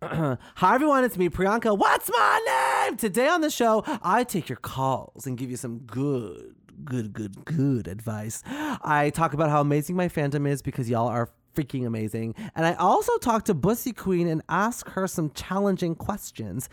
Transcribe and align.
Hi 0.02 0.74
everyone, 0.74 1.04
it's 1.04 1.18
me, 1.18 1.28
Priyanka. 1.28 1.76
What's 1.76 2.08
my 2.08 2.86
name? 2.88 2.96
Today 2.96 3.28
on 3.28 3.42
the 3.42 3.50
show, 3.50 3.84
I 4.02 4.24
take 4.24 4.48
your 4.48 4.56
calls 4.56 5.26
and 5.26 5.36
give 5.36 5.50
you 5.50 5.58
some 5.58 5.80
good, 5.80 6.54
good, 6.86 7.12
good, 7.12 7.44
good 7.44 7.86
advice. 7.86 8.42
I 8.46 9.10
talk 9.14 9.34
about 9.34 9.50
how 9.50 9.60
amazing 9.60 9.96
my 9.96 10.08
fandom 10.08 10.48
is 10.48 10.62
because 10.62 10.88
y'all 10.88 11.06
are 11.06 11.28
freaking 11.54 11.86
amazing. 11.86 12.34
And 12.54 12.64
I 12.64 12.72
also 12.76 13.14
talk 13.18 13.44
to 13.44 13.54
Bussy 13.54 13.92
Queen 13.92 14.26
and 14.26 14.40
ask 14.48 14.88
her 14.88 15.06
some 15.06 15.32
challenging 15.32 15.94
questions 15.94 16.70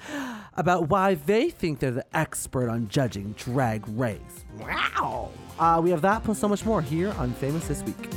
about 0.54 0.88
why 0.88 1.16
they 1.16 1.50
think 1.50 1.80
they're 1.80 1.92
the 1.92 2.06
expert 2.16 2.70
on 2.70 2.88
judging 2.88 3.34
drag 3.34 3.86
race. 3.90 4.46
Wow. 4.58 5.32
Uh, 5.60 5.82
we 5.84 5.90
have 5.90 6.02
that 6.02 6.24
plus 6.24 6.40
so 6.40 6.48
much 6.48 6.64
more 6.64 6.82
here 6.82 7.12
on 7.18 7.34
Famous 7.34 7.68
This 7.68 7.84
Week. 7.84 8.10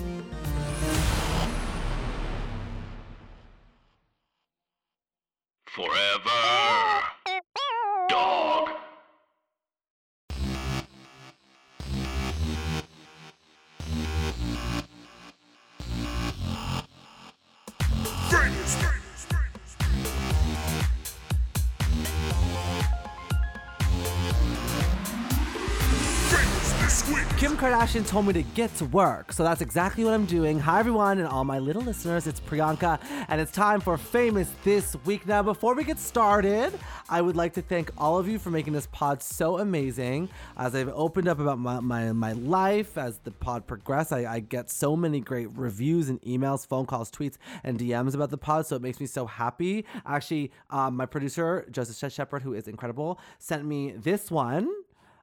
Told 27.80 28.26
me 28.26 28.34
to 28.34 28.42
get 28.42 28.74
to 28.76 28.84
work, 28.84 29.32
so 29.32 29.42
that's 29.42 29.62
exactly 29.62 30.04
what 30.04 30.12
I'm 30.12 30.26
doing. 30.26 30.60
Hi, 30.60 30.80
everyone, 30.80 31.18
and 31.18 31.26
all 31.26 31.44
my 31.44 31.58
little 31.58 31.80
listeners. 31.80 32.26
It's 32.26 32.38
Priyanka, 32.38 33.00
and 33.26 33.40
it's 33.40 33.50
time 33.50 33.80
for 33.80 33.96
Famous 33.96 34.52
This 34.62 34.94
Week. 35.06 35.26
Now, 35.26 35.42
before 35.42 35.74
we 35.74 35.82
get 35.82 35.98
started, 35.98 36.78
I 37.08 37.22
would 37.22 37.36
like 37.36 37.54
to 37.54 37.62
thank 37.62 37.90
all 37.96 38.18
of 38.18 38.28
you 38.28 38.38
for 38.38 38.50
making 38.50 38.74
this 38.74 38.86
pod 38.92 39.22
so 39.22 39.58
amazing. 39.58 40.28
As 40.58 40.74
I've 40.74 40.90
opened 40.90 41.26
up 41.26 41.40
about 41.40 41.58
my, 41.58 41.80
my, 41.80 42.12
my 42.12 42.32
life, 42.32 42.98
as 42.98 43.16
the 43.20 43.30
pod 43.30 43.66
progressed, 43.66 44.12
I, 44.12 44.30
I 44.30 44.40
get 44.40 44.68
so 44.68 44.94
many 44.94 45.18
great 45.18 45.48
reviews 45.56 46.10
and 46.10 46.20
emails, 46.20 46.66
phone 46.66 46.84
calls, 46.84 47.10
tweets, 47.10 47.38
and 47.64 47.78
DMs 47.78 48.14
about 48.14 48.28
the 48.28 48.38
pod, 48.38 48.66
so 48.66 48.76
it 48.76 48.82
makes 48.82 49.00
me 49.00 49.06
so 49.06 49.24
happy. 49.24 49.86
Actually, 50.04 50.52
um, 50.68 50.96
my 50.96 51.06
producer, 51.06 51.66
Joseph 51.70 52.12
Shepard, 52.12 52.42
who 52.42 52.52
is 52.52 52.68
incredible, 52.68 53.18
sent 53.38 53.64
me 53.64 53.92
this 53.92 54.30
one 54.30 54.70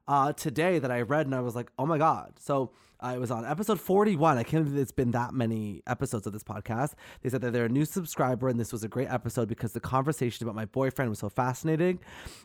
uh, 0.08 0.32
today 0.32 0.78
that 0.78 0.90
I 0.90 1.02
read 1.02 1.26
and 1.26 1.34
I 1.34 1.40
was 1.40 1.54
like, 1.54 1.70
oh 1.78 1.86
my 1.86 1.98
God. 1.98 2.32
So 2.40 2.72
uh, 3.00 3.12
it 3.14 3.20
was 3.20 3.30
on 3.30 3.44
episode 3.44 3.80
41. 3.80 4.38
I 4.38 4.42
can't 4.42 4.64
believe 4.64 4.80
it's 4.80 4.90
been 4.90 5.12
that 5.12 5.32
many 5.32 5.82
episodes 5.86 6.26
of 6.26 6.32
this 6.32 6.42
podcast. 6.42 6.94
They 7.22 7.28
said 7.28 7.42
that 7.42 7.52
they're 7.52 7.66
a 7.66 7.68
new 7.68 7.84
subscriber 7.84 8.48
and 8.48 8.58
this 8.58 8.72
was 8.72 8.82
a 8.82 8.88
great 8.88 9.08
episode 9.08 9.48
because 9.48 9.72
the 9.72 9.80
conversation 9.80 10.44
about 10.44 10.56
my 10.56 10.64
boyfriend 10.64 11.08
was 11.08 11.20
so 11.20 11.28
fascinating. 11.28 12.00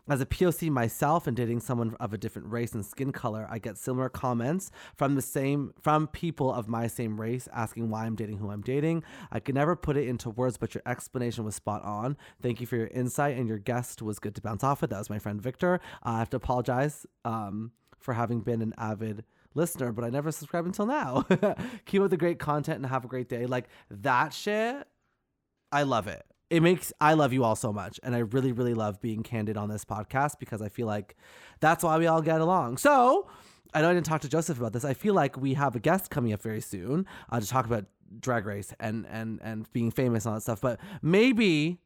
As 0.07 0.21
a 0.21 0.27
POC 0.27 0.69
myself 0.69 1.25
and 1.25 1.35
dating 1.35 1.61
someone 1.61 1.95
of 1.99 2.13
a 2.13 2.19
different 2.19 2.51
race 2.51 2.73
and 2.73 2.85
skin 2.85 3.11
color, 3.11 3.47
I 3.49 3.57
get 3.57 3.79
similar 3.79 4.09
comments 4.09 4.69
from 4.95 5.15
the 5.15 5.23
same 5.23 5.73
from 5.81 6.07
people 6.07 6.53
of 6.53 6.67
my 6.67 6.85
same 6.85 7.19
race 7.19 7.47
asking 7.51 7.89
why 7.89 8.05
I'm 8.05 8.15
dating 8.15 8.37
who 8.37 8.51
I'm 8.51 8.61
dating. 8.61 9.03
I 9.31 9.39
could 9.39 9.55
never 9.55 9.75
put 9.75 9.97
it 9.97 10.07
into 10.07 10.29
words, 10.29 10.57
but 10.57 10.75
your 10.75 10.83
explanation 10.85 11.45
was 11.45 11.55
spot 11.55 11.83
on. 11.83 12.15
Thank 12.43 12.61
you 12.61 12.67
for 12.67 12.75
your 12.75 12.87
insight 12.87 13.37
and 13.37 13.47
your 13.47 13.57
guest 13.57 14.03
was 14.03 14.19
good 14.19 14.35
to 14.35 14.41
bounce 14.41 14.63
off 14.63 14.81
with. 14.81 14.91
That 14.91 14.99
was 14.99 15.09
my 15.09 15.19
friend 15.19 15.41
Victor. 15.41 15.79
Uh, 16.05 16.09
I 16.09 16.19
have 16.19 16.29
to 16.29 16.37
apologize 16.37 17.07
um, 17.25 17.71
for 17.99 18.13
having 18.13 18.41
been 18.41 18.61
an 18.61 18.75
avid 18.77 19.23
listener, 19.55 19.91
but 19.91 20.03
I 20.03 20.09
never 20.09 20.31
subscribed 20.31 20.67
until 20.67 20.85
now. 20.85 21.25
Keep 21.85 22.01
up 22.01 22.09
the 22.09 22.17
great 22.17 22.39
content 22.39 22.77
and 22.77 22.85
have 22.85 23.05
a 23.05 23.07
great 23.07 23.29
day. 23.29 23.45
Like 23.45 23.67
that 23.89 24.33
shit, 24.33 24.87
I 25.71 25.83
love 25.83 26.07
it. 26.07 26.25
It 26.49 26.61
makes 26.61 26.93
I 27.01 27.13
love 27.13 27.33
you 27.33 27.43
all 27.43 27.55
so 27.55 27.73
much, 27.73 27.99
and 28.03 28.15
I 28.15 28.19
really, 28.19 28.51
really 28.51 28.73
love 28.73 29.01
being 29.01 29.23
candid 29.23 29.57
on 29.57 29.69
this 29.69 29.85
podcast 29.85 30.39
because 30.39 30.61
I 30.61 30.69
feel 30.69 30.87
like 30.87 31.15
that's 31.59 31.83
why 31.83 31.97
we 31.97 32.07
all 32.07 32.21
get 32.21 32.41
along. 32.41 32.77
So. 32.77 33.27
I 33.75 33.81
know 33.81 33.89
I 33.89 33.95
didn't 33.95 34.05
talk 34.05 34.21
to 34.21 34.29
Joseph 34.29 34.59
about 34.59 34.71
this. 34.71 34.85
I 34.85 34.93
feel 34.93 35.15
like 35.15 35.35
we 35.35 35.55
have 35.55 35.75
a 35.75 35.79
guest 35.79 36.11
coming 36.11 36.31
up 36.31 36.43
very 36.43 36.61
soon 36.61 37.07
uh, 37.31 37.39
to 37.39 37.47
talk 37.47 37.65
about 37.65 37.85
drag 38.19 38.45
race 38.45 38.71
and 38.79 39.07
and 39.09 39.39
and 39.41 39.71
being 39.73 39.91
famous 39.91 40.25
and 40.25 40.31
all 40.31 40.35
that 40.35 40.41
stuff. 40.41 40.61
But 40.61 40.79
maybe, 41.01 41.79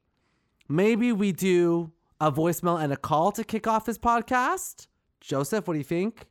maybe 0.68 1.14
we 1.14 1.32
do 1.32 1.94
a 2.20 2.32
voicemail 2.32 2.82
and 2.82 2.92
a 2.92 2.98
call 2.98 3.32
to 3.34 3.44
kick 3.44 3.68
off 3.68 3.86
this 3.86 3.98
podcast. 3.98 4.88
Joseph, 5.22 5.68
what 5.68 5.74
do 5.74 5.80
you 5.80 5.84
think? 5.84 6.26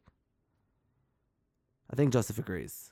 I 1.90 1.96
think 1.96 2.12
Joseph 2.12 2.38
agrees. 2.38 2.90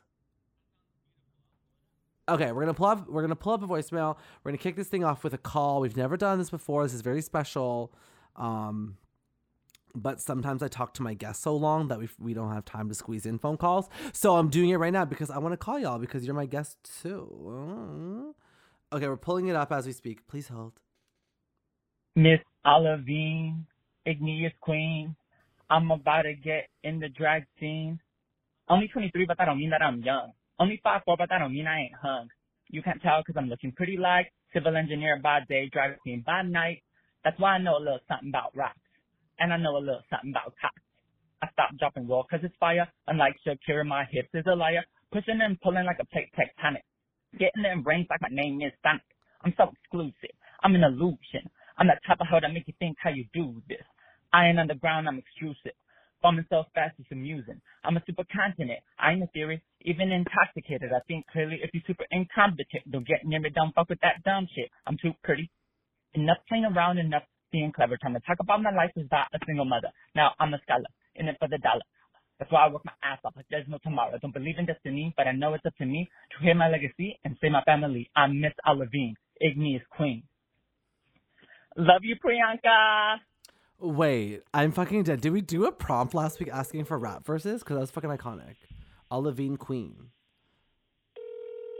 Okay, 2.28 2.52
we're 2.52 2.62
gonna 2.62 2.74
pull 2.74 2.86
up. 2.86 3.08
We're 3.08 3.22
gonna 3.22 3.36
pull 3.36 3.52
up 3.52 3.62
a 3.62 3.66
voicemail. 3.66 4.16
We're 4.42 4.50
gonna 4.50 4.58
kick 4.58 4.76
this 4.76 4.88
thing 4.88 5.04
off 5.04 5.24
with 5.24 5.34
a 5.34 5.38
call. 5.38 5.80
We've 5.80 5.96
never 5.96 6.16
done 6.16 6.38
this 6.38 6.50
before. 6.50 6.82
This 6.84 6.94
is 6.94 7.02
very 7.02 7.20
special. 7.20 7.92
Um, 8.36 8.96
but 9.94 10.20
sometimes 10.20 10.62
I 10.62 10.68
talk 10.68 10.94
to 10.94 11.02
my 11.02 11.14
guests 11.14 11.42
so 11.42 11.54
long 11.54 11.88
that 11.88 11.98
we 11.98 12.08
we 12.18 12.32
don't 12.32 12.52
have 12.52 12.64
time 12.64 12.88
to 12.88 12.94
squeeze 12.94 13.26
in 13.26 13.38
phone 13.38 13.58
calls. 13.58 13.88
So 14.12 14.36
I'm 14.36 14.48
doing 14.48 14.70
it 14.70 14.76
right 14.76 14.92
now 14.92 15.04
because 15.04 15.30
I 15.30 15.38
want 15.38 15.52
to 15.52 15.58
call 15.58 15.78
y'all 15.78 15.98
because 15.98 16.24
you're 16.24 16.34
my 16.34 16.46
guest 16.46 16.78
too. 17.02 18.34
Okay, 18.92 19.06
we're 19.08 19.16
pulling 19.16 19.48
it 19.48 19.56
up 19.56 19.70
as 19.70 19.86
we 19.86 19.92
speak. 19.92 20.26
Please 20.26 20.48
hold. 20.48 20.72
Miss 22.16 22.40
Olivine, 22.64 23.66
Igneous 24.06 24.52
Queen. 24.60 25.14
I'm 25.68 25.90
about 25.90 26.22
to 26.22 26.34
get 26.34 26.68
in 26.84 27.00
the 27.00 27.08
drag 27.08 27.44
scene. 27.58 27.98
Only 28.68 28.88
23, 28.88 29.26
but 29.26 29.38
that 29.38 29.44
don't 29.44 29.58
mean 29.58 29.70
that 29.70 29.82
I'm 29.82 30.02
young. 30.02 30.32
Only 30.58 30.80
5'4, 30.84 31.02
but 31.06 31.28
that 31.28 31.38
don't 31.38 31.52
mean 31.52 31.66
I 31.66 31.80
ain't 31.80 31.94
hung. 32.00 32.28
You 32.68 32.82
can't 32.82 33.02
tell 33.02 33.20
because 33.20 33.38
I'm 33.38 33.48
looking 33.48 33.72
pretty 33.72 33.96
like 33.96 34.32
civil 34.52 34.76
engineer 34.76 35.20
by 35.22 35.40
day, 35.48 35.68
drag 35.72 35.98
queen 36.00 36.22
by 36.26 36.42
night. 36.42 36.82
That's 37.24 37.38
why 37.38 37.52
I 37.54 37.58
know 37.58 37.76
a 37.76 37.78
little 37.78 38.00
something 38.08 38.28
about 38.28 38.56
rocks. 38.56 38.78
And 39.38 39.52
I 39.52 39.56
know 39.56 39.76
a 39.76 39.78
little 39.78 40.02
something 40.08 40.30
about 40.30 40.54
cops. 40.60 40.80
I 41.42 41.48
stopped 41.52 41.78
dropping 41.78 42.08
roll 42.08 42.24
because 42.28 42.44
it's 42.44 42.56
fire. 42.58 42.88
Unlike 43.08 43.36
Shakira, 43.46 43.86
my 43.86 44.04
hips 44.10 44.30
is 44.32 44.44
a 44.46 44.54
liar. 44.54 44.84
Pushing 45.12 45.40
and 45.42 45.60
pulling 45.60 45.84
like 45.84 45.98
a 46.00 46.06
plate 46.06 46.30
tectonic. 46.38 46.82
Getting 47.38 47.62
them 47.62 47.82
brains 47.82 48.06
like 48.08 48.22
my 48.22 48.28
name 48.30 48.62
is 48.62 48.72
Sonic. 48.82 49.02
I'm 49.44 49.52
so 49.56 49.70
exclusive. 49.72 50.34
I'm 50.62 50.74
an 50.74 50.84
illusion. 50.84 51.44
I'm 51.76 51.88
that 51.88 52.00
type 52.06 52.20
of 52.20 52.28
hoe 52.28 52.40
that 52.40 52.52
make 52.52 52.66
you 52.66 52.74
think 52.78 52.96
how 53.02 53.10
you 53.10 53.26
do 53.34 53.60
this. 53.68 53.84
I 54.32 54.46
ain't 54.46 54.58
underground, 54.58 55.08
I'm 55.08 55.18
extrusive. 55.18 55.76
Bombing 56.24 56.46
so 56.48 56.64
fast 56.74 56.96
it's 56.98 57.12
amusing. 57.12 57.60
I'm 57.84 57.98
a 57.98 58.00
supercontinent. 58.00 58.80
I 58.98 59.12
ain't 59.12 59.22
a 59.22 59.26
theory. 59.36 59.60
Even 59.82 60.10
intoxicated, 60.10 60.88
I 60.88 61.00
think 61.06 61.26
clearly. 61.30 61.60
If 61.62 61.68
you're 61.74 61.82
super 61.86 62.06
incompetent, 62.10 62.90
don't 62.90 63.06
get 63.06 63.26
near 63.26 63.40
me. 63.40 63.50
Don't 63.54 63.74
fuck 63.74 63.90
with 63.90 64.00
that 64.00 64.24
dumb 64.24 64.48
shit. 64.56 64.70
I'm 64.86 64.96
too 64.96 65.12
pretty. 65.22 65.50
Enough 66.14 66.38
playing 66.48 66.64
around, 66.64 66.96
enough 66.96 67.24
being 67.52 67.72
clever. 67.76 67.98
Time 67.98 68.14
to 68.14 68.20
talk 68.20 68.38
about 68.40 68.62
my 68.62 68.72
life 68.72 68.90
is 68.96 69.06
a 69.12 69.38
single 69.44 69.66
mother. 69.66 69.88
Now 70.16 70.30
I'm 70.40 70.54
a 70.54 70.58
scholar, 70.64 70.88
in 71.14 71.28
it 71.28 71.36
for 71.38 71.46
the 71.46 71.58
dollar. 71.58 71.84
That's 72.38 72.50
why 72.50 72.64
I 72.64 72.72
work 72.72 72.86
my 72.86 72.92
ass 73.02 73.18
off 73.22 73.34
like 73.36 73.44
there's 73.50 73.68
no 73.68 73.76
tomorrow. 73.84 74.16
Don't 74.16 74.32
believe 74.32 74.56
in 74.58 74.64
destiny, 74.64 75.12
but 75.18 75.28
I 75.28 75.32
know 75.32 75.52
it's 75.52 75.66
up 75.66 75.76
to 75.76 75.84
me 75.84 76.08
to 76.32 76.42
hear 76.42 76.54
my 76.54 76.70
legacy 76.70 77.20
and 77.24 77.36
save 77.42 77.52
my 77.52 77.62
family. 77.64 78.08
I'm 78.16 78.40
Miss 78.40 78.54
Olivine, 78.66 79.14
Igneous 79.42 79.82
Queen. 79.94 80.22
Love 81.76 82.00
you, 82.02 82.16
Priyanka. 82.16 83.18
Wait, 83.80 84.42
I'm 84.52 84.72
fucking 84.72 85.02
dead. 85.02 85.20
Did 85.20 85.32
we 85.32 85.40
do 85.40 85.66
a 85.66 85.72
prompt 85.72 86.14
last 86.14 86.40
week 86.40 86.48
asking 86.52 86.84
for 86.84 86.98
rap 86.98 87.24
verses? 87.26 87.62
Because 87.62 87.74
that 87.74 87.80
was 87.80 87.90
fucking 87.90 88.10
iconic. 88.10 88.54
Olivine 89.10 89.56
Queen. 89.58 90.10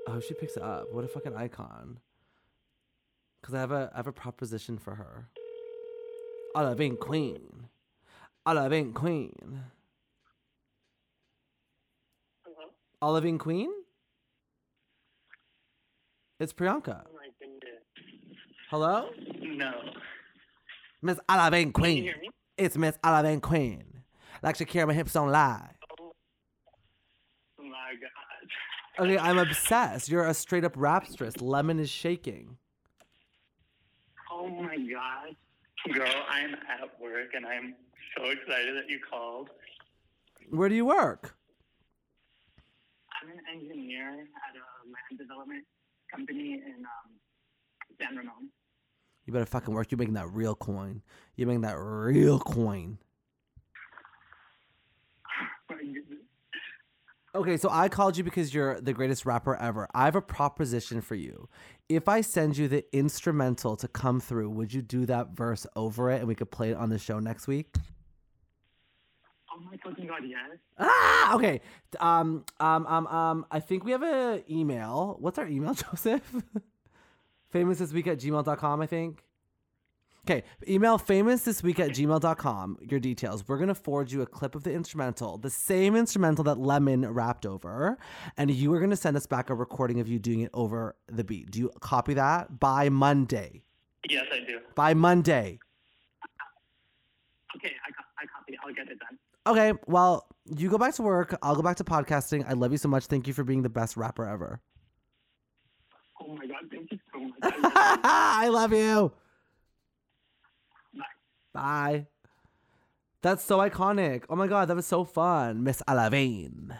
Oh, 0.07 0.21
she 0.21 0.35
picks 0.35 0.57
it 0.57 0.63
up. 0.63 0.93
What 0.93 1.05
a 1.05 1.09
fucking 1.09 1.35
icon. 1.35 1.99
Because 3.41 3.55
I 3.55 3.61
have 3.61 3.73
a 3.73 3.91
I 3.93 3.97
have 3.99 4.07
a 4.07 4.13
proposition 4.13 4.79
for 4.79 4.97
her. 4.97 5.29
Olivine 6.55 6.97
Queen. 6.97 7.69
Olivine 8.47 8.93
Queen. 8.93 9.33
Mm-hmm. 9.43 9.57
Hello? 12.45 12.69
Olivine 13.03 13.39
Queen? 13.39 13.71
It's 16.39 16.53
Priyanka. 16.53 17.03
Oh. 17.07 17.11
Hello? 18.71 19.09
No. 19.43 19.73
Miss 21.05 21.19
you 21.29 21.71
Queen. 21.71 22.03
hear 22.03 22.17
me? 22.19 22.31
It's 22.57 22.79
Miss 22.79 22.97
Olivine 23.05 23.43
Queen. 23.43 23.85
Like 24.43 24.57
Shakira, 24.57 24.87
my 24.87 24.95
hips 24.95 25.13
don't 25.13 25.31
lie. 25.31 25.69
Oh 26.01 26.13
my 27.59 27.93
god. 28.01 28.11
Okay, 28.97 29.19
I'm 29.19 29.39
obsessed. 29.39 30.09
You're 30.09 30.25
a 30.25 30.33
straight 30.33 30.65
up 30.65 30.77
rapstress. 30.77 31.43
Lemon 31.43 31.81
is 31.81 31.91
shaking. 31.91 32.57
Oh 34.31 34.49
my 34.49 34.77
god. 34.77 35.35
Girl, 35.93 36.13
I'm 36.31 36.55
at 36.55 37.01
work 37.03 37.35
and 37.35 37.45
I'm 37.45 37.75
so 38.17 38.31
excited 38.31 38.77
that 38.77 38.89
you 38.89 39.01
called. 39.11 39.51
Where 40.49 40.69
do 40.69 40.77
you 40.77 40.87
work? 40.87 41.35
I'm 43.21 43.31
an 43.31 43.41
engineer 43.53 44.11
at 44.11 44.55
a 44.55 44.65
land 44.87 45.19
development 45.19 45.65
company 46.09 46.63
in 46.65 46.85
um, 46.85 47.11
San 48.01 48.17
Ramon. 48.17 48.49
You 49.25 49.33
better 49.33 49.47
fucking 49.47 49.73
work. 49.73 49.91
You're 49.91 49.99
making 49.99 50.15
that 50.15 50.29
real 50.31 50.55
coin. 50.55 51.03
You're 51.37 51.49
making 51.49 51.63
that 51.63 51.79
real 51.79 52.39
coin. 52.39 52.99
Okay, 57.37 57.57
so 57.57 57.69
I 57.69 57.89
called 57.89 58.17
you 58.17 58.23
because 58.23 58.55
you're 58.55 58.81
the 58.81 58.93
greatest 58.93 59.27
rapper 59.27 59.57
ever. 59.57 59.89
I 59.93 60.05
have 60.05 60.15
a 60.15 60.23
proposition 60.23 61.01
for 61.01 61.17
you. 61.17 61.49
If 61.89 62.09
I 62.09 62.21
send 62.21 62.57
you 62.57 62.69
the 62.69 62.85
instrumental 62.97 63.77
to 63.77 63.89
come 63.89 64.21
through, 64.21 64.51
would 64.51 64.73
you 64.73 64.83
do 64.83 65.05
that 65.07 65.31
verse 65.31 65.67
over 65.75 66.11
it 66.13 66.19
and 66.19 66.29
we 66.29 66.37
could 66.37 66.53
play 66.53 66.71
it 66.71 66.77
on 66.77 66.91
the 66.91 66.99
show 66.99 67.19
next 67.19 67.49
week? 67.49 67.75
Oh 69.53 69.61
my 69.69 69.77
fucking 69.83 70.07
god, 70.07 70.23
yes. 70.27 70.59
Ah, 70.79 71.35
okay. 71.35 71.61
Um, 71.99 72.45
um, 72.61 72.87
um, 72.87 73.07
um, 73.09 73.47
I 73.51 73.59
think 73.59 73.85
we 73.85 73.91
have 73.91 74.03
an 74.03 74.45
email. 74.49 75.17
What's 75.19 75.39
our 75.39 75.49
email, 75.49 75.75
Joseph? 75.93 76.23
Famous 77.55 77.79
this 77.79 77.93
week 77.93 78.09
at 78.09 78.19
gmail.com, 78.19 78.81
I 78.81 78.87
think. 78.87 79.23
Okay, 80.27 80.43
email 80.67 80.99
famous 80.99 81.43
this 81.45 81.63
week 81.63 81.79
at 81.79 81.91
gmail.com 81.91 82.79
your 82.81 82.99
details. 82.99 83.47
We're 83.47 83.59
gonna 83.59 83.75
forward 83.77 84.11
you 84.11 84.23
a 84.23 84.27
clip 84.27 84.57
of 84.57 84.65
the 84.65 84.73
instrumental, 84.73 85.39
the 85.39 85.51
same 85.51 85.95
instrumental 85.95 86.43
that 86.45 86.59
Lemon 86.59 87.09
rapped 87.13 87.47
over, 87.47 87.97
and 88.37 88.51
you 88.51 88.73
are 88.75 88.81
gonna 88.81 88.97
send 88.97 89.17
us 89.17 89.27
back 89.27 89.51
a 89.51 89.55
recording 89.55 90.01
of 90.01 90.09
you 90.09 90.19
doing 90.19 90.41
it 90.41 90.51
over 90.53 90.97
the 91.07 91.23
beat. 91.23 91.51
Do 91.53 91.61
you 91.61 91.71
copy 91.81 92.15
that 92.15 92.59
by 92.59 92.89
Monday? 92.89 93.63
Yes, 94.09 94.25
I 94.33 94.41
do. 94.41 94.59
By 94.75 94.95
Monday. 94.95 95.61
Okay, 97.55 97.73
I, 97.87 97.91
co- 97.93 98.05
I 98.19 98.25
copy. 98.27 98.59
I'll 98.65 98.75
get 98.75 98.89
it 98.89 98.99
done. 98.99 99.19
Okay, 99.47 99.79
well, 99.87 100.27
you 100.47 100.71
go 100.71 100.79
back 100.79 100.95
to 100.95 101.03
work. 101.03 101.39
I'll 101.41 101.55
go 101.55 101.63
back 101.63 101.77
to 101.77 101.85
podcasting. 101.85 102.45
I 102.49 102.55
love 102.55 102.73
you 102.73 102.79
so 102.79 102.89
much. 102.89 103.07
Thank 103.07 103.29
you 103.29 103.35
for 103.35 103.45
being 103.45 103.63
the 103.63 103.69
best 103.69 103.97
rapper 103.97 104.27
ever. 104.27 104.61
Oh 106.21 106.35
my 106.35 106.47
god, 106.47 106.65
thank 106.71 106.91
you. 106.91 106.99
I 107.45 108.49
love 108.51 108.73
you. 108.73 109.13
Bye. 111.53 112.07
That's 113.23 113.45
so 113.45 113.59
iconic. 113.59 114.25
Oh 114.29 114.37
my 114.37 114.47
god, 114.47 114.69
that 114.69 114.77
was 114.77 114.87
so 114.87 115.05
fun. 115.05 115.63
Miss 115.63 115.83
Alavine. 115.89 116.77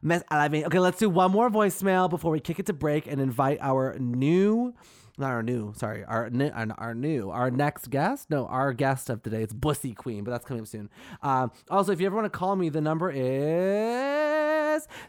Miss 0.00 0.22
Alavine. 0.30 0.64
Okay, 0.64 0.78
let's 0.78 0.98
do 0.98 1.10
one 1.10 1.30
more 1.30 1.50
voicemail 1.50 2.08
before 2.08 2.30
we 2.30 2.40
kick 2.40 2.58
it 2.58 2.66
to 2.66 2.72
break 2.72 3.06
and 3.06 3.20
invite 3.20 3.58
our 3.60 3.96
new 3.98 4.74
not 5.18 5.30
our 5.30 5.42
new, 5.42 5.72
sorry, 5.76 6.04
our, 6.04 6.30
our 6.78 6.94
new, 6.94 7.30
our 7.30 7.50
next 7.50 7.90
guest. 7.90 8.30
No, 8.30 8.46
our 8.46 8.72
guest 8.72 9.10
of 9.10 9.22
today. 9.22 9.42
It's 9.42 9.52
Bussy 9.52 9.92
Queen, 9.92 10.24
but 10.24 10.30
that's 10.30 10.44
coming 10.44 10.62
up 10.62 10.68
soon. 10.68 10.88
Um, 11.22 11.52
also, 11.70 11.92
if 11.92 12.00
you 12.00 12.06
ever 12.06 12.16
want 12.16 12.24
to 12.32 12.38
call 12.38 12.56
me, 12.56 12.70
the 12.70 12.80
number 12.80 13.10
is 13.10 14.41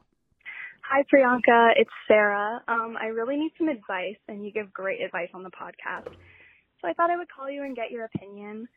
Hi, 0.89 1.03
Priyanka. 1.03 1.73
It's 1.75 1.91
Sarah. 2.07 2.63
Um, 2.67 2.97
I 2.99 3.07
really 3.07 3.37
need 3.37 3.51
some 3.59 3.67
advice, 3.67 4.17
and 4.27 4.43
you 4.43 4.51
give 4.51 4.73
great 4.73 5.01
advice 5.01 5.29
on 5.35 5.43
the 5.43 5.51
podcast. 5.51 6.11
So 6.81 6.87
I 6.87 6.93
thought 6.93 7.11
I 7.11 7.17
would 7.17 7.27
call 7.29 7.49
you 7.49 7.63
and 7.63 7.75
get 7.75 7.91
your 7.91 8.05
opinion. 8.05 8.67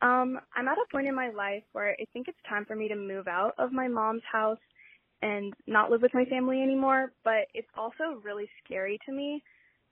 Um, 0.00 0.38
I'm 0.54 0.68
at 0.68 0.78
a 0.78 0.84
point 0.92 1.08
in 1.08 1.14
my 1.14 1.30
life 1.30 1.64
where 1.72 1.90
I 2.00 2.04
think 2.12 2.28
it's 2.28 2.38
time 2.48 2.64
for 2.64 2.76
me 2.76 2.88
to 2.88 2.96
move 2.96 3.26
out 3.26 3.54
of 3.58 3.72
my 3.72 3.88
mom's 3.88 4.22
house 4.30 4.58
and 5.22 5.52
not 5.66 5.90
live 5.90 6.02
with 6.02 6.14
my 6.14 6.24
family 6.26 6.62
anymore, 6.62 7.12
but 7.24 7.48
it's 7.54 7.68
also 7.76 8.20
really 8.22 8.48
scary 8.64 8.98
to 9.06 9.12
me 9.12 9.42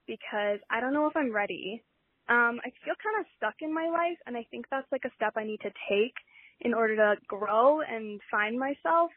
because 0.06 0.60
I 0.70 0.80
don't 0.80 0.94
know 0.94 1.06
if 1.06 1.16
I'm 1.16 1.34
ready. 1.34 1.82
Um, 2.28 2.60
I 2.64 2.70
feel 2.84 2.94
kind 3.02 3.20
of 3.20 3.26
stuck 3.36 3.54
in 3.60 3.74
my 3.74 3.88
life, 3.88 4.18
and 4.26 4.36
I 4.36 4.46
think 4.50 4.66
that's 4.70 4.90
like 4.92 5.04
a 5.04 5.14
step 5.16 5.34
I 5.36 5.44
need 5.44 5.60
to 5.62 5.70
take 5.88 6.14
in 6.60 6.74
order 6.74 6.96
to 6.96 7.14
grow 7.26 7.80
and 7.80 8.20
find 8.30 8.58
myself. 8.58 9.10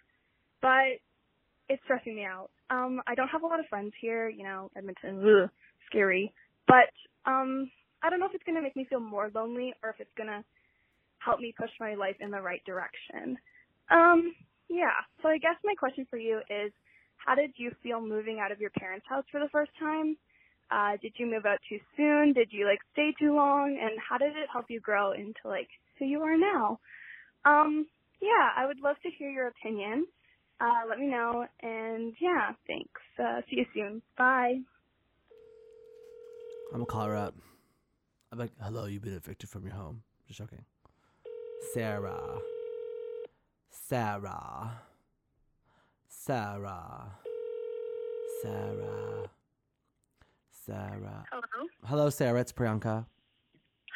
But 0.61 0.97
it's 1.69 1.81
stressing 1.83 2.15
me 2.15 2.25
out. 2.25 2.49
Um, 2.69 3.01
I 3.07 3.15
don't 3.15 3.27
have 3.29 3.43
a 3.43 3.47
lot 3.47 3.59
of 3.59 3.67
friends 3.67 3.93
here, 4.01 4.29
you 4.29 4.43
know, 4.43 4.69
Edmonton, 4.75 5.23
ugh, 5.23 5.49
scary. 5.87 6.33
But 6.67 6.89
um, 7.25 7.69
I 8.03 8.09
don't 8.09 8.19
know 8.19 8.25
if 8.25 8.33
it's 8.33 8.43
gonna 8.43 8.61
make 8.61 8.75
me 8.75 8.85
feel 8.89 8.99
more 8.99 9.31
lonely 9.33 9.73
or 9.83 9.89
if 9.91 9.99
it's 9.99 10.13
gonna 10.17 10.43
help 11.23 11.39
me 11.39 11.53
push 11.57 11.69
my 11.79 11.95
life 11.95 12.15
in 12.19 12.31
the 12.31 12.41
right 12.41 12.63
direction. 12.65 13.37
Um, 13.91 14.33
yeah. 14.69 14.95
So 15.21 15.29
I 15.29 15.37
guess 15.37 15.55
my 15.63 15.73
question 15.77 16.05
for 16.09 16.17
you 16.17 16.39
is, 16.49 16.71
how 17.17 17.35
did 17.35 17.51
you 17.57 17.71
feel 17.83 18.01
moving 18.01 18.39
out 18.41 18.51
of 18.51 18.59
your 18.59 18.69
parents' 18.71 19.05
house 19.09 19.25
for 19.31 19.39
the 19.39 19.49
first 19.51 19.71
time? 19.79 20.17
Uh, 20.71 20.97
did 21.01 21.13
you 21.17 21.25
move 21.25 21.45
out 21.45 21.59
too 21.67 21.79
soon? 21.97 22.33
Did 22.33 22.49
you 22.51 22.65
like 22.65 22.79
stay 22.93 23.13
too 23.19 23.35
long? 23.35 23.77
And 23.81 23.99
how 23.99 24.17
did 24.17 24.31
it 24.37 24.47
help 24.51 24.65
you 24.69 24.79
grow 24.79 25.11
into 25.13 25.39
like 25.45 25.67
who 25.97 26.05
you 26.05 26.21
are 26.21 26.37
now? 26.37 26.79
Um, 27.45 27.87
yeah, 28.21 28.49
I 28.55 28.65
would 28.65 28.79
love 28.79 28.97
to 29.03 29.09
hear 29.17 29.29
your 29.29 29.47
opinion. 29.47 30.05
Uh, 30.61 30.87
let 30.89 30.99
me 30.99 31.07
know. 31.07 31.45
And 31.61 32.13
yeah, 32.21 32.51
thanks. 32.67 33.01
Uh, 33.17 33.41
see 33.49 33.57
you 33.57 33.65
soon. 33.73 34.01
Bye. 34.17 34.59
I'm 36.71 36.73
gonna 36.79 36.85
call 36.85 37.05
her 37.05 37.15
up. 37.15 37.35
I'm 38.31 38.37
like, 38.37 38.51
hello, 38.61 38.85
you've 38.85 39.01
been 39.01 39.15
evicted 39.15 39.49
from 39.49 39.65
your 39.65 39.73
home. 39.73 40.03
Just 40.27 40.39
joking. 40.39 40.63
Sarah. 41.61 42.39
Sarah. 43.69 44.81
Sarah. 46.07 47.11
Sarah. 48.41 49.29
Sarah. 50.65 51.25
Hello. 51.31 51.67
Hello, 51.85 52.09
Sarah. 52.09 52.39
It's 52.39 52.51
Priyanka. 52.51 53.05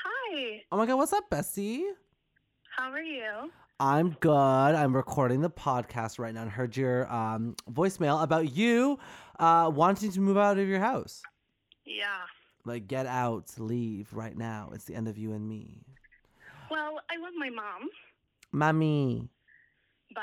Hi. 0.03 0.61
Oh 0.71 0.77
my 0.77 0.85
god, 0.85 0.97
what's 0.97 1.13
up, 1.13 1.29
Bessie? 1.29 1.83
How 2.75 2.91
are 2.91 3.01
you? 3.01 3.51
I'm 3.79 4.11
good. 4.19 4.29
I'm 4.29 4.95
recording 4.95 5.41
the 5.41 5.49
podcast 5.49 6.19
right 6.19 6.33
now 6.33 6.43
and 6.43 6.51
heard 6.51 6.77
your 6.77 7.11
um, 7.11 7.55
voicemail 7.71 8.21
about 8.21 8.55
you 8.55 8.99
uh, 9.39 9.71
wanting 9.73 10.11
to 10.11 10.19
move 10.21 10.37
out 10.37 10.59
of 10.59 10.67
your 10.67 10.79
house. 10.79 11.21
Yeah. 11.85 12.21
Like, 12.65 12.87
get 12.87 13.07
out, 13.07 13.51
leave 13.57 14.13
right 14.13 14.37
now. 14.37 14.71
It's 14.73 14.85
the 14.85 14.95
end 14.95 15.07
of 15.07 15.17
you 15.17 15.33
and 15.33 15.47
me. 15.47 15.85
Well, 16.71 16.99
I 17.09 17.17
love 17.17 17.33
my 17.37 17.49
mom, 17.49 17.89
Mommy. 18.51 19.29
but 20.13 20.21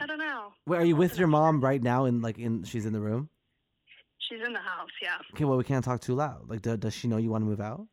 I 0.00 0.06
don't 0.06 0.18
know. 0.18 0.52
Wait, 0.66 0.78
are 0.78 0.84
you 0.84 0.96
with 0.96 1.18
your 1.18 1.28
mom 1.28 1.60
right 1.60 1.82
now? 1.82 2.04
And 2.04 2.22
like, 2.22 2.38
in 2.38 2.62
she's 2.64 2.86
in 2.86 2.92
the 2.92 3.00
room. 3.00 3.28
She's 4.18 4.40
in 4.44 4.52
the 4.52 4.58
house. 4.58 4.90
Yeah. 5.00 5.16
Okay, 5.34 5.44
well, 5.44 5.56
we 5.56 5.64
can't 5.64 5.84
talk 5.84 6.00
too 6.00 6.14
loud. 6.14 6.48
Like, 6.48 6.62
do, 6.62 6.76
does 6.76 6.92
she 6.94 7.06
know 7.08 7.16
you 7.16 7.30
want 7.30 7.42
to 7.42 7.46
move 7.46 7.60
out? 7.60 7.86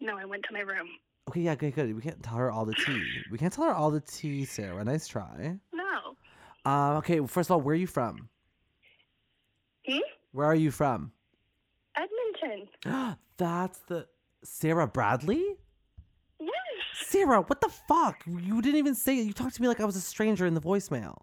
No, 0.00 0.16
I 0.16 0.24
went 0.24 0.44
to 0.44 0.52
my 0.52 0.60
room. 0.60 0.88
Okay, 1.28 1.40
yeah, 1.40 1.54
good, 1.56 1.74
good. 1.74 1.94
We 1.94 2.00
can't 2.00 2.22
tell 2.22 2.36
her 2.36 2.50
all 2.50 2.64
the 2.64 2.74
tea. 2.74 3.02
We 3.30 3.36
can't 3.38 3.52
tell 3.52 3.64
her 3.64 3.74
all 3.74 3.90
the 3.90 4.00
tea, 4.00 4.44
Sarah. 4.44 4.82
Nice 4.84 5.08
try. 5.08 5.58
No. 5.74 6.70
Um, 6.70 6.96
okay, 6.98 7.20
first 7.26 7.48
of 7.50 7.54
all, 7.54 7.60
where 7.60 7.72
are 7.72 7.76
you 7.76 7.86
from? 7.88 8.28
Hmm? 9.86 9.98
Where 10.32 10.46
are 10.46 10.54
you 10.54 10.70
from? 10.70 11.12
Edmonton. 11.96 13.16
That's 13.36 13.80
the 13.88 14.06
Sarah 14.44 14.86
Bradley. 14.86 15.56
Sarah, 17.06 17.40
what 17.42 17.60
the 17.60 17.68
fuck? 17.68 18.22
You 18.26 18.60
didn't 18.62 18.78
even 18.78 18.94
say 18.94 19.18
it. 19.18 19.22
You 19.26 19.32
talked 19.32 19.54
to 19.56 19.62
me 19.62 19.68
like 19.68 19.80
I 19.80 19.84
was 19.84 19.96
a 19.96 20.00
stranger 20.00 20.46
in 20.46 20.54
the 20.54 20.60
voicemail. 20.60 21.18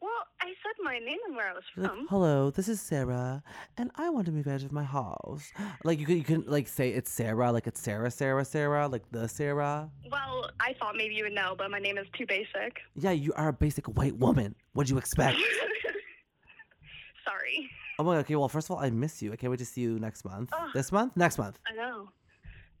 Well, 0.00 0.12
I 0.40 0.46
said 0.62 0.74
my 0.82 0.98
name 0.98 1.18
and 1.26 1.34
where 1.36 1.48
I 1.50 1.52
was 1.54 1.62
You're 1.76 1.84
like, 1.86 1.94
from. 1.94 2.06
hello, 2.08 2.50
this 2.50 2.68
is 2.68 2.80
Sarah, 2.80 3.42
and 3.76 3.90
I 3.96 4.10
want 4.10 4.26
to 4.26 4.32
move 4.32 4.46
out 4.46 4.62
of 4.62 4.70
my 4.72 4.84
house. 4.84 5.50
Like 5.82 5.98
you 5.98 6.06
could, 6.06 6.16
you 6.16 6.24
can 6.24 6.44
like 6.46 6.68
say 6.68 6.90
it's 6.90 7.10
Sarah, 7.10 7.50
like 7.52 7.66
it's 7.66 7.80
Sarah, 7.80 8.10
Sarah, 8.10 8.44
Sarah, 8.44 8.86
like 8.88 9.02
the 9.10 9.26
Sarah. 9.28 9.90
Well, 10.10 10.50
I 10.60 10.74
thought 10.78 10.94
maybe 10.96 11.14
you 11.14 11.24
would 11.24 11.32
know, 11.32 11.54
but 11.56 11.70
my 11.70 11.78
name 11.78 11.96
is 11.98 12.06
too 12.16 12.26
basic. 12.26 12.78
Yeah, 12.96 13.12
you 13.12 13.32
are 13.34 13.48
a 13.48 13.52
basic 13.52 13.86
white 13.96 14.16
woman. 14.16 14.54
What'd 14.74 14.90
you 14.90 14.98
expect? 14.98 15.38
Sorry. 17.26 17.70
oh 17.98 18.04
my 18.04 18.14
god. 18.14 18.20
Okay, 18.20 18.36
well, 18.36 18.48
first 18.48 18.66
of 18.68 18.72
all, 18.76 18.82
I 18.82 18.90
miss 18.90 19.22
you. 19.22 19.32
I 19.32 19.36
can't 19.36 19.50
wait 19.50 19.58
to 19.60 19.64
see 19.64 19.80
you 19.80 19.98
next 19.98 20.24
month. 20.24 20.50
Ugh. 20.52 20.68
This 20.74 20.92
month? 20.92 21.16
Next 21.16 21.38
month. 21.38 21.58
I 21.70 21.74
know. 21.74 22.08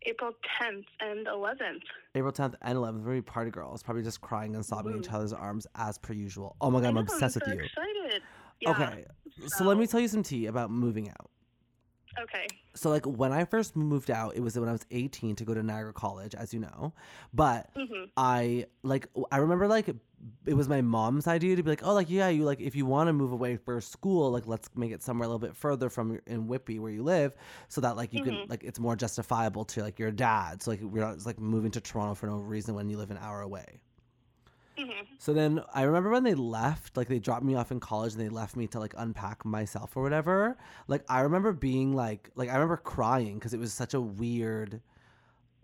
April 0.06 0.32
10th 0.60 0.84
and 1.00 1.26
11th. 1.26 1.82
April 2.14 2.32
10th 2.32 2.54
and 2.62 2.78
11th. 2.78 3.02
We're 3.04 3.22
party 3.22 3.50
girls, 3.50 3.82
probably 3.82 4.02
just 4.02 4.20
crying 4.20 4.54
and 4.54 4.64
sobbing 4.64 4.92
in 4.92 5.00
each 5.00 5.10
other's 5.10 5.32
arms 5.32 5.66
as 5.74 5.98
per 5.98 6.12
usual. 6.12 6.56
Oh 6.60 6.70
my 6.70 6.80
god, 6.80 6.88
I'm 6.88 6.94
know, 6.94 7.00
obsessed 7.00 7.38
I'm 7.42 7.50
with 7.50 7.58
you. 7.58 7.64
excited. 7.64 8.22
Yeah. 8.60 8.70
Okay, 8.70 9.04
so 9.48 9.64
let 9.64 9.78
me 9.78 9.86
tell 9.86 10.00
you 10.00 10.08
some 10.08 10.22
tea 10.22 10.46
about 10.46 10.70
moving 10.70 11.08
out. 11.10 11.30
Okay. 12.20 12.46
So 12.74 12.90
like 12.90 13.04
when 13.06 13.32
I 13.32 13.44
first 13.44 13.76
moved 13.76 14.10
out, 14.10 14.34
it 14.36 14.40
was 14.40 14.58
when 14.58 14.68
I 14.68 14.72
was 14.72 14.84
18 14.90 15.36
to 15.36 15.44
go 15.44 15.54
to 15.54 15.62
Niagara 15.62 15.92
College, 15.92 16.34
as 16.34 16.52
you 16.52 16.60
know. 16.60 16.92
But 17.32 17.72
Mhm. 17.74 18.10
I 18.16 18.66
like 18.82 19.08
I 19.30 19.38
remember 19.38 19.66
like 19.68 19.88
it 20.46 20.54
was 20.54 20.68
my 20.68 20.80
mom's 20.80 21.26
idea 21.26 21.54
to 21.54 21.62
be 21.62 21.70
like, 21.70 21.84
oh, 21.84 21.92
like 21.92 22.08
yeah, 22.10 22.28
you 22.28 22.44
like 22.44 22.60
if 22.60 22.74
you 22.74 22.86
want 22.86 23.08
to 23.08 23.12
move 23.12 23.32
away 23.32 23.56
for 23.56 23.80
school, 23.80 24.30
like 24.30 24.46
let's 24.46 24.68
make 24.74 24.90
it 24.90 25.02
somewhere 25.02 25.26
a 25.26 25.28
little 25.28 25.38
bit 25.46 25.56
further 25.56 25.88
from 25.90 26.18
in 26.26 26.46
Whitby 26.46 26.78
where 26.78 26.90
you 26.90 27.02
live, 27.02 27.36
so 27.68 27.80
that 27.80 27.96
like 27.96 28.12
you 28.12 28.22
can 28.22 28.34
Mhm. 28.36 28.48
like 28.50 28.64
it's 28.64 28.78
more 28.80 28.96
justifiable 28.96 29.64
to 29.66 29.82
like 29.82 29.98
your 29.98 30.10
dad. 30.10 30.62
So 30.62 30.70
like 30.70 30.80
we're 30.80 31.04
not 31.04 31.14
just, 31.14 31.26
like 31.26 31.38
moving 31.38 31.70
to 31.72 31.80
Toronto 31.80 32.14
for 32.14 32.26
no 32.26 32.38
reason 32.38 32.74
when 32.74 32.88
you 32.88 32.96
live 32.96 33.10
an 33.10 33.18
hour 33.18 33.40
away. 33.42 33.80
Mhm. 34.78 35.06
So 35.18 35.32
then 35.32 35.62
I 35.72 35.82
remember 35.82 36.10
when 36.10 36.24
they 36.24 36.34
left, 36.34 36.96
like 36.96 37.08
they 37.08 37.18
dropped 37.18 37.44
me 37.44 37.54
off 37.54 37.70
in 37.70 37.80
college 37.80 38.12
and 38.12 38.20
they 38.20 38.28
left 38.28 38.56
me 38.56 38.66
to 38.68 38.80
like 38.80 38.94
unpack 38.96 39.44
myself 39.44 39.96
or 39.96 40.02
whatever. 40.02 40.56
Like 40.88 41.04
I 41.08 41.20
remember 41.20 41.52
being 41.52 41.94
like, 41.94 42.30
like 42.34 42.48
I 42.48 42.54
remember 42.54 42.76
crying 42.76 43.34
because 43.38 43.54
it 43.54 43.60
was 43.60 43.72
such 43.72 43.94
a 43.94 44.00
weird, 44.00 44.80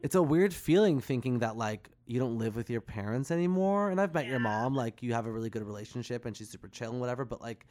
it's 0.03 0.15
a 0.15 0.23
weird 0.23 0.55
feeling 0.55 1.01
thinking 1.01 1.41
that 1.41 1.57
like 1.57 1.89
you 2.07 2.19
don't 2.21 2.39
live 2.39 2.57
with 2.57 2.71
your 2.71 2.81
parents 2.81 3.31
anymore. 3.31 3.91
And 3.91 4.01
I've 4.01 4.15
met 4.15 4.27
your 4.27 4.39
mom, 4.39 4.75
like 4.75 5.03
you 5.03 5.13
have 5.15 5.27
a 5.27 5.31
really 5.31 5.51
good 5.51 5.65
relationship 5.67 6.25
and 6.25 6.37
she's 6.37 6.49
super 6.49 6.69
chill 6.69 6.91
and 6.93 7.01
whatever. 7.01 7.25
But 7.25 7.41
like 7.41 7.67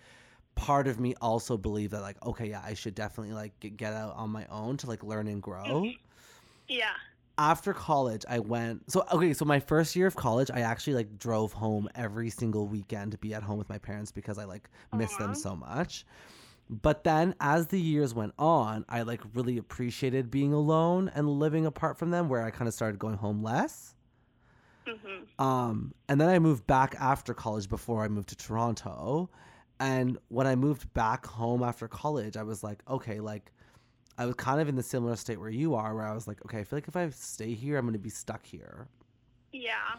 part 0.55 0.87
of 0.87 0.99
me 0.99 1.15
also 1.21 1.57
believe 1.57 1.91
that 1.91 2.01
like 2.01 2.23
okay, 2.25 2.49
yeah, 2.49 2.61
I 2.65 2.73
should 2.73 2.95
definitely 2.95 3.33
like 3.33 3.57
get, 3.61 3.77
get 3.77 3.93
out 3.93 4.15
on 4.15 4.29
my 4.29 4.45
own 4.47 4.75
to 4.77 4.87
like 4.87 5.03
learn 5.03 5.27
and 5.27 5.41
grow. 5.41 5.89
Yeah. 6.67 6.91
After 7.39 7.73
college, 7.73 8.25
I 8.27 8.39
went. 8.39 8.91
So 8.91 9.05
okay, 9.13 9.33
so 9.33 9.45
my 9.45 9.61
first 9.61 9.95
year 9.95 10.07
of 10.07 10.15
college, 10.17 10.51
I 10.53 10.59
actually 10.59 10.95
like 10.95 11.17
drove 11.17 11.53
home 11.53 11.87
every 11.95 12.29
single 12.29 12.67
weekend 12.67 13.13
to 13.13 13.17
be 13.17 13.33
at 13.33 13.43
home 13.43 13.57
with 13.57 13.69
my 13.69 13.77
parents 13.77 14.11
because 14.11 14.37
I 14.37 14.43
like 14.43 14.69
miss 14.93 15.15
them 15.15 15.33
so 15.33 15.55
much. 15.55 16.05
But 16.69 17.05
then 17.05 17.35
as 17.39 17.67
the 17.67 17.79
years 17.79 18.13
went 18.13 18.33
on, 18.37 18.83
I 18.89 19.03
like 19.03 19.21
really 19.33 19.57
appreciated 19.57 20.29
being 20.29 20.51
alone 20.51 21.09
and 21.15 21.29
living 21.29 21.65
apart 21.65 21.97
from 21.97 22.11
them 22.11 22.27
where 22.27 22.43
I 22.43 22.51
kind 22.51 22.67
of 22.67 22.73
started 22.73 22.99
going 22.99 23.15
home 23.15 23.41
less. 23.41 23.95
Mhm. 24.85 25.41
Um, 25.41 25.93
and 26.09 26.19
then 26.19 26.27
I 26.27 26.39
moved 26.39 26.67
back 26.67 26.93
after 26.99 27.33
college 27.33 27.69
before 27.69 28.03
I 28.03 28.09
moved 28.09 28.29
to 28.29 28.35
Toronto. 28.35 29.29
And 29.79 30.17
when 30.27 30.45
I 30.45 30.55
moved 30.55 30.93
back 30.93 31.25
home 31.25 31.63
after 31.63 31.87
college, 31.87 32.35
I 32.35 32.43
was 32.43 32.63
like, 32.63 32.83
okay, 32.89 33.21
like 33.21 33.53
I 34.19 34.25
was 34.25 34.35
kind 34.35 34.59
of 34.59 34.67
in 34.67 34.75
the 34.75 34.83
similar 34.83 35.15
state 35.15 35.39
where 35.39 35.49
you 35.49 35.75
are, 35.75 35.95
where 35.95 36.05
I 36.05 36.13
was 36.13 36.27
like, 36.27 36.43
okay, 36.43 36.59
I 36.59 36.63
feel 36.65 36.75
like 36.77 36.89
if 36.89 36.97
I 36.97 37.09
stay 37.09 37.53
here, 37.53 37.77
I'm 37.77 37.85
going 37.85 37.93
to 37.93 37.99
be 37.99 38.09
stuck 38.09 38.45
here. 38.45 38.89
Yeah. 39.53 39.95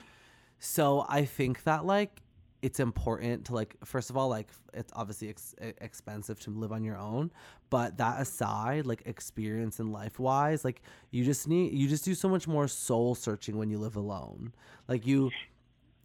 So 0.59 1.07
I 1.09 1.25
think 1.25 1.65
that 1.65 1.87
like 1.87 2.21
it's 2.61 2.81
important 2.81 3.47
to 3.47 3.55
like 3.55 3.75
first 3.83 4.11
of 4.11 4.19
all 4.19 4.29
like 4.29 4.49
it's 4.75 4.93
obviously 4.95 5.31
ex- 5.31 5.55
expensive 5.59 6.39
to 6.41 6.50
live 6.50 6.71
on 6.71 6.85
your 6.85 6.99
own, 6.99 7.33
but 7.71 7.97
that 7.97 8.21
aside, 8.21 8.85
like 8.85 9.03
experience 9.07 9.81
and 9.81 9.91
life 9.91 10.19
wise, 10.21 10.67
like 10.67 10.83
you 11.11 11.25
just 11.25 11.49
need 11.49 11.73
you 11.73 11.89
just 11.89 12.05
do 12.05 12.15
so 12.15 12.29
much 12.29 12.47
more 12.47 12.69
soul 12.69 13.15
searching 13.15 13.57
when 13.57 13.71
you 13.71 13.79
live 13.79 13.97
alone. 13.97 14.53
Like 14.87 15.07
you 15.07 15.31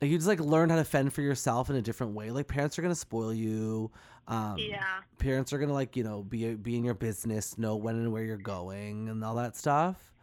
like 0.02 0.10
you 0.10 0.18
just 0.18 0.28
like 0.28 0.40
learn 0.40 0.70
how 0.70 0.78
to 0.78 0.86
fend 0.86 1.12
for 1.12 1.22
yourself 1.22 1.70
in 1.70 1.76
a 1.76 1.82
different 1.82 2.14
way. 2.14 2.32
Like 2.32 2.48
parents 2.48 2.80
are 2.80 2.82
gonna 2.82 2.96
spoil 2.96 3.34
you. 3.34 3.92
Um, 4.28 4.60
Yeah. 4.60 5.02
parents 5.18 5.54
are 5.54 5.58
gonna 5.60 5.74
like 5.74 5.96
you 5.96 6.04
know 6.04 6.24
be 6.24 6.56
be 6.56 6.76
in 6.78 6.84
your 6.84 6.94
business, 6.94 7.58
know 7.58 7.76
when 7.76 7.96
and 7.96 8.12
where 8.12 8.24
you're 8.24 8.38
going, 8.38 9.10
and 9.10 9.24
all 9.24 9.36
that 9.36 9.56
stuff. 9.56 10.14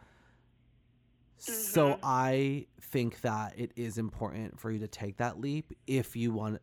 So 1.38 1.94
Mhm. 1.94 1.99
I 2.02 2.66
think 2.80 3.21
that 3.23 3.59
it 3.59 3.73
is 3.75 3.99
important 3.99 4.61
for 4.61 4.71
you 4.71 4.78
to 4.80 4.87
take 4.88 5.16
that 5.16 5.40
leap 5.40 5.73
if 5.88 6.14
you 6.14 6.32
want, 6.32 6.61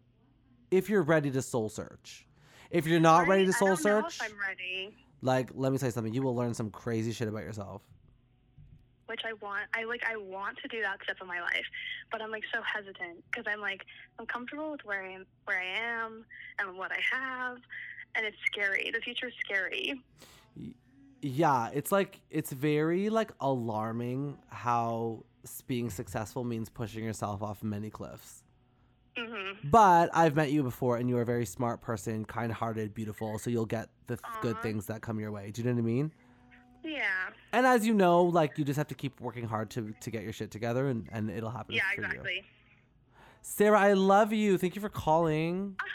if 0.72 0.89
you're 0.89 1.01
ready 1.01 1.29
to 1.31 1.41
soul 1.41 1.69
search. 1.69 2.25
If 2.72 2.86
you're 2.86 3.00
not 3.00 3.27
ready 3.27 3.43
to 3.43 3.50
Right? 3.51 3.55
Soul 3.60 3.75
search, 3.75 4.15
if 4.22 4.31
I'm 4.31 4.39
ready. 4.39 4.96
like 5.22 5.50
let 5.53 5.72
me 5.72 5.77
tell 5.77 5.88
you 5.88 5.91
something, 5.91 6.13
you 6.13 6.22
will 6.22 6.36
learn 6.36 6.53
some 6.53 6.69
crazy 6.72 7.12
shit 7.12 7.27
about 7.27 7.43
yourself. 7.43 7.81
Which 9.09 9.21
I 9.25 9.33
want. 9.43 9.63
I 9.73 9.83
like. 9.85 10.03
I 10.07 10.15
want 10.15 10.57
to 10.61 10.67
do 10.67 10.81
that 10.81 10.99
step 11.03 11.17
in 11.19 11.27
my 11.27 11.41
life, 11.41 11.65
but 12.11 12.21
I'm 12.21 12.29
like 12.29 12.43
so 12.53 12.61
hesitant 12.61 13.23
because 13.29 13.45
I'm 13.51 13.59
like 13.59 13.83
I'm 14.19 14.27
comfortable 14.27 14.71
with 14.71 14.81
where 14.85 15.03
I 15.03 15.13
am, 15.13 15.25
where 15.45 15.59
I 15.59 16.05
am, 16.05 16.25
and 16.59 16.77
what 16.77 16.91
I 16.91 16.99
have, 17.11 17.57
and 18.15 18.25
it's 18.25 18.37
scary. 18.45 18.91
The 18.93 19.01
future 19.01 19.27
is 19.27 19.33
scary. 19.43 19.99
Yeah, 21.21 21.69
it's 21.73 21.91
like 21.91 22.21
it's 22.29 22.51
very 22.53 23.09
like 23.09 23.31
alarming 23.41 24.37
how 24.49 25.25
being 25.67 25.89
successful 25.89 26.43
means 26.43 26.69
pushing 26.69 27.03
yourself 27.03 27.41
off 27.41 27.63
many 27.63 27.89
cliffs. 27.89 28.43
hmm 29.17 29.53
But 29.63 30.11
I've 30.13 30.35
met 30.35 30.51
you 30.51 30.61
before, 30.63 30.97
and 30.97 31.09
you're 31.09 31.21
a 31.21 31.25
very 31.25 31.45
smart 31.45 31.81
person, 31.81 32.25
kind-hearted, 32.25 32.93
beautiful. 32.93 33.39
So 33.39 33.49
you'll 33.49 33.65
get 33.65 33.89
the 34.07 34.17
th- 34.17 34.41
good 34.41 34.61
things 34.61 34.85
that 34.85 35.01
come 35.01 35.19
your 35.19 35.31
way. 35.31 35.49
Do 35.51 35.61
you 35.61 35.67
know 35.67 35.73
what 35.73 35.79
I 35.79 35.85
mean? 35.85 36.13
Yeah. 36.83 37.29
And 37.53 37.65
as 37.65 37.86
you 37.86 37.93
know, 37.93 38.24
like 38.24 38.57
you 38.57 38.65
just 38.65 38.77
have 38.77 38.88
to 38.88 38.95
keep 38.95 39.19
working 39.19 39.45
hard 39.45 39.69
to 39.71 39.93
to 40.01 40.12
get 40.12 40.24
your 40.24 40.33
shit 40.33 40.51
together, 40.51 40.88
and 40.88 41.07
and 41.12 41.29
it'll 41.29 41.50
happen. 41.50 41.75
Yeah. 41.75 41.83
for 41.95 42.01
you. 42.01 42.07
Exactly. 42.07 42.43
Sarah, 43.41 43.79
I 43.79 43.93
love 43.93 44.33
you. 44.33 44.57
Thank 44.57 44.75
you 44.75 44.81
for 44.81 44.89
calling. 44.89 45.75
Ah, 45.79 45.86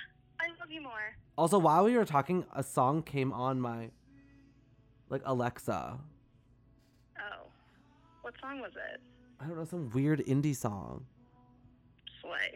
I 0.40 0.48
love 0.60 0.70
you 0.70 0.80
more. 0.82 1.16
Also, 1.36 1.58
while 1.58 1.84
we 1.84 1.96
were 1.96 2.04
talking, 2.04 2.44
a 2.54 2.62
song 2.62 3.02
came 3.02 3.32
on 3.32 3.60
my 3.60 3.90
like 5.10 5.22
Alexa. 5.24 5.98
Oh, 7.18 7.46
what 8.22 8.34
song 8.40 8.60
was 8.60 8.72
it? 8.92 9.00
I 9.40 9.46
don't 9.46 9.56
know, 9.56 9.64
some 9.64 9.90
weird 9.90 10.20
indie 10.20 10.56
song. 10.56 11.04
Slay. 12.22 12.54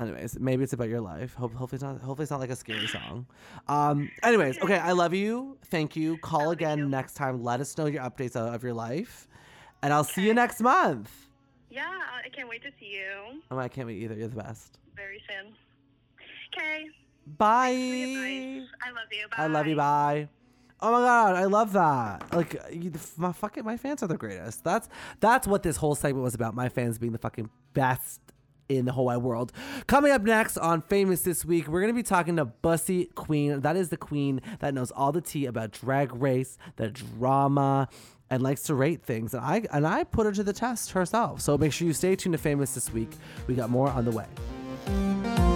Anyways, 0.00 0.38
maybe 0.38 0.62
it's 0.62 0.72
about 0.72 0.88
your 0.88 1.00
life. 1.00 1.34
Hope, 1.34 1.54
hopefully 1.54 1.76
it's 1.76 1.82
not. 1.82 2.00
Hopefully 2.00 2.22
it's 2.22 2.30
not 2.30 2.40
like 2.40 2.50
a 2.50 2.56
scary 2.56 2.86
song. 2.86 3.26
Um. 3.66 4.10
Anyways, 4.22 4.58
okay. 4.60 4.78
I 4.78 4.92
love 4.92 5.12
you. 5.12 5.58
Thank 5.66 5.96
you. 5.96 6.18
Call 6.18 6.44
love 6.46 6.52
again 6.52 6.78
you. 6.78 6.88
next 6.88 7.14
time. 7.14 7.42
Let 7.42 7.60
us 7.60 7.76
know 7.76 7.86
your 7.86 8.02
updates 8.02 8.36
of, 8.36 8.54
of 8.54 8.62
your 8.62 8.74
life, 8.74 9.26
and 9.82 9.92
I'll 9.92 10.04
see 10.04 10.22
you 10.26 10.34
next 10.34 10.60
month. 10.60 11.10
Yeah. 11.70 11.84
I 12.24 12.28
can't 12.30 12.48
wait 12.48 12.62
to 12.62 12.70
see 12.78 12.86
you 12.86 13.40
Oh, 13.50 13.58
I 13.58 13.68
can't 13.68 13.86
wait 13.88 14.00
either. 14.02 14.14
You're 14.14 14.28
the 14.28 14.36
best. 14.36 14.78
very 14.96 15.20
soon. 15.28 15.52
Okay. 16.56 16.86
Bye. 17.36 17.64
I 17.66 18.90
love 18.90 19.08
you. 19.10 19.26
Bye. 19.28 19.36
I 19.36 19.46
love 19.48 19.66
you. 19.66 19.76
Bye. 19.76 20.28
Oh 20.80 20.92
my 20.92 21.00
god, 21.00 21.34
I 21.34 21.44
love 21.46 21.72
that. 21.72 22.32
Like 22.32 22.54
you, 22.72 22.92
my 23.16 23.32
fucking 23.32 23.64
my 23.64 23.76
fans 23.76 24.02
are 24.02 24.06
the 24.06 24.16
greatest. 24.16 24.62
That's 24.62 24.88
that's 25.18 25.46
what 25.46 25.62
this 25.64 25.76
whole 25.76 25.96
segment 25.96 26.22
was 26.22 26.34
about. 26.34 26.54
My 26.54 26.68
fans 26.68 26.98
being 26.98 27.12
the 27.12 27.18
fucking 27.18 27.50
best 27.74 28.20
in 28.68 28.84
the 28.84 28.92
whole 28.92 29.06
wide 29.06 29.18
world. 29.18 29.52
Coming 29.86 30.12
up 30.12 30.22
next 30.22 30.56
on 30.58 30.82
Famous 30.82 31.22
this 31.22 31.44
week, 31.44 31.68
we're 31.68 31.80
gonna 31.80 31.92
be 31.92 32.02
talking 32.02 32.36
to 32.36 32.44
Bussy 32.44 33.06
Queen. 33.14 33.60
That 33.60 33.76
is 33.76 33.88
the 33.88 33.96
queen 33.96 34.40
that 34.60 34.74
knows 34.74 34.90
all 34.90 35.12
the 35.12 35.20
tea 35.20 35.46
about 35.46 35.72
drag 35.72 36.14
race, 36.14 36.58
the 36.76 36.90
drama, 36.90 37.88
and 38.30 38.42
likes 38.42 38.62
to 38.64 38.74
rate 38.74 39.02
things. 39.02 39.34
And 39.34 39.44
I 39.44 39.62
and 39.72 39.86
I 39.86 40.04
put 40.04 40.26
her 40.26 40.32
to 40.32 40.42
the 40.42 40.52
test 40.52 40.92
herself. 40.92 41.40
So 41.40 41.56
make 41.56 41.72
sure 41.72 41.86
you 41.86 41.94
stay 41.94 42.16
tuned 42.16 42.34
to 42.34 42.38
Famous 42.38 42.74
this 42.74 42.92
week. 42.92 43.10
We 43.46 43.54
got 43.54 43.70
more 43.70 43.88
on 43.88 44.04
the 44.04 44.10
way. 44.10 45.47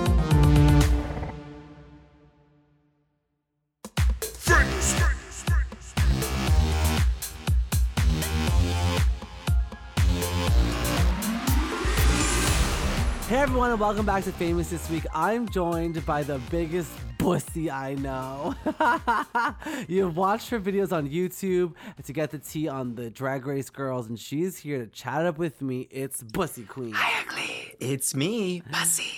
Hey 13.32 13.38
everyone, 13.38 13.70
and 13.70 13.80
welcome 13.80 14.04
back 14.04 14.24
to 14.24 14.32
Famous 14.32 14.68
This 14.68 14.90
Week. 14.90 15.06
I'm 15.14 15.48
joined 15.48 16.04
by 16.04 16.22
the 16.22 16.38
biggest 16.50 16.90
pussy 17.16 17.70
I 17.70 17.94
know. 17.94 18.54
You've 19.88 20.18
watched 20.18 20.50
her 20.50 20.60
videos 20.60 20.92
on 20.92 21.08
YouTube 21.08 21.72
to 22.04 22.12
get 22.12 22.30
the 22.30 22.38
tea 22.38 22.68
on 22.68 22.94
the 22.94 23.08
Drag 23.08 23.46
Race 23.46 23.70
girls, 23.70 24.06
and 24.10 24.20
she's 24.20 24.58
here 24.58 24.80
to 24.80 24.86
chat 24.86 25.24
up 25.24 25.38
with 25.38 25.62
me. 25.62 25.88
It's 25.90 26.22
Bussy 26.22 26.64
Queen. 26.64 26.92
Hi, 26.92 27.24
Ugly. 27.26 27.74
It's 27.80 28.14
me, 28.14 28.62
Bussy. 28.70 29.14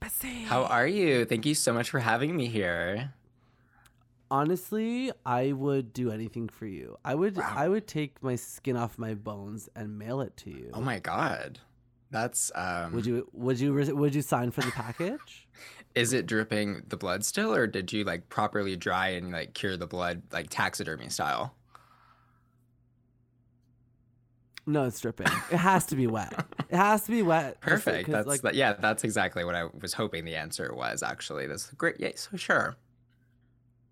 Bussy. 0.00 0.44
How 0.44 0.64
are 0.64 0.86
you? 0.86 1.26
Thank 1.26 1.44
you 1.44 1.54
so 1.54 1.74
much 1.74 1.90
for 1.90 1.98
having 1.98 2.34
me 2.34 2.46
here. 2.46 3.12
Honestly, 4.30 5.12
I 5.26 5.52
would 5.52 5.92
do 5.92 6.10
anything 6.10 6.48
for 6.48 6.64
you. 6.64 6.96
I 7.04 7.16
would, 7.16 7.36
Wow. 7.36 7.52
I 7.54 7.68
would 7.68 7.86
take 7.86 8.22
my 8.22 8.36
skin 8.36 8.78
off 8.78 8.98
my 8.98 9.12
bones 9.12 9.68
and 9.76 9.98
mail 9.98 10.22
it 10.22 10.38
to 10.38 10.50
you. 10.50 10.70
Oh 10.72 10.80
my 10.80 11.00
god. 11.00 11.58
That's 12.12 12.52
um 12.54 12.92
Would 12.92 13.06
you, 13.06 13.28
would 13.32 13.58
you, 13.58 13.74
would 13.74 14.14
you 14.14 14.22
sign 14.22 14.52
for 14.52 14.60
the 14.60 14.70
package? 14.70 15.48
is 15.94 16.12
it 16.12 16.26
dripping 16.26 16.82
the 16.88 16.96
blood 16.96 17.24
still 17.24 17.54
or 17.54 17.66
did 17.66 17.92
you 17.92 18.04
like 18.04 18.28
properly 18.28 18.76
dry 18.76 19.08
and 19.08 19.32
like 19.32 19.54
cure 19.54 19.76
the 19.76 19.86
blood 19.86 20.22
like 20.30 20.48
taxidermy 20.48 21.08
style? 21.08 21.54
No, 24.64 24.84
it's 24.84 25.00
dripping. 25.00 25.26
It 25.50 25.56
has 25.56 25.86
to 25.86 25.96
be 25.96 26.06
wet. 26.06 26.32
It 26.70 26.76
has 26.76 27.04
to 27.06 27.10
be 27.10 27.22
wet. 27.22 27.60
Perfect. 27.60 28.08
That's 28.08 28.26
like 28.26 28.54
yeah, 28.54 28.74
that's 28.74 29.02
exactly 29.02 29.44
what 29.44 29.56
I 29.56 29.64
was 29.80 29.92
hoping 29.92 30.24
the 30.24 30.36
answer 30.36 30.72
was 30.74 31.02
actually. 31.02 31.46
That's 31.48 31.70
great. 31.72 31.96
Yeah, 31.98 32.12
so 32.14 32.36
sure. 32.36 32.76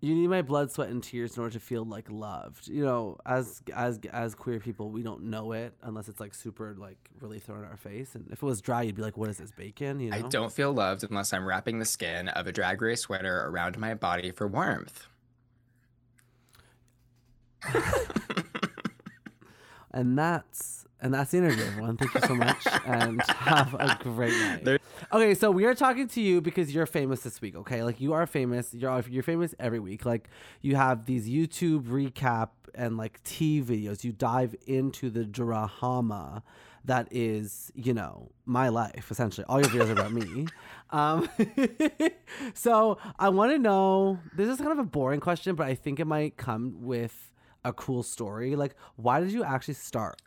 You 0.01 0.15
need 0.15 0.27
my 0.27 0.41
blood, 0.41 0.71
sweat, 0.71 0.89
and 0.89 1.01
tears 1.01 1.37
in 1.37 1.43
order 1.43 1.53
to 1.53 1.59
feel 1.59 1.85
like 1.85 2.09
loved. 2.09 2.67
You 2.67 2.83
know, 2.83 3.17
as 3.25 3.61
as 3.73 3.99
as 4.11 4.35
queer 4.35 4.59
people, 4.59 4.89
we 4.89 5.03
don't 5.03 5.23
know 5.23 5.51
it 5.53 5.73
unless 5.83 6.09
it's 6.09 6.19
like 6.19 6.33
super 6.33 6.75
like 6.77 6.97
really 7.19 7.39
thrown 7.39 7.59
in 7.59 7.65
our 7.65 7.77
face. 7.77 8.15
And 8.15 8.27
if 8.31 8.41
it 8.41 8.45
was 8.45 8.61
dry, 8.61 8.81
you'd 8.81 8.95
be 8.95 9.03
like, 9.03 9.15
"What 9.15 9.29
is 9.29 9.37
this 9.37 9.51
bacon?" 9.51 9.99
You 9.99 10.09
know. 10.09 10.17
I 10.17 10.21
don't 10.23 10.51
feel 10.51 10.73
loved 10.73 11.03
unless 11.03 11.31
I'm 11.33 11.45
wrapping 11.45 11.79
the 11.79 11.85
skin 11.85 12.27
of 12.29 12.47
a 12.47 12.51
drag 12.51 12.81
race 12.81 13.01
sweater 13.01 13.45
around 13.45 13.77
my 13.77 13.93
body 13.93 14.31
for 14.31 14.47
warmth. 14.47 15.07
And 19.93 20.17
that's 20.17 20.85
and 21.01 21.13
that's 21.13 21.31
the 21.31 21.39
interview, 21.39 21.63
everyone. 21.65 21.97
Thank 21.97 22.13
you 22.13 22.21
so 22.21 22.35
much, 22.35 22.65
and 22.85 23.21
have 23.29 23.73
a 23.73 23.97
great 24.01 24.33
night. 24.33 24.63
There- 24.65 24.79
Okay, 25.13 25.33
so 25.33 25.49
we 25.51 25.65
are 25.65 25.73
talking 25.73 26.07
to 26.09 26.21
you 26.21 26.41
because 26.41 26.73
you're 26.73 26.85
famous 26.85 27.21
this 27.21 27.41
week. 27.41 27.55
Okay, 27.55 27.83
like 27.83 27.99
you 27.99 28.13
are 28.13 28.25
famous. 28.27 28.73
You're 28.73 29.03
you're 29.09 29.23
famous 29.23 29.53
every 29.59 29.79
week. 29.79 30.05
Like 30.05 30.29
you 30.61 30.75
have 30.75 31.05
these 31.05 31.27
YouTube 31.27 31.85
recap 31.87 32.49
and 32.75 32.97
like 32.97 33.21
tea 33.23 33.61
videos. 33.61 34.03
You 34.03 34.11
dive 34.13 34.55
into 34.67 35.09
the 35.09 35.25
drama 35.25 36.43
that 36.85 37.07
is, 37.11 37.71
you 37.75 37.93
know, 37.93 38.29
my 38.45 38.69
life 38.69 39.09
essentially. 39.11 39.43
All 39.49 39.59
your 39.59 39.69
videos 39.69 39.89
are 39.89 39.93
about 39.93 40.13
me. 40.13 40.47
Um, 40.93 41.29
so 42.53 42.97
I 43.17 43.29
want 43.29 43.51
to 43.53 43.57
know. 43.57 44.19
This 44.35 44.49
is 44.49 44.57
kind 44.57 44.71
of 44.71 44.79
a 44.79 44.83
boring 44.83 45.19
question, 45.19 45.55
but 45.55 45.67
I 45.67 45.75
think 45.75 45.99
it 45.99 46.05
might 46.05 46.37
come 46.37 46.75
with 46.81 47.31
a 47.63 47.71
cool 47.73 48.03
story. 48.03 48.55
Like, 48.55 48.75
why 48.95 49.19
did 49.19 49.31
you 49.31 49.43
actually 49.43 49.75
start? 49.75 50.21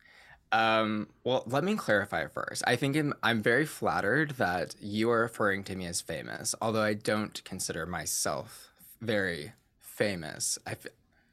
Um, 0.55 1.09
well, 1.25 1.43
let 1.47 1.65
me 1.65 1.75
clarify 1.75 2.29
first. 2.29 2.63
I 2.65 2.77
think 2.77 2.97
I'm, 2.97 3.13
I'm 3.25 3.43
very 3.43 3.67
flattered 3.67 4.31
that 4.33 4.77
you 4.81 5.11
are 5.11 5.23
referring 5.23 5.65
to 5.65 5.75
me 5.75 5.85
as 5.87 6.01
famous, 6.01 6.55
although 6.63 6.83
I 6.83 6.95
don't 6.95 7.43
consider 7.43 7.87
myself 7.87 8.71
very 9.01 9.53
famous. 9.81 10.57
I, 10.65 10.73
f- 10.73 10.87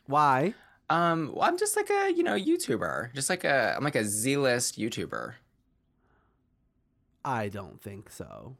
Why? 0.07 0.55
um, 0.89 1.33
well, 1.35 1.47
I'm 1.47 1.59
just 1.59 1.75
like 1.75 1.91
a 1.91 2.11
you 2.11 2.23
know 2.23 2.33
YouTuber, 2.33 3.13
just 3.13 3.29
like 3.29 3.43
a 3.43 3.75
I'm 3.77 3.83
like 3.83 3.95
a 3.95 4.05
Z-list 4.05 4.79
YouTuber. 4.79 5.33
I 7.23 7.47
don't 7.47 7.79
think 7.79 8.09
so. 8.09 8.57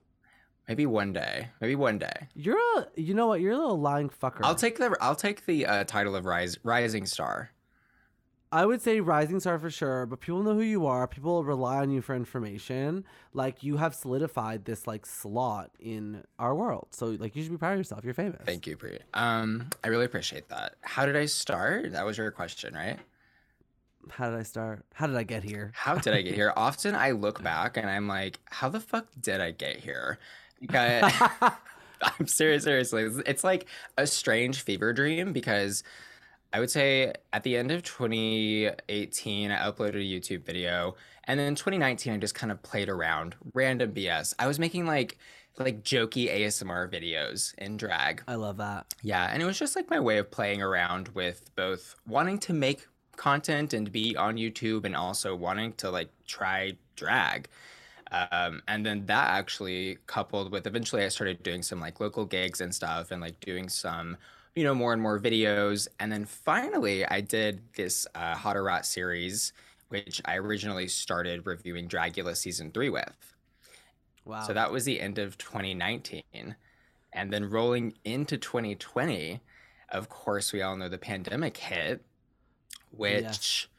Maybe 0.68 0.86
one 0.86 1.12
day, 1.12 1.50
maybe 1.60 1.74
one 1.74 1.98
day. 1.98 2.28
You're 2.36 2.60
a, 2.78 2.86
you 2.96 3.16
know 3.16 3.26
what? 3.26 3.42
You're 3.42 3.54
a 3.54 3.58
little 3.58 3.80
lying 3.80 4.10
fucker. 4.10 4.42
I'll 4.44 4.54
take 4.54 4.78
the 4.78 4.96
I'll 5.02 5.16
take 5.16 5.48
the 5.48 5.66
uh, 5.66 5.84
title 5.86 6.16
of 6.16 6.26
rise, 6.26 6.60
rising 6.64 7.08
star. 7.08 7.50
I 8.54 8.66
would 8.66 8.82
say 8.82 9.00
rising 9.00 9.40
star 9.40 9.58
for 9.60 9.70
sure, 9.70 10.06
but 10.06 10.20
people 10.20 10.44
know 10.44 10.54
who 10.54 10.62
you 10.62 10.86
are. 10.86 11.08
People 11.08 11.44
rely 11.44 11.78
on 11.78 11.90
you 11.90 12.02
for 12.02 12.14
information. 12.16 13.06
Like 13.34 13.64
you 13.64 13.78
have 13.78 13.96
solidified 13.96 14.66
this 14.66 14.88
like 14.88 15.06
slot 15.06 15.72
in 15.80 16.24
our 16.38 16.54
world. 16.54 16.88
So 16.92 17.08
like 17.08 17.36
you 17.36 17.44
should 17.44 17.52
be 17.52 17.58
proud 17.58 17.74
of 17.74 17.78
yourself. 17.80 18.04
You're 18.04 18.14
famous. 18.14 18.42
Thank 18.46 18.68
you, 18.68 18.76
Pri. 18.76 19.00
Um, 19.14 19.70
I 19.84 19.88
really 19.88 20.04
appreciate 20.04 20.50
that. 20.50 20.76
How 20.82 21.06
did 21.06 21.16
I 21.16 21.26
start? 21.28 21.94
That 21.94 22.06
was 22.06 22.18
your 22.18 22.30
question, 22.32 22.74
right? 22.74 22.98
How 24.10 24.30
did 24.30 24.40
I 24.40 24.44
start? 24.44 24.84
How 24.94 25.08
did 25.08 25.16
I 25.16 25.24
get 25.24 25.44
here? 25.44 25.72
How 25.74 25.96
did 25.96 26.14
I 26.14 26.22
get 26.22 26.34
here? 26.34 26.52
Often 26.58 26.96
I 26.96 27.12
look 27.12 27.42
back 27.42 27.78
and 27.78 27.90
I'm 27.90 28.08
like, 28.10 28.40
how 28.46 28.68
the 28.68 28.82
fuck 28.82 29.08
did 29.20 29.40
I 29.42 29.52
get 29.52 29.78
here? 29.78 30.20
Because 30.62 31.12
I'm 32.04 32.28
serious, 32.28 32.66
seriously. 32.66 33.10
It's 33.26 33.44
like 33.44 33.66
a 33.98 34.06
strange 34.06 34.62
fever 34.62 34.94
dream 34.94 35.34
because 35.34 35.84
I 36.54 36.60
would 36.60 36.70
say 36.70 37.14
at 37.32 37.44
the 37.44 37.56
end 37.56 37.72
of 37.72 37.84
2018, 37.84 39.52
I 39.52 39.58
uploaded 39.58 39.96
a 39.96 39.98
YouTube 39.98 40.44
video. 40.44 40.96
And 41.24 41.40
then 41.40 41.48
in 41.48 41.56
2019, 41.56 42.14
I 42.14 42.18
just 42.18 42.36
kind 42.36 42.52
of 42.52 42.62
played 42.62 42.90
around, 42.90 43.36
random 43.54 43.94
BS. 43.94 44.34
I 44.38 44.48
was 44.48 44.60
making 44.60 44.86
like 44.86 45.18
like 45.58 45.84
jokey 45.84 46.30
ASMR 46.34 46.90
videos 46.90 47.54
in 47.58 47.78
drag. 47.78 48.24
I 48.28 48.36
love 48.36 48.58
that. 48.58 48.94
Yeah, 49.04 49.30
and 49.32 49.42
it 49.42 49.46
was 49.46 49.60
just 49.60 49.76
like 49.76 49.90
my 49.90 50.00
way 50.00 50.18
of 50.18 50.32
playing 50.32 50.62
around 50.62 51.10
with 51.10 51.54
both 51.56 51.96
wanting 52.08 52.40
to 52.40 52.54
make 52.54 52.88
content 53.16 53.74
and 53.74 53.92
be 53.92 54.16
on 54.16 54.38
YouTube 54.38 54.86
and 54.86 54.96
also 54.96 55.36
wanting 55.36 55.74
to 55.74 55.92
like 55.92 56.10
try 56.26 56.74
drag. 56.96 57.48
Um, 58.12 58.62
and 58.68 58.86
then 58.86 59.06
that 59.06 59.30
actually 59.30 59.98
coupled 60.08 60.52
with 60.52 60.68
eventually 60.68 61.04
I 61.04 61.08
started 61.08 61.44
doing 61.44 61.62
some 61.62 61.80
like 61.80 62.00
local 62.00 62.26
gigs 62.26 62.60
and 62.60 62.74
stuff 62.76 63.12
and 63.12 63.22
like 63.22 63.40
doing 63.40 63.70
some, 63.70 64.18
you 64.56 64.64
know, 64.64 64.76
more 64.76 64.94
and 64.94 65.02
more 65.02 65.20
videos. 65.20 65.88
And 66.00 66.12
then 66.12 66.26
finally 66.26 67.06
I 67.06 67.22
did 67.22 67.62
this 67.76 68.08
uh, 68.16 68.36
Hot 68.36 68.58
or 68.58 68.64
Rot 68.64 68.86
series, 68.86 69.54
which 69.90 70.22
I 70.26 70.38
originally 70.38 70.88
started 70.88 71.46
reviewing 71.46 71.88
Dragula 71.88 72.36
season 72.36 72.72
three 72.72 72.90
with. 72.90 73.36
Wow. 74.26 74.44
So 74.44 74.54
that 74.54 74.72
was 74.72 74.86
the 74.86 75.00
end 75.00 75.20
of 75.20 75.38
2019. 75.38 76.56
And 77.14 77.34
then 77.34 77.50
rolling 77.50 77.94
into 78.06 78.38
2020, 78.38 79.42
of 79.90 80.10
course, 80.10 80.54
we 80.54 80.62
all 80.62 80.76
know 80.78 80.88
the 80.88 80.98
pandemic 80.98 81.58
hit, 81.58 82.06
which 82.92 83.70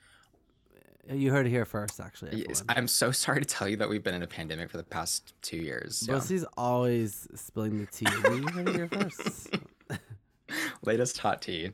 you 1.10 1.32
heard 1.32 1.46
it 1.46 1.50
here 1.50 1.64
first, 1.64 2.00
actually. 2.00 2.44
yes. 2.48 2.62
I'm 2.68 2.86
so 2.86 3.10
sorry 3.12 3.40
to 3.40 3.46
tell 3.46 3.68
you 3.68 3.76
that 3.78 3.88
we've 3.88 4.02
been 4.02 4.14
in 4.14 4.22
a 4.22 4.26
pandemic 4.26 4.70
for 4.70 4.76
the 4.76 4.84
past 4.84 5.34
two 5.42 5.56
years. 5.56 6.04
Yeah. 6.06 6.14
Bossy's 6.14 6.44
always 6.56 7.28
spilling 7.34 7.78
the 7.78 7.86
tea. 7.86 8.06
you 8.24 8.46
heard 8.48 8.68
it 8.68 8.74
here 8.74 8.88
first. 8.88 9.48
Latest 10.84 11.18
hot 11.18 11.42
tea. 11.42 11.70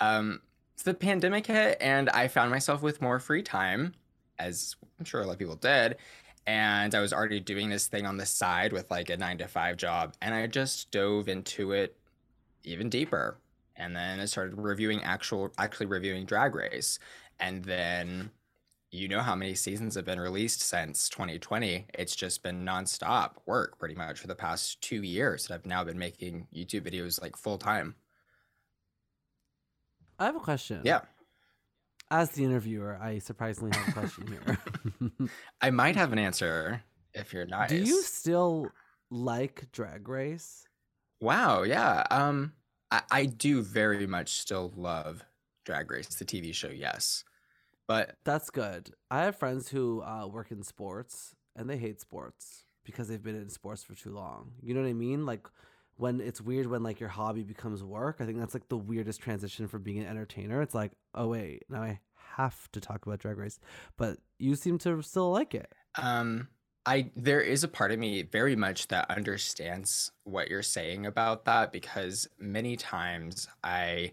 Um, 0.00 0.40
so 0.76 0.90
the 0.90 0.94
pandemic 0.94 1.46
hit, 1.46 1.76
and 1.80 2.08
I 2.10 2.28
found 2.28 2.50
myself 2.50 2.82
with 2.82 3.02
more 3.02 3.18
free 3.18 3.42
time, 3.42 3.94
as 4.38 4.76
I'm 4.98 5.04
sure 5.04 5.20
a 5.20 5.26
lot 5.26 5.32
of 5.32 5.38
people 5.38 5.56
did. 5.56 5.96
And 6.46 6.94
I 6.94 7.00
was 7.00 7.12
already 7.12 7.40
doing 7.40 7.68
this 7.68 7.88
thing 7.88 8.06
on 8.06 8.16
the 8.16 8.24
side 8.24 8.72
with 8.72 8.90
like 8.90 9.10
a 9.10 9.16
nine 9.16 9.38
to 9.38 9.48
five 9.48 9.76
job, 9.76 10.14
and 10.22 10.34
I 10.34 10.46
just 10.46 10.90
dove 10.90 11.28
into 11.28 11.72
it 11.72 11.96
even 12.64 12.88
deeper. 12.88 13.38
And 13.76 13.94
then 13.94 14.20
I 14.20 14.24
started 14.24 14.56
reviewing 14.56 15.02
actual, 15.02 15.52
actually 15.58 15.86
reviewing 15.86 16.24
Drag 16.24 16.54
Race, 16.54 16.98
and 17.38 17.64
then 17.64 18.30
you 18.90 19.08
know 19.08 19.20
how 19.20 19.34
many 19.34 19.54
seasons 19.54 19.94
have 19.96 20.04
been 20.06 20.20
released 20.20 20.62
since 20.62 21.08
2020. 21.10 21.86
It's 21.94 22.16
just 22.16 22.42
been 22.42 22.64
nonstop 22.64 23.32
work 23.46 23.78
pretty 23.78 23.94
much 23.94 24.18
for 24.18 24.26
the 24.26 24.34
past 24.34 24.80
two 24.80 25.02
years 25.02 25.46
that 25.46 25.54
I've 25.54 25.66
now 25.66 25.84
been 25.84 25.98
making 25.98 26.46
YouTube 26.54 26.90
videos 26.90 27.20
like 27.20 27.36
full 27.36 27.58
time. 27.58 27.94
I 30.18 30.26
have 30.26 30.36
a 30.36 30.40
question. 30.40 30.80
Yeah. 30.84 31.00
As 32.10 32.30
the 32.30 32.44
interviewer, 32.44 32.98
I 33.00 33.18
surprisingly 33.18 33.76
have 33.76 33.88
a 33.88 33.92
question 33.92 34.26
here. 34.26 35.28
I 35.60 35.70
might 35.70 35.94
have 35.96 36.12
an 36.12 36.18
answer 36.18 36.82
if 37.14 37.32
you're 37.32 37.46
nice. 37.46 37.70
Do 37.70 37.76
you 37.76 38.02
still 38.02 38.70
like 39.10 39.66
Drag 39.72 40.08
Race? 40.08 40.66
Wow, 41.20 41.62
yeah. 41.62 42.04
Um 42.10 42.52
I, 42.90 43.02
I 43.10 43.26
do 43.26 43.62
very 43.62 44.06
much 44.06 44.40
still 44.40 44.72
love 44.74 45.22
Drag 45.64 45.90
Race, 45.90 46.08
the 46.08 46.24
TV 46.24 46.54
show, 46.54 46.68
yes. 46.68 47.24
But 47.86 48.16
That's 48.24 48.50
good. 48.50 48.90
I 49.10 49.22
have 49.24 49.36
friends 49.36 49.68
who 49.68 50.02
uh, 50.02 50.26
work 50.26 50.50
in 50.50 50.62
sports 50.62 51.34
and 51.56 51.68
they 51.68 51.76
hate 51.76 52.00
sports 52.00 52.64
because 52.84 53.08
they've 53.08 53.22
been 53.22 53.36
in 53.36 53.50
sports 53.50 53.82
for 53.82 53.94
too 53.94 54.10
long. 54.10 54.52
You 54.62 54.74
know 54.74 54.80
what 54.80 54.88
I 54.88 54.94
mean? 54.94 55.26
Like 55.26 55.46
when 55.98 56.20
it's 56.20 56.40
weird 56.40 56.68
when 56.68 56.82
like 56.82 57.00
your 57.00 57.08
hobby 57.08 57.42
becomes 57.42 57.82
work. 57.82 58.16
I 58.20 58.24
think 58.24 58.38
that's 58.38 58.54
like 58.54 58.68
the 58.68 58.76
weirdest 58.76 59.20
transition 59.20 59.68
from 59.68 59.82
being 59.82 59.98
an 59.98 60.06
entertainer. 60.06 60.62
It's 60.62 60.74
like, 60.74 60.92
oh 61.14 61.28
wait, 61.28 61.64
now 61.68 61.82
I 61.82 62.00
have 62.36 62.70
to 62.72 62.80
talk 62.80 63.04
about 63.04 63.18
Drag 63.18 63.36
Race. 63.36 63.58
But 63.96 64.18
you 64.38 64.54
seem 64.54 64.78
to 64.78 65.02
still 65.02 65.30
like 65.30 65.54
it. 65.54 65.70
um 66.00 66.48
I 66.86 67.10
there 67.16 67.40
is 67.40 67.64
a 67.64 67.68
part 67.68 67.90
of 67.92 67.98
me 67.98 68.22
very 68.22 68.56
much 68.56 68.88
that 68.88 69.10
understands 69.10 70.12
what 70.24 70.48
you're 70.48 70.62
saying 70.62 71.04
about 71.04 71.44
that 71.44 71.72
because 71.72 72.28
many 72.38 72.76
times 72.76 73.48
I 73.62 74.12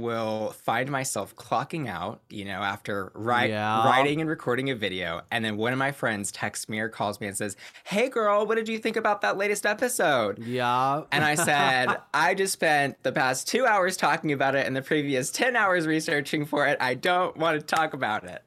will 0.00 0.50
find 0.64 0.90
myself 0.90 1.34
clocking 1.36 1.88
out, 1.88 2.20
you 2.30 2.44
know, 2.44 2.60
after 2.62 3.12
write, 3.14 3.50
Yeah. 3.50 3.84
writing 3.86 4.20
and 4.20 4.28
recording 4.30 4.70
a 4.70 4.74
video, 4.74 5.20
and 5.30 5.44
then 5.44 5.56
one 5.56 5.72
of 5.72 5.78
my 5.78 5.92
friends 5.92 6.32
texts 6.32 6.68
me 6.68 6.78
or 6.80 6.88
calls 6.88 7.20
me 7.20 7.26
and 7.26 7.36
says, 7.36 7.56
"Hey, 7.84 8.08
girl, 8.08 8.46
what 8.46 8.56
did 8.56 8.68
you 8.68 8.78
think 8.78 8.96
about 8.96 9.20
that 9.22 9.36
latest 9.36 9.66
episode?" 9.66 10.38
Yeah. 10.38 11.02
And 11.12 11.24
I 11.24 11.34
said, 11.34 11.96
I 12.14 12.34
just 12.34 12.52
spent 12.52 13.02
the 13.02 13.12
past 13.12 13.48
two 13.48 13.66
hours 13.66 13.96
talking 13.96 14.32
about 14.32 14.54
it 14.54 14.66
and 14.66 14.74
the 14.74 14.82
previous 14.82 15.30
10 15.30 15.56
hours 15.56 15.86
researching 15.86 16.44
for 16.46 16.66
it. 16.66 16.76
I 16.80 16.94
don't 16.94 17.36
want 17.36 17.60
to 17.60 17.64
talk 17.66 17.94
about 17.94 18.24
it. 18.24 18.42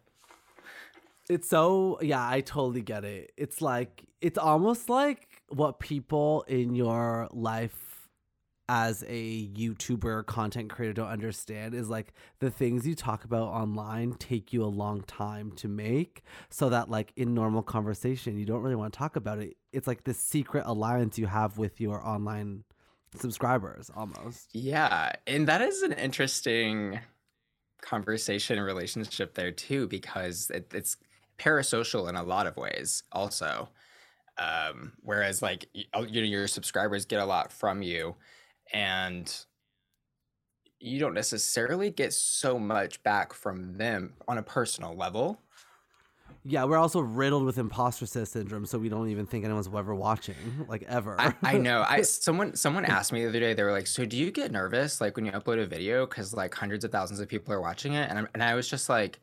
It's 1.29 1.49
so 1.49 1.97
yeah, 2.01 2.27
I 2.27 2.41
totally 2.41 2.81
get 2.81 3.03
it. 3.03 3.31
It's 3.37 3.61
like 3.61 4.05
it's 4.21 4.37
almost 4.37 4.89
like 4.89 5.27
what 5.49 5.79
people 5.79 6.43
in 6.47 6.75
your 6.75 7.27
life 7.31 7.84
as 8.67 9.03
a 9.07 9.47
YouTuber 9.49 10.25
content 10.25 10.69
creator 10.69 10.93
don't 10.93 11.07
understand 11.07 11.73
is 11.73 11.89
like 11.89 12.13
the 12.39 12.49
things 12.49 12.87
you 12.87 12.95
talk 12.95 13.23
about 13.23 13.47
online 13.49 14.13
take 14.13 14.51
you 14.53 14.63
a 14.63 14.65
long 14.65 15.01
time 15.03 15.51
to 15.51 15.67
make 15.67 16.23
so 16.49 16.69
that 16.69 16.89
like 16.89 17.13
in 17.15 17.33
normal 17.33 17.61
conversation 17.61 18.37
you 18.37 18.45
don't 18.45 18.61
really 18.61 18.75
want 18.75 18.91
to 18.91 18.97
talk 18.97 19.15
about 19.15 19.39
it. 19.39 19.55
It's 19.71 19.87
like 19.87 20.03
this 20.03 20.17
secret 20.17 20.63
alliance 20.65 21.17
you 21.19 21.27
have 21.27 21.57
with 21.57 21.79
your 21.79 22.05
online 22.05 22.63
subscribers 23.15 23.91
almost. 23.95 24.49
Yeah. 24.53 25.13
And 25.27 25.47
that 25.47 25.61
is 25.61 25.81
an 25.81 25.93
interesting 25.93 26.99
conversation 27.81 28.57
and 28.57 28.65
relationship 28.65 29.35
there, 29.35 29.51
too, 29.51 29.87
because 29.87 30.49
it, 30.49 30.71
it's 30.73 30.97
parasocial 31.37 32.09
in 32.09 32.15
a 32.15 32.23
lot 32.23 32.47
of 32.47 32.57
ways, 32.57 33.03
also. 33.11 33.69
Um, 34.37 34.93
whereas, 35.01 35.41
like, 35.41 35.69
uh, 35.93 36.01
you 36.01 36.21
know, 36.21 36.27
your 36.27 36.47
subscribers 36.47 37.05
get 37.05 37.21
a 37.21 37.25
lot 37.25 37.53
from 37.53 37.81
you, 37.81 38.15
and 38.75 39.33
you 40.81 40.99
don't 40.99 41.13
necessarily 41.13 41.89
get 41.89 42.13
so 42.13 42.59
much 42.59 43.01
back 43.03 43.33
from 43.33 43.77
them 43.77 44.13
on 44.27 44.37
a 44.37 44.43
personal 44.43 44.93
level. 44.93 45.41
Yeah, 46.43 46.65
we're 46.65 46.77
also 46.77 46.99
riddled 46.99 47.45
with 47.45 47.57
imposter 47.57 48.05
syndrome, 48.05 48.65
so 48.65 48.77
we 48.77 48.89
don't 48.89 49.09
even 49.09 49.25
think 49.25 49.45
anyone's 49.45 49.69
ever 49.73 49.95
watching, 49.95 50.35
like 50.67 50.83
ever. 50.83 51.19
I, 51.19 51.33
I 51.41 51.57
know. 51.57 51.85
I 51.87 52.01
someone 52.03 52.55
someone 52.55 52.83
asked 52.85 53.13
me 53.13 53.23
the 53.23 53.29
other 53.29 53.39
day. 53.39 53.53
They 53.53 53.63
were 53.63 53.71
like, 53.71 53.87
"So 53.87 54.05
do 54.05 54.17
you 54.17 54.29
get 54.29 54.51
nervous 54.51 55.01
like 55.01 55.15
when 55.15 55.25
you 55.25 55.31
upload 55.31 55.63
a 55.63 55.65
video 55.65 56.05
because 56.05 56.33
like 56.33 56.53
hundreds 56.53 56.83
of 56.83 56.91
thousands 56.91 57.19
of 57.19 57.29
people 57.29 57.53
are 57.53 57.61
watching 57.61 57.93
it?" 57.93 58.09
And 58.09 58.19
I'm, 58.19 58.27
and 58.33 58.43
I 58.43 58.53
was 58.53 58.67
just 58.67 58.89
like, 58.89 59.21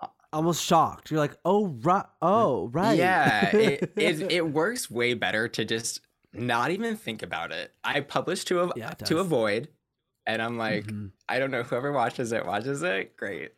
uh, 0.00 0.06
almost 0.32 0.64
shocked. 0.64 1.10
You're 1.10 1.20
like, 1.20 1.36
oh 1.44 1.66
right, 1.82 2.06
oh 2.22 2.68
right. 2.68 2.96
"Yeah, 2.96 3.54
it, 3.54 3.92
it 3.96 4.20
it 4.32 4.48
works 4.48 4.90
way 4.90 5.12
better 5.12 5.48
to 5.48 5.64
just 5.66 6.00
not 6.32 6.70
even 6.70 6.96
think 6.96 7.22
about 7.22 7.52
it." 7.52 7.74
I 7.84 8.00
publish 8.00 8.44
to 8.46 8.60
av- 8.60 8.72
Yeah, 8.76 8.90
to 8.90 9.18
avoid, 9.18 9.68
and 10.26 10.40
I'm 10.42 10.56
like, 10.58 10.86
Mhm. 10.86 11.12
I 11.28 11.38
don't 11.38 11.50
know 11.50 11.62
whoever 11.62 11.92
watches 11.92 12.32
it 12.32 12.44
watches 12.46 12.82
it. 12.82 13.16
Great. 13.16 13.52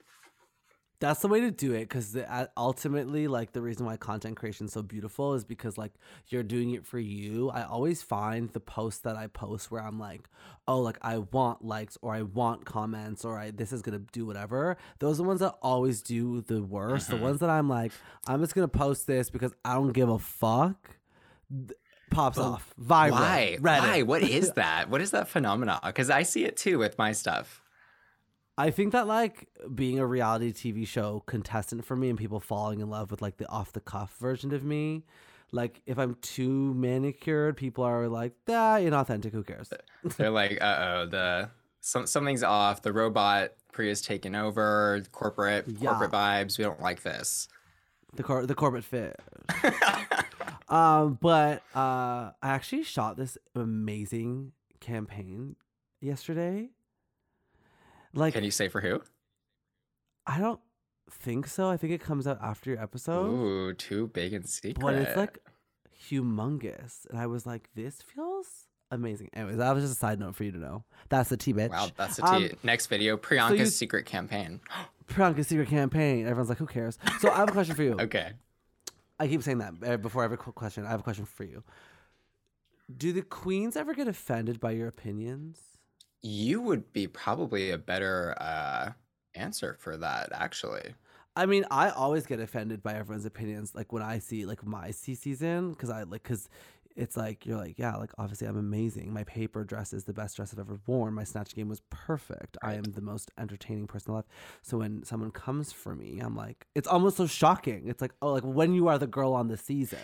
That's 1.01 1.21
the 1.23 1.29
way 1.29 1.41
to 1.41 1.51
do 1.51 1.73
it 1.73 1.89
because 1.89 2.15
ultimately, 2.59 3.27
like, 3.27 3.53
the 3.53 3.63
reason 3.63 3.87
why 3.87 3.97
content 3.97 4.37
creation 4.37 4.67
is 4.67 4.75
so 4.75 4.83
beautiful 4.83 5.33
is 5.33 5.45
because, 5.47 5.79
like, 5.79 5.95
you're 6.29 6.43
doing 6.43 6.73
it 6.73 6.85
for 6.85 6.99
you. 6.99 7.49
I 7.49 7.63
always 7.65 8.03
find 8.03 8.51
the 8.51 8.61
posts 8.61 9.01
that 9.01 9.17
I 9.17 9.27
post 9.29 9.71
where 9.71 9.83
I'm 9.83 9.99
like, 9.99 10.29
oh, 10.69 10.79
like, 10.81 10.99
I 11.01 11.17
want 11.17 11.65
likes 11.65 11.97
or 12.03 12.13
I 12.15 12.21
want 12.21 12.67
comments 12.67 13.25
or 13.25 13.39
I 13.39 13.51
this 13.51 13.73
is 13.73 13.81
going 13.81 13.99
to 13.99 14.05
do 14.13 14.27
whatever. 14.27 14.77
Those 14.99 15.19
are 15.19 15.23
the 15.23 15.29
ones 15.29 15.41
that 15.41 15.55
always 15.63 16.03
do 16.03 16.43
the 16.43 16.63
worst. 16.63 17.09
The 17.09 17.17
ones 17.17 17.41
that 17.41 17.49
I'm 17.49 17.67
like, 17.71 17.93
I'm 18.27 18.43
just 18.43 18.55
going 18.55 18.69
to 18.69 18.79
post 18.79 19.07
this 19.07 19.31
because 19.31 19.55
I 19.65 19.77
don't 19.77 19.93
give 19.93 20.11
a 20.11 20.19
fuck. 20.19 20.99
Pops 22.11 22.37
But 22.37 22.45
off. 22.45 22.75
Viral. 22.81 23.11
Why? 23.13 23.57
Reddit. 23.61 23.81
Why? 23.81 24.03
What 24.03 24.23
is 24.23 24.53
that? 24.55 24.91
What 24.91 25.01
is 25.01 25.13
that 25.13 25.29
phenomenon? 25.29 25.81
Because 25.85 26.11
I 26.11 26.23
see 26.25 26.45
it 26.45 26.57
too 26.57 26.79
with 26.79 26.99
my 26.99 27.13
stuff. 27.13 27.63
I 28.59 28.71
think 28.71 28.93
that 28.93 29.07
like 29.07 29.49
being 29.75 29.99
a 29.99 30.07
reality 30.07 30.53
TV 30.53 30.87
show 30.87 31.23
contestant 31.27 31.85
for 31.85 31.97
me 31.97 32.11
and 32.11 32.19
people 32.19 32.41
falling 32.41 32.81
in 32.81 32.91
love 32.91 33.11
with 33.11 33.23
like 33.23 33.39
the 33.39 33.49
off 33.49 33.73
the 33.73 33.81
cuff 33.81 34.15
version 34.21 34.53
of 34.53 34.63
me, 34.65 35.05
like 35.51 35.81
if 35.87 35.99
I'm 35.99 36.17
too 36.21 36.75
manicured, 36.75 37.57
people 37.57 37.85
are 37.85 38.07
like, 38.09 38.33
"That 38.47 38.59
"Ah, 38.59 38.79
inauthentic. 38.79 39.33
Who 39.33 39.43
cares?" 39.43 39.73
They're 40.17 40.31
like, 40.31 40.59
uh 40.61 40.77
oh, 40.81 41.07
the 41.07 41.51
some 41.81 42.07
something's 42.07 42.43
off. 42.43 42.83
The 42.83 42.93
robot 42.93 43.53
Priya's 43.73 44.03
taken 44.03 44.35
over. 44.35 45.03
Corporate 45.13 45.67
Yeah. 45.69 45.91
corporate 45.91 46.11
vibes. 46.11 46.59
We 46.59 46.65
don't 46.65 46.81
like 46.83 47.03
this. 47.03 47.49
The 48.15 48.23
cor- 48.25 48.45
the 48.45 48.55
Corbett 48.57 48.85
fit. 48.85 49.19
um, 50.71 51.19
but 51.21 51.63
uh, 51.75 52.31
I 52.43 52.49
actually 52.51 52.85
shot 52.85 53.17
this 53.17 53.37
amazing 53.55 54.53
campaign 54.81 55.57
yesterday. 56.01 56.71
Like, 58.15 58.35
Can 58.35 58.45
you 58.45 58.51
say 58.51 58.69
for 58.69 58.81
who? 58.81 59.03
I 60.27 60.39
don't 60.39 60.61
think 61.11 61.47
so. 61.47 61.69
I 61.69 61.77
think 61.77 61.93
it 61.93 62.01
comes 62.01 62.27
out 62.27 62.39
after 62.43 62.71
your 62.71 62.83
episode. 62.83 63.27
Ooh, 63.27 63.75
too 63.75 64.09
big 64.09 64.33
and 64.33 64.49
secret. 64.49 64.81
but 64.81 64.95
it's 64.95 65.17
like 65.17 65.39
humongous 66.09 67.05
and 67.11 67.19
i 67.21 67.27
was 67.27 67.45
like 67.45 67.69
this 67.75 68.01
feels 68.01 68.47
amazing 68.91 69.29
anyways 69.35 69.59
that 69.59 69.75
was 69.75 69.85
just 69.85 69.97
a 69.97 69.99
side 69.99 70.19
note 70.19 70.35
for 70.35 70.45
you 70.45 70.51
to 70.51 70.57
know 70.59 70.83
that's 71.11 71.29
the 71.29 71.37
tea 71.37 71.53
bitch 71.53 71.69
wow, 71.69 71.89
that's 71.95 72.17
the 72.17 72.25
Um, 72.25 72.49
tea. 72.49 72.55
Next 72.63 72.87
video, 72.87 73.19
Priyanka's 73.19 73.59
you- 73.59 73.67
secret 73.67 74.07
campaign. 74.07 74.61
Priyanka's 75.09 75.49
secret 75.49 75.69
campaign 75.69 76.23
everyone's 76.25 76.49
like 76.49 76.57
who 76.57 76.67
cares 76.67 76.99
so 77.21 77.31
i 77.31 77.37
have 77.37 77.51
a 77.51 77.53
question 77.53 77.75
for 77.75 77.83
you 77.83 77.93
Okay. 78.01 78.33
I 79.21 79.29
keep 79.29 79.43
saying 79.43 79.59
that 79.59 79.75
uh, 79.87 79.99
before 79.99 80.25
every 80.25 80.39
qu- 80.39 80.53
question 80.53 80.87
i 80.87 80.91
have 80.91 81.01
a 81.01 81.05
question 81.05 81.27
for 81.27 81.45
you 81.45 81.65
do 82.97 83.13
the 83.13 83.23
queens 83.23 83.77
ever 83.77 83.95
get 83.95 84.09
offended 84.09 84.61
by 84.61 84.73
your 84.73 84.89
opinions 84.89 85.79
You 86.23 86.63
would 86.63 86.93
be 86.95 87.07
probably 87.09 87.71
a 87.71 87.79
better 87.79 88.35
uh, 88.41 88.93
answer 89.35 89.77
for 89.81 89.97
that, 89.99 90.31
actually. 90.33 90.95
I 91.37 91.47
mean, 91.47 91.65
I 91.71 91.91
always 91.91 92.27
get 92.27 92.41
offended 92.41 92.83
by 92.83 92.95
everyone's 92.95 93.25
opinions. 93.25 93.75
Like 93.75 93.93
when 93.93 94.03
I 94.03 94.19
see 94.19 94.47
like 94.47 94.65
my 94.67 94.91
C 94.91 95.15
season, 95.15 95.71
because 95.71 95.91
I 95.91 96.03
like 96.03 96.23
because 96.23 96.49
it's 97.01 97.17
like 97.17 97.47
you're 97.47 97.57
like 97.57 97.79
yeah, 97.79 97.97
like 97.97 98.11
obviously 98.19 98.47
I'm 98.47 98.59
amazing. 98.59 99.13
My 99.13 99.25
paper 99.25 99.65
dress 99.65 99.93
is 99.93 100.05
the 100.05 100.13
best 100.13 100.37
dress 100.37 100.53
I've 100.53 100.61
ever 100.61 100.79
worn. 100.87 101.15
My 101.15 101.25
snatch 101.25 101.55
game 101.55 101.69
was 101.69 101.81
perfect. 101.89 102.59
I 102.63 102.75
am 102.75 102.83
the 102.83 103.01
most 103.01 103.31
entertaining 103.39 103.87
person 103.87 104.13
alive. 104.13 104.25
So 104.63 104.79
when 104.79 105.03
someone 105.05 105.31
comes 105.31 105.73
for 105.73 105.95
me, 105.95 106.21
I'm 106.21 106.37
like, 106.37 106.67
it's 106.75 106.87
almost 106.87 107.17
so 107.17 107.27
shocking. 107.27 107.89
It's 107.89 108.03
like 108.03 108.13
oh, 108.21 108.33
like 108.33 108.43
when 108.43 108.75
you 108.75 108.89
are 108.89 108.99
the 108.99 109.07
girl 109.07 109.33
on 109.33 109.49
the 109.49 109.57
season. 109.57 109.99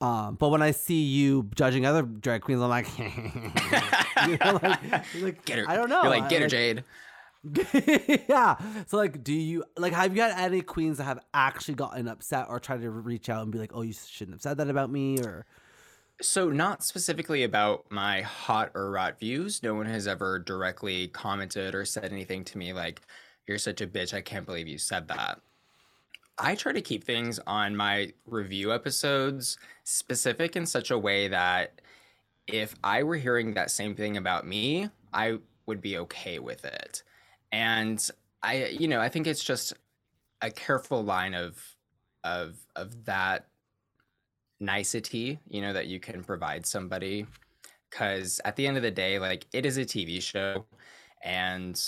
Um, 0.00 0.34
but 0.34 0.48
when 0.48 0.60
I 0.60 0.72
see 0.72 1.02
you 1.04 1.48
judging 1.54 1.86
other 1.86 2.02
drag 2.02 2.42
queens, 2.42 2.60
I'm 2.60 2.68
like, 2.68 2.86
you 2.98 4.36
know, 4.44 4.60
like, 4.62 5.14
like 5.22 5.44
Get 5.46 5.60
her. 5.60 5.64
I 5.66 5.76
don't 5.76 5.88
know. 5.88 6.02
You're 6.02 6.10
like, 6.10 6.28
get 6.28 6.42
her, 6.42 6.48
Jade. 6.48 6.84
yeah. 8.28 8.56
So 8.88 8.96
like, 8.96 9.22
do 9.22 9.32
you 9.32 9.64
like 9.78 9.92
have 9.92 10.14
you 10.14 10.22
had 10.22 10.32
any 10.36 10.60
queens 10.60 10.98
that 10.98 11.04
have 11.04 11.20
actually 11.32 11.74
gotten 11.74 12.08
upset 12.08 12.46
or 12.48 12.58
tried 12.58 12.82
to 12.82 12.90
reach 12.90 13.28
out 13.28 13.44
and 13.44 13.52
be 13.52 13.58
like, 13.58 13.70
"Oh, 13.72 13.82
you 13.82 13.92
shouldn't 13.92 14.34
have 14.34 14.42
said 14.42 14.58
that 14.58 14.68
about 14.68 14.90
me," 14.90 15.20
or 15.20 15.46
So, 16.22 16.48
not 16.48 16.82
specifically 16.82 17.42
about 17.42 17.84
my 17.90 18.22
hot 18.22 18.70
or 18.74 18.90
rot 18.90 19.18
views. 19.18 19.62
No 19.62 19.74
one 19.74 19.86
has 19.86 20.06
ever 20.06 20.38
directly 20.38 21.08
commented 21.08 21.74
or 21.74 21.84
said 21.84 22.10
anything 22.10 22.42
to 22.44 22.58
me 22.58 22.72
like, 22.72 23.02
you're 23.46 23.58
such 23.58 23.80
a 23.80 23.86
bitch. 23.86 24.14
I 24.14 24.22
can't 24.22 24.46
believe 24.46 24.66
you 24.66 24.78
said 24.78 25.08
that. 25.08 25.40
I 26.38 26.54
try 26.54 26.72
to 26.72 26.80
keep 26.80 27.04
things 27.04 27.38
on 27.46 27.76
my 27.76 28.12
review 28.26 28.72
episodes 28.72 29.58
specific 29.84 30.56
in 30.56 30.66
such 30.66 30.90
a 30.90 30.98
way 30.98 31.28
that 31.28 31.80
if 32.46 32.74
I 32.84 33.02
were 33.02 33.16
hearing 33.16 33.54
that 33.54 33.70
same 33.70 33.94
thing 33.94 34.16
about 34.16 34.46
me, 34.46 34.90
I 35.12 35.38
would 35.66 35.80
be 35.80 35.98
okay 35.98 36.38
with 36.38 36.64
it. 36.64 37.02
And 37.52 38.06
I, 38.42 38.66
you 38.66 38.88
know, 38.88 39.00
I 39.00 39.08
think 39.08 39.26
it's 39.26 39.42
just 39.42 39.72
a 40.42 40.50
careful 40.50 41.02
line 41.02 41.34
of 41.34 41.58
of 42.22 42.56
of 42.74 43.04
that 43.06 43.46
nicety, 44.60 45.38
you 45.48 45.60
know, 45.60 45.72
that 45.72 45.86
you 45.86 46.00
can 46.00 46.22
provide 46.24 46.66
somebody. 46.66 47.26
Because 47.90 48.40
at 48.44 48.56
the 48.56 48.66
end 48.66 48.76
of 48.76 48.82
the 48.82 48.90
day, 48.90 49.18
like 49.18 49.46
it 49.52 49.64
is 49.64 49.78
a 49.78 49.84
TV 49.84 50.20
show 50.20 50.66
and 51.22 51.80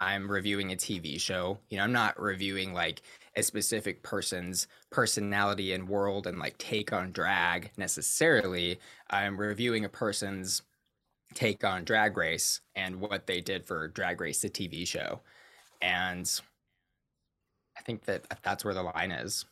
I'm 0.00 0.30
reviewing 0.30 0.72
a 0.72 0.76
TV 0.76 1.20
show. 1.20 1.58
You 1.70 1.78
know, 1.78 1.84
I'm 1.84 1.92
not 1.92 2.20
reviewing 2.20 2.72
like 2.72 3.02
a 3.36 3.42
specific 3.42 4.02
person's 4.02 4.68
personality 4.90 5.72
and 5.72 5.88
world 5.88 6.26
and 6.26 6.38
like 6.38 6.58
take 6.58 6.92
on 6.92 7.12
drag 7.12 7.70
necessarily. 7.76 8.78
I'm 9.10 9.38
reviewing 9.38 9.84
a 9.84 9.88
person's 9.88 10.62
take 11.34 11.64
on 11.64 11.84
Drag 11.84 12.16
Race 12.16 12.60
and 12.74 13.00
what 13.00 13.26
they 13.26 13.40
did 13.40 13.66
for 13.66 13.88
Drag 13.88 14.20
Race, 14.20 14.40
the 14.40 14.48
TV 14.48 14.86
show. 14.86 15.20
And 15.82 16.28
I 17.76 17.82
think 17.82 18.04
that 18.04 18.24
that's 18.42 18.64
where 18.64 18.74
the 18.74 18.82
line 18.82 19.12
is. 19.12 19.44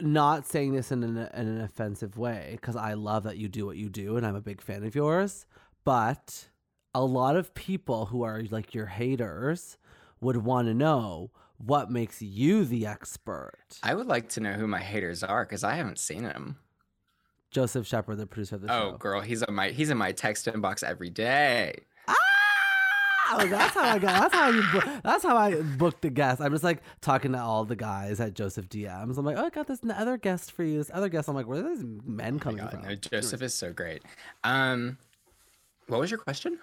Not 0.00 0.46
saying 0.46 0.74
this 0.74 0.92
in 0.92 1.02
an, 1.02 1.16
in 1.16 1.48
an 1.48 1.60
offensive 1.60 2.16
way 2.18 2.58
because 2.60 2.76
I 2.76 2.94
love 2.94 3.24
that 3.24 3.36
you 3.38 3.48
do 3.48 3.66
what 3.66 3.76
you 3.76 3.88
do 3.88 4.16
and 4.16 4.26
I'm 4.26 4.36
a 4.36 4.40
big 4.40 4.60
fan 4.60 4.84
of 4.84 4.94
yours. 4.94 5.46
But 5.84 6.48
a 6.94 7.04
lot 7.04 7.36
of 7.36 7.54
people 7.54 8.06
who 8.06 8.22
are 8.22 8.42
like 8.50 8.74
your 8.74 8.86
haters 8.86 9.78
would 10.20 10.38
want 10.38 10.68
to 10.68 10.74
know 10.74 11.30
what 11.58 11.90
makes 11.90 12.20
you 12.20 12.64
the 12.64 12.86
expert. 12.86 13.78
I 13.82 13.94
would 13.94 14.06
like 14.06 14.28
to 14.30 14.40
know 14.40 14.52
who 14.54 14.66
my 14.66 14.80
haters 14.80 15.22
are 15.22 15.44
because 15.44 15.64
I 15.64 15.74
haven't 15.74 15.98
seen 15.98 16.22
them. 16.24 16.56
Joseph 17.50 17.86
Shepard, 17.86 18.18
the 18.18 18.26
producer 18.26 18.56
of 18.56 18.62
the 18.62 18.68
Oh, 18.72 18.78
show. 18.80 18.94
Oh, 18.94 18.98
girl, 18.98 19.20
he's 19.22 19.42
in 19.42 19.54
my 19.54 19.70
he's 19.70 19.88
in 19.88 19.96
my 19.96 20.12
text 20.12 20.46
inbox 20.46 20.82
every 20.82 21.08
day. 21.10 21.84
Oh, 23.28 23.46
that's 23.46 23.74
how 23.74 23.82
I 23.84 23.98
got. 23.98 24.20
That's 24.30 24.34
how 24.34 24.48
you. 24.50 24.62
book- 24.72 25.02
That's 25.02 25.24
how 25.24 25.36
I 25.36 25.60
booked 25.60 26.02
the 26.02 26.10
guest. 26.10 26.40
I'm 26.40 26.52
just 26.52 26.64
like 26.64 26.82
talking 27.00 27.32
to 27.32 27.38
all 27.40 27.64
the 27.64 27.76
guys 27.76 28.20
at 28.20 28.34
Joseph 28.34 28.68
DMs. 28.68 29.18
I'm 29.18 29.24
like, 29.24 29.36
oh, 29.36 29.44
I 29.46 29.50
got 29.50 29.66
this 29.66 29.80
other 29.94 30.16
guest 30.16 30.52
for 30.52 30.62
you. 30.64 30.78
This 30.78 30.90
other 30.94 31.08
guest. 31.08 31.28
I'm 31.28 31.34
like, 31.34 31.46
where 31.46 31.64
are 31.64 31.68
these 31.74 31.84
men 32.04 32.38
coming 32.38 32.58
God, 32.58 32.70
from? 32.70 32.82
no, 32.82 32.94
Joseph 32.94 33.42
is 33.42 33.54
so 33.54 33.72
great. 33.72 34.02
Um, 34.44 34.98
what 35.88 36.00
was 36.00 36.10
your 36.10 36.18
question? 36.18 36.58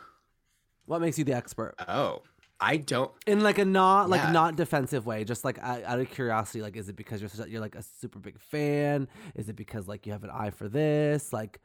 What 0.86 1.02
makes 1.02 1.18
you 1.18 1.24
the 1.24 1.34
expert? 1.34 1.76
Oh, 1.88 2.22
I 2.60 2.78
don't. 2.78 3.12
In 3.28 3.42
like 3.42 3.58
a 3.58 3.66
not 3.66 4.10
like 4.10 4.22
Yeah. 4.22 4.32
not 4.32 4.56
defensive 4.56 5.06
way, 5.06 5.24
just 5.24 5.44
like 5.44 5.60
out, 5.60 5.84
out 5.84 6.00
of 6.00 6.10
curiosity. 6.12 6.62
Like, 6.62 6.76
is 6.78 6.88
it 6.90 6.96
because 6.96 7.20
you're 7.22 7.30
such, 7.30 7.48
you're 7.50 7.62
like 7.62 7.76
a 7.76 7.84
super 7.84 8.20
big 8.20 8.40
fan? 8.40 9.08
Is 9.36 9.50
it 9.50 9.56
because 9.56 9.88
like 9.88 10.06
you 10.06 10.12
have 10.14 10.24
an 10.24 10.30
eye 10.30 10.50
for 10.52 10.68
this? 10.70 11.34
Like, 11.34 11.60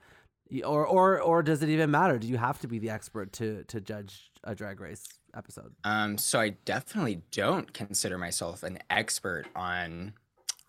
or 0.64 0.86
or 0.86 1.20
or 1.20 1.42
does 1.42 1.62
it 1.62 1.68
even 1.68 1.90
matter? 1.90 2.18
Do 2.18 2.26
you 2.26 2.36
have 2.36 2.60
to 2.60 2.68
be 2.68 2.78
the 2.78 2.90
expert 2.90 3.32
to 3.34 3.64
to 3.64 3.80
judge 3.80 4.30
a 4.44 4.54
drag 4.54 4.80
race 4.80 5.04
episode? 5.36 5.74
Um, 5.84 6.18
so 6.18 6.40
I 6.40 6.50
definitely 6.64 7.22
don't 7.30 7.72
consider 7.72 8.18
myself 8.18 8.62
an 8.62 8.78
expert 8.90 9.46
on 9.54 10.14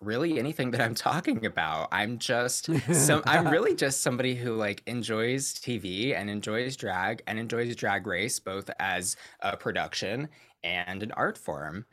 really 0.00 0.38
anything 0.38 0.70
that 0.70 0.80
I'm 0.80 0.94
talking 0.94 1.44
about. 1.44 1.88
I'm 1.92 2.18
just 2.18 2.70
some 2.94 3.22
I'm 3.26 3.48
really 3.48 3.74
just 3.74 4.02
somebody 4.02 4.34
who 4.34 4.54
like 4.54 4.82
enjoys 4.86 5.54
TV 5.54 6.14
and 6.14 6.30
enjoys 6.30 6.76
drag 6.76 7.22
and 7.26 7.38
enjoys 7.38 7.74
drag 7.76 8.06
race 8.06 8.40
both 8.40 8.70
as 8.78 9.16
a 9.40 9.56
production 9.56 10.28
and 10.62 11.02
an 11.02 11.12
art 11.12 11.38
form. 11.38 11.86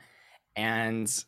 And 0.55 1.23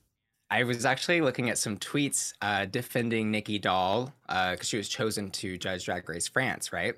I 0.52 0.64
was 0.64 0.86
actually 0.86 1.22
looking 1.22 1.50
at 1.50 1.58
some 1.58 1.78
tweets 1.78 2.34
uh, 2.42 2.66
defending 2.66 3.30
Nicky 3.30 3.60
Doll 3.60 4.14
because 4.28 4.68
she 4.68 4.78
was 4.78 4.90
chosen 4.90 5.30
to 5.32 5.58
judge 5.58 5.86
Drag 5.86 6.08
Race 6.10 6.28
France, 6.28 6.74
right? 6.74 6.96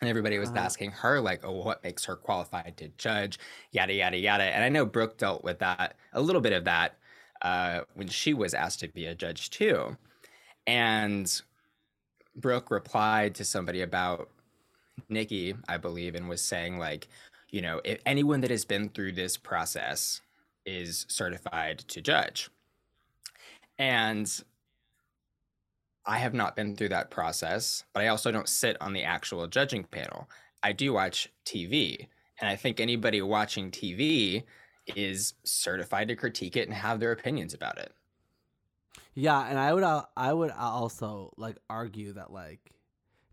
And 0.00 0.08
everybody 0.08 0.38
was 0.38 0.50
asking 0.52 0.92
her, 0.92 1.20
like, 1.20 1.44
oh, 1.44 1.52
what 1.52 1.84
makes 1.84 2.06
her 2.06 2.16
qualified 2.16 2.76
to 2.78 2.88
judge? 2.96 3.38
Yada, 3.70 3.92
yada, 3.92 4.16
yada. 4.16 4.44
And 4.44 4.64
I 4.64 4.70
know 4.70 4.86
Brooke 4.86 5.18
dealt 5.18 5.44
with 5.44 5.58
that, 5.58 5.94
a 6.14 6.20
little 6.20 6.40
bit 6.40 6.54
of 6.54 6.64
that, 6.64 6.96
uh, 7.42 7.80
when 7.94 8.08
she 8.08 8.32
was 8.32 8.54
asked 8.54 8.80
to 8.80 8.88
be 8.88 9.06
a 9.06 9.14
judge, 9.14 9.50
too. 9.50 9.96
And 10.66 11.42
Brooke 12.34 12.70
replied 12.70 13.34
to 13.36 13.44
somebody 13.44 13.82
about 13.82 14.30
Nicky, 15.10 15.54
I 15.68 15.76
believe, 15.76 16.14
and 16.14 16.28
was 16.28 16.40
saying, 16.40 16.78
like, 16.78 17.06
you 17.50 17.60
know, 17.60 17.80
if 17.84 18.00
anyone 18.06 18.40
that 18.40 18.50
has 18.50 18.64
been 18.64 18.88
through 18.88 19.12
this 19.12 19.36
process 19.36 20.22
is 20.64 21.04
certified 21.08 21.80
to 21.88 22.00
judge. 22.00 22.48
And 23.80 24.30
I 26.04 26.18
have 26.18 26.34
not 26.34 26.54
been 26.54 26.76
through 26.76 26.90
that 26.90 27.10
process, 27.10 27.84
but 27.94 28.02
I 28.02 28.08
also 28.08 28.30
don't 28.30 28.48
sit 28.48 28.76
on 28.78 28.92
the 28.92 29.04
actual 29.04 29.46
judging 29.46 29.84
panel. 29.84 30.28
I 30.62 30.72
do 30.72 30.92
watch 30.92 31.32
TV. 31.46 32.08
And 32.38 32.50
I 32.50 32.56
think 32.56 32.78
anybody 32.78 33.22
watching 33.22 33.70
TV 33.70 34.44
is 34.94 35.32
certified 35.44 36.08
to 36.08 36.16
critique 36.16 36.56
it 36.56 36.68
and 36.68 36.76
have 36.76 37.00
their 37.00 37.12
opinions 37.12 37.54
about 37.54 37.78
it. 37.78 37.94
Yeah, 39.14 39.48
and 39.48 39.58
I 39.58 39.72
would 39.72 39.84
I 40.14 40.32
would 40.32 40.50
also 40.50 41.32
like 41.38 41.56
argue 41.70 42.12
that 42.12 42.30
like 42.30 42.72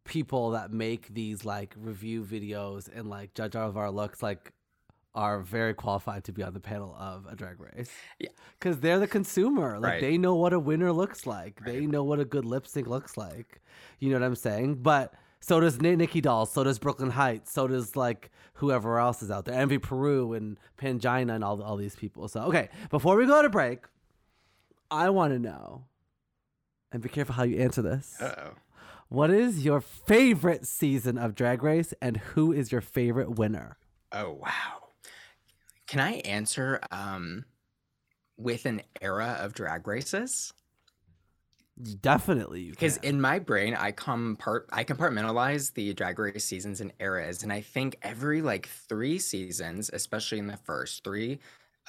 people 0.05 0.51
that 0.51 0.71
make 0.71 1.13
these 1.13 1.43
like 1.43 1.75
review 1.77 2.23
videos 2.23 2.89
and 2.93 3.09
like 3.09 3.33
judge 3.33 3.57
all 3.57 3.67
of 3.67 3.75
our 3.75 3.91
looks 3.91 4.23
like 4.23 4.53
are 5.17 5.41
very 5.41 5.73
qualified 5.73 6.23
to 6.25 6.31
be 6.31 6.43
on 6.43 6.53
the 6.53 6.59
panel 6.59 6.95
of 6.99 7.25
a 7.25 7.35
drag 7.35 7.59
race. 7.59 7.89
Yeah. 8.19 8.29
Cuz 8.59 8.79
they're 8.79 8.99
the 8.99 9.07
consumer. 9.07 9.79
Like 9.79 9.91
Right. 9.93 10.01
they 10.01 10.17
know 10.17 10.35
what 10.35 10.53
a 10.53 10.59
winner 10.59 10.91
looks 10.91 11.25
like. 11.25 11.63
They 11.65 11.85
know 11.87 12.03
what 12.03 12.19
a 12.19 12.25
good 12.25 12.45
lip 12.45 12.67
sync 12.67 12.87
looks 12.87 13.17
like. 13.17 13.61
You 13.99 14.09
know 14.09 14.19
what 14.19 14.25
I'm 14.25 14.35
saying? 14.35 14.83
But 14.83 15.13
so 15.39 15.59
does 15.59 15.79
Nicky 15.81 16.21
Doll, 16.21 16.45
so 16.45 16.63
does 16.63 16.79
Brooke 16.79 16.99
Lynn 16.99 17.11
Hytes, 17.11 17.51
so 17.51 17.67
does 17.67 17.95
like 17.95 18.31
whoever 18.55 18.99
else 18.99 19.21
is 19.23 19.29
out 19.31 19.45
there, 19.45 19.55
Envy 19.59 19.77
Peru 19.79 20.33
and 20.33 20.59
Pangina 20.77 21.33
and 21.35 21.43
all 21.43 21.61
all 21.61 21.77
these 21.77 21.95
people. 21.95 22.27
So 22.27 22.41
okay, 22.49 22.69
before 22.89 23.15
we 23.15 23.25
go 23.25 23.41
to 23.41 23.49
break, 23.49 23.85
I 24.91 25.09
want 25.09 25.33
to 25.33 25.39
know, 25.39 25.85
and 26.91 27.01
be 27.03 27.09
careful 27.09 27.35
how 27.35 27.43
you 27.43 27.57
answer 27.59 27.81
this. 27.81 28.17
Uh-oh. 28.21 28.51
What 29.09 29.29
is 29.31 29.63
your 29.63 29.79
favorite 29.79 30.65
season 30.67 31.17
of 31.17 31.33
Drag 31.33 31.63
Race, 31.63 31.93
and 32.01 32.17
who 32.17 32.51
is 32.51 32.71
your 32.71 32.81
favorite 32.81 33.31
winner? 33.37 33.77
Oh 34.11 34.31
wow. 34.33 34.86
Can 35.87 35.99
I 35.99 36.13
answer 36.19 36.79
um 36.91 37.45
with 38.37 38.65
an 38.65 38.81
era 39.01 39.37
of 39.39 39.53
drag 39.53 39.87
races? 39.87 40.53
Definitely, 42.01 42.71
Because 42.71 42.97
in 42.97 43.21
my 43.21 43.37
brain, 43.37 43.75
I 43.75 43.91
compart 43.91 44.63
I 44.71 44.83
compartmentalize 44.83 45.73
the 45.75 45.93
drag 45.93 46.17
race 46.17 46.43
seasons 46.43 46.81
and 46.81 46.91
eras, 46.99 47.43
and 47.43 47.53
I 47.53 47.61
think 47.61 47.97
every 48.01 48.41
like 48.41 48.67
three 48.67 49.19
seasons, 49.19 49.91
especially 49.93 50.39
in 50.39 50.47
the 50.47 50.57
first 50.57 51.03
three, 51.03 51.37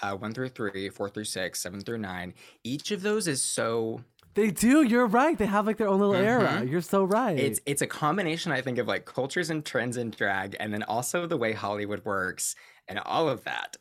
uh, 0.03 0.15
one 0.15 0.35
through 0.35 0.51
three, 0.51 0.91
four 0.91 1.09
through 1.09 1.25
six, 1.25 1.61
seven 1.61 1.81
through 1.81 1.99
nine, 1.99 2.35
each 2.65 2.91
of 2.91 3.01
those 3.01 3.27
is 3.27 3.43
so 3.43 4.05
they 4.35 4.51
do. 4.51 4.83
You're 4.83 5.07
right. 5.07 5.39
They 5.39 5.47
have 5.47 5.67
like 5.67 5.79
their 5.79 5.89
own 5.89 6.01
little 6.01 6.15
era. 6.15 6.61
Mhm. 6.61 6.71
You're 6.71 6.83
so 6.83 7.05
right. 7.05 7.39
it's 7.39 7.59
it's 7.65 7.81
a 7.81 7.87
combination, 7.87 8.53
I 8.53 8.61
think, 8.61 8.77
of 8.77 8.87
like 8.87 9.07
cultures 9.07 9.49
and 9.49 9.65
trends 9.65 9.97
in 9.97 10.11
drag, 10.11 10.55
and 10.61 10.71
then 10.71 10.83
also 10.83 11.27
the 11.27 11.39
way 11.39 11.55
Hollywood 11.55 12.05
works 12.05 12.55
and 12.89 12.99
all 12.99 13.27
of 13.31 13.43
that. 13.45 13.79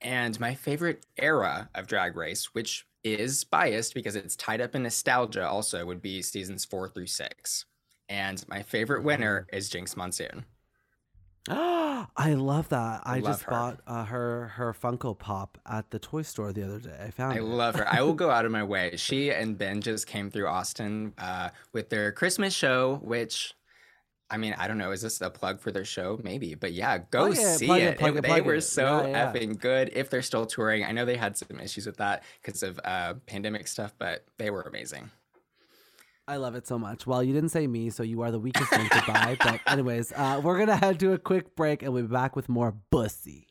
And 0.00 0.38
my 0.38 0.54
favorite 0.54 1.06
era 1.16 1.70
of 1.74 1.86
Drag 1.86 2.16
Race, 2.16 2.54
which 2.54 2.86
is 3.02 3.44
biased 3.44 3.94
because 3.94 4.16
it's 4.16 4.36
tied 4.36 4.60
up 4.60 4.74
in 4.74 4.82
nostalgia, 4.82 5.46
also 5.48 5.84
would 5.86 6.02
be 6.02 6.22
seasons 6.22 6.64
four 6.64 6.88
through 6.88 7.06
six. 7.06 7.64
And 8.08 8.44
my 8.48 8.62
favorite 8.62 9.02
winner 9.02 9.46
is 9.52 9.70
Jinkx 9.70 9.96
Monsoon. 9.96 10.44
I 11.48 12.34
love 12.34 12.70
that. 12.70 13.02
I 13.04 13.16
Love 13.18 13.24
just 13.24 13.42
her. 13.44 13.50
bought 13.50 13.80
uh, 13.86 14.04
her 14.06 14.48
her 14.48 14.72
Funko 14.72 15.18
Pop 15.18 15.58
at 15.66 15.90
the 15.90 15.98
toy 15.98 16.22
store 16.22 16.52
the 16.52 16.62
other 16.64 16.78
day. 16.78 16.96
I 17.02 17.10
found 17.10 17.34
I 17.34 17.36
it. 17.36 17.44
love 17.44 17.74
her. 17.76 17.86
I 17.86 18.00
will 18.00 18.14
go 18.14 18.30
out 18.36 18.46
of 18.46 18.52
my 18.52 18.62
way. 18.62 18.96
She 18.96 19.30
and 19.30 19.58
Ben 19.58 19.80
just 19.82 20.06
came 20.06 20.30
through 20.30 20.46
Austin 20.46 21.12
uh, 21.18 21.50
with 21.72 21.90
their 21.90 22.12
Christmas 22.12 22.54
show, 22.54 23.00
which. 23.02 23.54
I 24.30 24.36
mean, 24.38 24.54
I 24.58 24.66
don't 24.68 24.78
know. 24.78 24.90
Is 24.90 25.02
this 25.02 25.20
a 25.20 25.28
plug 25.30 25.60
for 25.60 25.70
their 25.70 25.84
show? 25.84 26.18
Maybe, 26.22 26.54
but 26.54 26.72
yeah, 26.72 26.98
go 26.98 27.26
Plug 27.26 27.32
it, 27.32 27.58
see 27.58 27.70
it, 27.70 28.00
it. 28.00 28.02
It- 28.02 28.22
They 28.22 28.40
were 28.40 28.54
it. 28.56 28.62
so 28.62 29.02
Yeah, 29.02 29.06
yeah. 29.08 29.32
effing 29.32 29.58
good. 29.60 29.90
If 29.94 30.08
they're 30.10 30.22
still 30.22 30.46
touring, 30.46 30.82
I 30.84 30.92
know 30.92 31.04
they 31.04 31.16
had 31.16 31.36
some 31.36 31.60
issues 31.60 31.84
with 31.86 31.98
that 31.98 32.22
because 32.42 32.62
of 32.62 32.80
uh, 32.84 33.14
pandemic 33.26 33.68
stuff, 33.68 33.94
but 33.98 34.24
they 34.38 34.50
were 34.50 34.62
amazing. 34.62 35.10
I 36.26 36.36
love 36.36 36.54
it 36.54 36.66
so 36.66 36.78
much. 36.78 37.06
Well, 37.06 37.22
you 37.22 37.34
didn't 37.34 37.50
say 37.50 37.66
me, 37.66 37.90
so 37.90 38.02
you 38.02 38.22
are 38.22 38.30
the 38.30 38.38
weakest 38.40 38.72
link 38.72 38.90
to 38.92 39.02
buy. 39.06 39.36
But 39.38 39.60
anyways, 39.66 40.10
uh, 40.16 40.40
we're 40.42 40.58
gonna 40.58 40.76
head 40.76 40.98
to 41.00 41.12
a 41.12 41.18
quick 41.18 41.54
break, 41.54 41.82
and 41.82 41.92
we'll 41.92 42.04
be 42.04 42.08
back 42.08 42.34
with 42.34 42.48
more 42.48 42.74
bussy. 42.90 43.48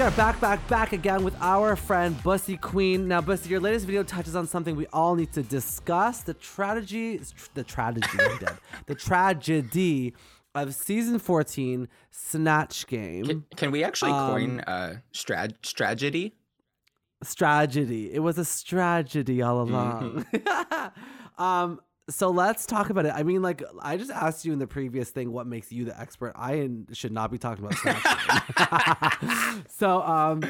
We 0.00 0.06
are 0.06 0.10
back, 0.12 0.40
back, 0.40 0.66
back 0.66 0.94
again 0.94 1.24
with 1.24 1.36
our 1.42 1.76
friend 1.76 2.16
Bussy 2.22 2.56
Queen. 2.56 3.06
Now, 3.06 3.20
Bussy, 3.20 3.50
your 3.50 3.60
latest 3.60 3.84
video 3.84 4.02
touches 4.02 4.34
on 4.34 4.46
something 4.46 4.74
we 4.74 4.86
all 4.94 5.14
need 5.14 5.30
to 5.34 5.42
discuss: 5.42 6.22
the 6.22 6.32
tragedy, 6.32 7.20
the 7.52 7.62
tragedy, 7.62 8.08
dead. 8.16 8.56
the 8.86 8.94
tragedy 8.94 10.14
of 10.54 10.74
season 10.74 11.18
14, 11.18 11.86
Snatch 12.10 12.86
Game. 12.86 13.26
Can, 13.26 13.44
can 13.56 13.70
we 13.72 13.84
actually 13.84 14.12
coin 14.12 14.60
Um, 14.60 14.64
uh, 14.66 14.94
strag- 15.12 15.66
strategy? 15.66 16.34
strategy. 17.22 18.10
It 18.10 18.20
was 18.20 18.38
a 18.38 18.44
strategy 18.46 19.42
all 19.42 19.60
along. 19.60 20.24
um, 21.38 21.78
so 22.10 22.30
let's 22.30 22.66
talk 22.66 22.90
about 22.90 23.06
it. 23.06 23.12
I 23.14 23.22
mean, 23.22 23.42
like 23.42 23.62
I 23.80 23.96
just 23.96 24.10
asked 24.10 24.44
you 24.44 24.52
in 24.52 24.58
the 24.58 24.66
previous 24.66 25.10
thing, 25.10 25.32
what 25.32 25.46
makes 25.46 25.72
you 25.72 25.84
the 25.84 25.98
expert? 25.98 26.32
I 26.36 26.68
should 26.92 27.12
not 27.12 27.30
be 27.30 27.38
talking 27.38 27.64
about 27.64 27.78
snatching. 27.78 29.64
so, 29.68 30.02
um, 30.02 30.42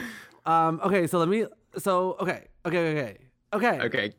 um, 0.46 0.80
okay. 0.84 1.06
So 1.06 1.18
let 1.18 1.28
me. 1.28 1.46
So 1.78 2.16
okay, 2.20 2.46
okay, 2.66 2.90
okay, 2.90 3.16
okay. 3.52 3.80
Okay, 3.80 4.12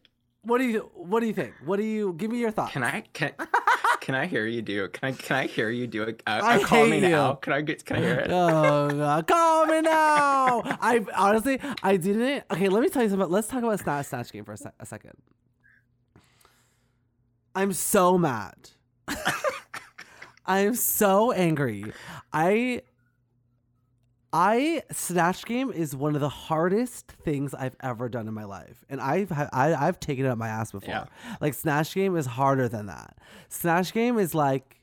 What 0.43 0.59
do 0.59 0.65
you 0.65 0.89
What 0.93 1.19
do 1.19 1.27
you 1.27 1.33
think? 1.33 1.53
What 1.65 1.77
do 1.77 1.83
you 1.83 2.13
give 2.13 2.31
me 2.31 2.39
your 2.39 2.51
thoughts? 2.51 2.73
can 2.73 2.83
I 2.83 3.01
can 3.13 3.31
can 3.99 4.15
I 4.15 4.25
hear 4.25 4.45
you 4.47 4.61
do? 4.61 4.87
Can 4.89 5.09
I 5.09 5.11
can 5.13 5.35
I 5.37 5.47
hear 5.47 5.69
you 5.69 5.87
do 5.87 6.03
a, 6.03 6.07
a, 6.07 6.43
I 6.43 6.55
a 6.57 6.63
call 6.63 6.85
me 6.85 6.99
hate 6.99 7.11
now? 7.11 7.31
you. 7.31 7.37
Can 7.41 7.53
I 7.53 7.61
get 7.61 7.85
can 7.85 7.97
I 7.97 7.99
hear 7.99 8.19
it? 8.19 8.31
Oh 8.31 8.89
God, 8.89 9.27
call 9.27 9.65
me 9.65 9.81
now! 9.81 10.61
I 10.65 11.05
honestly, 11.15 11.59
I 11.83 11.97
didn't. 11.97 12.45
Okay, 12.51 12.69
let 12.69 12.81
me 12.81 12.89
tell 12.89 13.03
you 13.03 13.09
something. 13.09 13.29
Let's 13.29 13.47
talk 13.47 13.63
about 13.63 13.79
Snatch 13.79 14.07
Snatch 14.07 14.31
Game 14.31 14.45
for 14.45 14.53
a, 14.53 14.57
sec- 14.57 14.73
a 14.79 14.85
second. 14.85 15.13
I'm 17.55 17.73
so 17.73 18.17
mad. 18.17 18.69
I 20.45 20.59
am 20.59 20.75
so 20.75 21.31
angry. 21.31 21.91
I 22.33 22.81
I 24.33 24.83
Snatch 24.91 25.45
Game 25.45 25.71
is 25.71 25.95
one 25.95 26.15
of 26.15 26.21
the 26.21 26.29
hardest 26.29 27.07
things 27.11 27.53
I've 27.53 27.75
ever 27.81 28.07
done 28.09 28.27
in 28.27 28.33
my 28.33 28.45
life, 28.45 28.85
and 28.89 29.01
I've 29.01 29.29
ha- 29.29 29.49
I, 29.51 29.73
I've 29.73 29.99
taken 29.99 30.25
it 30.25 30.29
up 30.29 30.37
my 30.37 30.47
ass 30.47 30.71
before. 30.71 30.89
Yeah. 30.89 31.05
Like 31.41 31.53
Snatch 31.53 31.93
Game 31.93 32.15
is 32.15 32.25
harder 32.25 32.69
than 32.69 32.85
that. 32.85 33.17
Snatch 33.49 33.93
Game 33.93 34.17
is 34.17 34.33
like 34.33 34.80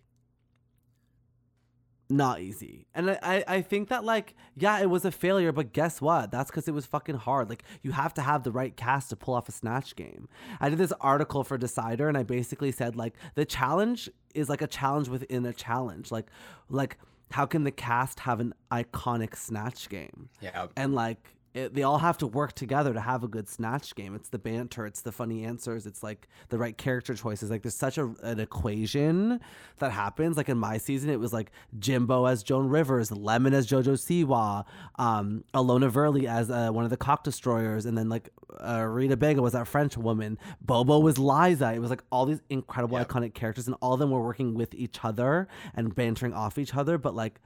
not 2.11 2.41
easy. 2.41 2.87
And 2.95 3.11
I, 3.11 3.19
I, 3.23 3.45
I 3.49 3.63
think 3.63 3.89
that 3.89 4.05
like, 4.05 4.35
yeah, 4.57 4.81
it 4.81 4.89
was 4.89 5.05
a 5.05 5.11
failure, 5.11 5.53
but 5.53 5.73
guess 5.73 6.01
what? 6.01 6.31
That's 6.31 6.51
because 6.51 6.67
it 6.67 6.75
was 6.75 6.87
fucking 6.87 7.17
hard. 7.17 7.49
Like 7.49 7.63
you 7.83 7.93
have 7.93 8.15
to 8.15 8.23
have 8.23 8.45
the 8.45 8.53
right 8.53 8.77
cast 8.77 9.11
to 9.11 9.17
pull 9.17 9.35
off 9.35 9.49
a 9.49 9.53
snatch 9.53 9.95
game. 9.97 10.29
I 10.61 10.69
did 10.71 10.79
this 10.79 10.93
article 11.01 11.45
for 11.45 11.59
Decider 11.59 12.09
and 12.09 12.17
I 12.17 12.23
basically 12.23 12.73
said 12.73 12.97
like 12.97 13.15
the 13.35 13.45
challenge 13.45 14.09
is 14.35 14.49
like 14.49 14.63
a 14.63 14.67
challenge 14.67 15.09
within 15.09 15.45
a 15.45 15.53
challenge. 15.53 16.11
Like 16.11 16.27
like 16.69 16.99
how 17.31 17.45
can 17.45 17.65
the 17.65 17.71
cast 17.71 18.21
have 18.21 18.41
an 18.41 18.55
iconic 18.73 19.37
snatch 19.37 19.89
game? 19.89 20.31
Yeah. 20.41 20.69
and 20.77 20.95
like 20.95 21.35
it, 21.55 21.75
they 21.75 21.83
all 21.83 21.99
have 21.99 22.19
to 22.19 22.27
work 22.27 22.53
together 22.53 22.93
to 22.93 23.01
have 23.01 23.25
a 23.25 23.29
good 23.29 23.49
snatch 23.49 23.95
game. 23.95 24.15
It's 24.15 24.29
the 24.29 24.39
banter 24.39 24.87
it's 24.87 25.01
the 25.01 25.13
funny 25.13 25.45
answers 25.45 25.87
it's 25.87 26.03
like 26.03 26.29
the 26.51 26.59
right 26.59 26.77
character 26.77 27.15
choices. 27.15 27.51
Like 27.51 27.63
there's 27.63 27.75
such 27.75 27.99
a, 27.99 28.13
an 28.23 28.39
equation 28.41 29.41
that 29.79 29.93
happens. 29.93 30.37
Like 30.37 30.49
in 30.49 30.59
my 30.59 30.79
season 30.79 31.11
it 31.11 31.19
was 31.19 31.33
like 31.33 31.51
jimbo 31.79 32.27
as 32.27 32.43
joan 32.43 32.69
rivers 32.69 33.11
lemon 33.11 33.55
as 33.55 33.67
jojo 33.67 33.95
siwa 33.95 34.65
um 34.97 35.45
ilona 35.55 35.91
verley 35.91 36.25
as 36.27 36.51
uh, 36.51 36.71
one 36.71 36.85
of 36.85 36.91
the 36.91 36.97
cock 36.97 37.25
destroyers 37.25 37.87
and 37.87 37.97
then 37.97 38.09
like 38.09 38.29
uh, 38.61 38.83
rita 38.83 39.17
baga 39.17 39.41
was 39.43 39.53
that 39.53 39.67
french 39.67 39.97
woman. 39.97 40.39
Bobo 40.61 40.99
was 40.99 41.19
liza. 41.19 41.73
It 41.75 41.79
was 41.81 41.91
like 41.91 42.03
all 42.11 42.27
these 42.27 42.41
incredible 42.51 42.99
Yep. 42.99 43.09
iconic 43.09 43.35
characters 43.35 43.67
and 43.67 43.77
all 43.81 43.95
of 43.95 44.01
them 44.01 44.11
were 44.11 44.23
working 44.23 44.55
with 44.55 44.75
each 44.75 44.99
other 45.05 45.49
and 45.75 45.95
bantering 45.95 46.33
off 46.33 46.59
each 46.59 46.75
other 46.75 46.99
but 46.99 47.15
like 47.15 47.41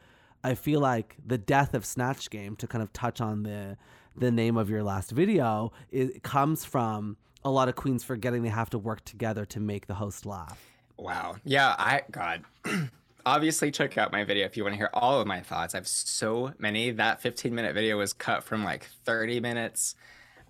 I 0.45 0.55
feel 0.55 0.81
like 0.81 1.17
the 1.25 1.39
death 1.39 1.75
of 1.75 1.85
Snatch 1.85 2.31
Game, 2.31 2.57
to 2.57 2.67
kind 2.67 2.83
of 2.83 2.93
touch 2.93 3.21
on 3.21 3.43
the 3.45 3.77
the 4.15 4.31
name 4.31 4.57
of 4.59 4.69
your 4.69 4.83
last 4.83 5.11
video, 5.11 5.73
it 5.91 6.23
comes 6.23 6.65
from 6.65 7.17
a 7.45 7.51
lot 7.51 7.69
of 7.69 7.77
queens 7.77 8.05
forgetting 8.05 8.43
they 8.43 8.51
have 8.51 8.71
to 8.71 8.79
work 8.79 9.05
together 9.05 9.45
to 9.47 9.59
make 9.61 9.87
the 9.87 9.95
host 9.95 10.27
laugh. 10.27 10.61
Wow. 10.99 11.37
Yeah, 11.45 11.75
I 11.79 12.03
God. 12.11 12.43
Obviously 13.27 13.71
check 13.71 13.97
out 13.97 14.13
my 14.13 14.25
video 14.25 14.45
if 14.45 14.57
you 14.57 14.65
want 14.65 14.75
to 14.75 14.77
hear 14.77 14.91
all 14.93 15.21
of 15.21 15.27
my 15.27 15.41
thoughts. 15.41 15.75
I 15.75 15.79
have 15.79 15.89
so 15.89 16.53
many. 16.59 16.91
That 16.91 17.23
15 17.23 17.55
minute 17.55 17.75
video 17.75 17.97
was 17.97 18.13
cut 18.13 18.45
from 18.45 18.65
like 18.65 18.89
30 19.05 19.41
minutes. 19.41 19.95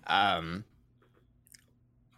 Um 0.07 0.65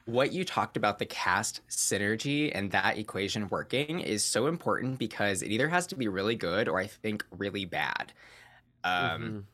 what 0.06 0.32
you 0.34 0.46
talked 0.46 0.78
about 0.78 1.00
the 1.00 1.06
cast 1.06 1.68
synergy 1.68 2.52
and 2.54 2.72
that 2.72 2.98
equation 2.98 3.48
working 3.50 4.00
is 4.00 4.24
so 4.24 4.48
important 4.48 5.00
because 5.00 5.42
it 5.42 5.52
either 5.52 5.68
has 5.70 5.88
to 5.88 5.96
be 5.96 6.08
really 6.08 6.36
good 6.36 6.68
or 6.68 6.80
I 6.80 6.88
think 6.88 7.26
really 7.32 7.66
bad. 7.66 8.14
Um 8.84 9.36
Mhm. 9.36 9.48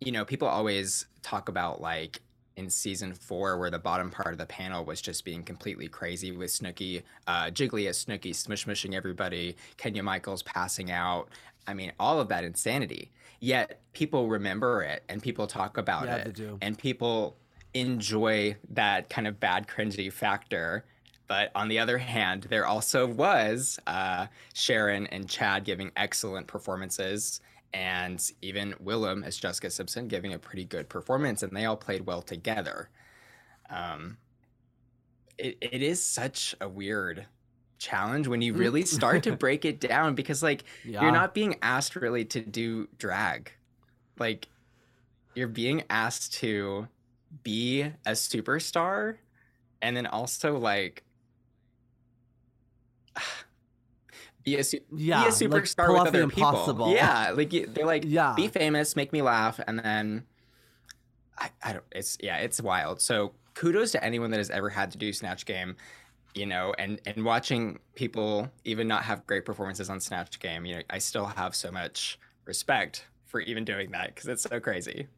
you 0.00 0.12
know, 0.12 0.24
people 0.24 0.48
always 0.48 1.06
talk 1.22 1.48
about 1.48 1.80
like 1.80 2.22
in 2.56 2.70
season 2.70 3.14
four, 3.14 3.58
where 3.58 3.70
the 3.70 3.78
bottom 3.78 4.10
part 4.10 4.32
of 4.32 4.38
the 4.38 4.46
panel 4.46 4.84
was 4.84 5.00
just 5.02 5.24
being 5.24 5.42
completely 5.42 5.88
crazy 5.88 6.30
with 6.32 6.50
Snooki, 6.50 7.02
uh, 7.26 7.46
Jiggly 7.46 7.88
as 7.88 8.04
Snooki 8.04 8.34
smush 8.34 8.66
mushing 8.66 8.94
everybody, 8.94 9.56
Kenya 9.76 10.02
Michaels 10.02 10.42
passing 10.44 10.90
out. 10.90 11.30
I 11.66 11.74
mean, 11.74 11.92
all 11.98 12.20
of 12.20 12.28
that 12.28 12.44
insanity. 12.44 13.10
Yet 13.40 13.82
people 13.92 14.28
remember 14.28 14.82
it 14.82 15.04
and 15.08 15.22
people 15.22 15.46
talk 15.46 15.76
about 15.78 16.08
Yeah, 16.08 16.12
it, 16.12 16.32
and 16.60 16.78
people 16.78 17.38
enjoy 17.74 18.56
that 18.70 19.10
kind 19.10 19.26
of 19.26 19.38
bad 19.40 19.66
cringy 19.66 20.12
factor. 20.12 20.84
But 21.26 21.50
on 21.54 21.68
the 21.68 21.78
other 21.78 21.98
hand, 21.98 22.44
there 22.50 22.66
also 22.66 23.06
was 23.06 23.78
uh, 23.86 24.26
Sharon 24.52 25.06
and 25.08 25.28
Chad 25.28 25.64
giving 25.64 25.90
excellent 25.96 26.46
performances, 26.46 27.40
and 27.72 28.22
even 28.42 28.74
Willam 28.74 29.24
as 29.24 29.36
Jessica 29.36 29.70
Simpson 29.70 30.06
giving 30.06 30.34
a 30.34 30.38
pretty 30.38 30.64
good 30.64 30.88
performance, 30.88 31.42
and 31.42 31.56
they 31.56 31.64
all 31.64 31.76
played 31.76 32.06
well 32.06 32.22
together. 32.22 32.90
Um, 33.70 34.18
it, 35.38 35.56
it 35.60 35.82
is 35.82 36.02
such 36.02 36.54
a 36.60 36.68
weird 36.68 37.26
challenge 37.78 38.28
when 38.28 38.40
you 38.42 38.54
really 38.54 38.84
start 38.84 39.22
to 39.24 39.32
break 39.36 39.64
it 39.64 39.80
down 39.80 40.14
because, 40.14 40.42
like, 40.42 40.64
Yeah. 40.84 41.02
you're 41.02 41.10
not 41.12 41.34
being 41.34 41.56
asked 41.62 41.96
really 41.96 42.24
to 42.26 42.40
do 42.40 42.86
drag. 42.98 43.50
Like, 44.18 44.46
you're 45.34 45.48
being 45.48 45.82
asked 45.90 46.34
to 46.34 46.86
be 47.42 47.82
a 47.82 48.12
superstar 48.12 49.16
and 49.82 49.96
then 49.96 50.06
also, 50.06 50.56
like, 50.58 51.02
be 54.44 54.56
a, 54.56 54.64
su- 54.64 54.80
Yeah, 54.94 55.22
be 55.24 55.28
a 55.28 55.32
superstar 55.32 55.86
pull 55.86 55.94
with 55.98 56.08
other 56.08 56.26
people. 56.26 56.48
impossible. 56.50 56.92
Yeah, 56.94 57.30
like 57.34 57.50
they're 57.74 57.86
like, 57.86 58.04
Yeah. 58.06 58.34
be 58.36 58.48
famous, 58.48 58.96
make 58.96 59.12
me 59.12 59.22
laugh, 59.22 59.58
and 59.66 59.78
then 59.78 60.24
I, 61.38 61.50
I 61.62 61.72
don't. 61.72 61.84
It's 61.92 62.16
yeah, 62.20 62.36
it's 62.38 62.60
wild. 62.60 63.00
So 63.00 63.32
kudos 63.54 63.92
to 63.92 64.04
anyone 64.04 64.30
that 64.30 64.38
has 64.38 64.50
ever 64.50 64.68
had 64.68 64.90
to 64.92 64.98
do 64.98 65.12
Snatch 65.12 65.46
Game, 65.46 65.76
you 66.34 66.46
know, 66.46 66.74
and 66.78 67.00
and 67.06 67.24
watching 67.24 67.78
people 67.94 68.50
even 68.64 68.86
not 68.86 69.02
have 69.04 69.26
great 69.26 69.44
performances 69.44 69.90
on 69.90 70.00
Snatch 70.00 70.38
Game. 70.38 70.64
You 70.64 70.76
know, 70.76 70.82
I 70.90 70.98
still 70.98 71.26
have 71.26 71.54
so 71.56 71.70
much 71.70 72.18
respect 72.44 73.06
for 73.26 73.40
even 73.40 73.64
doing 73.64 73.90
that 73.92 74.14
because 74.14 74.28
it's 74.28 74.42
so 74.42 74.60
crazy. 74.60 75.08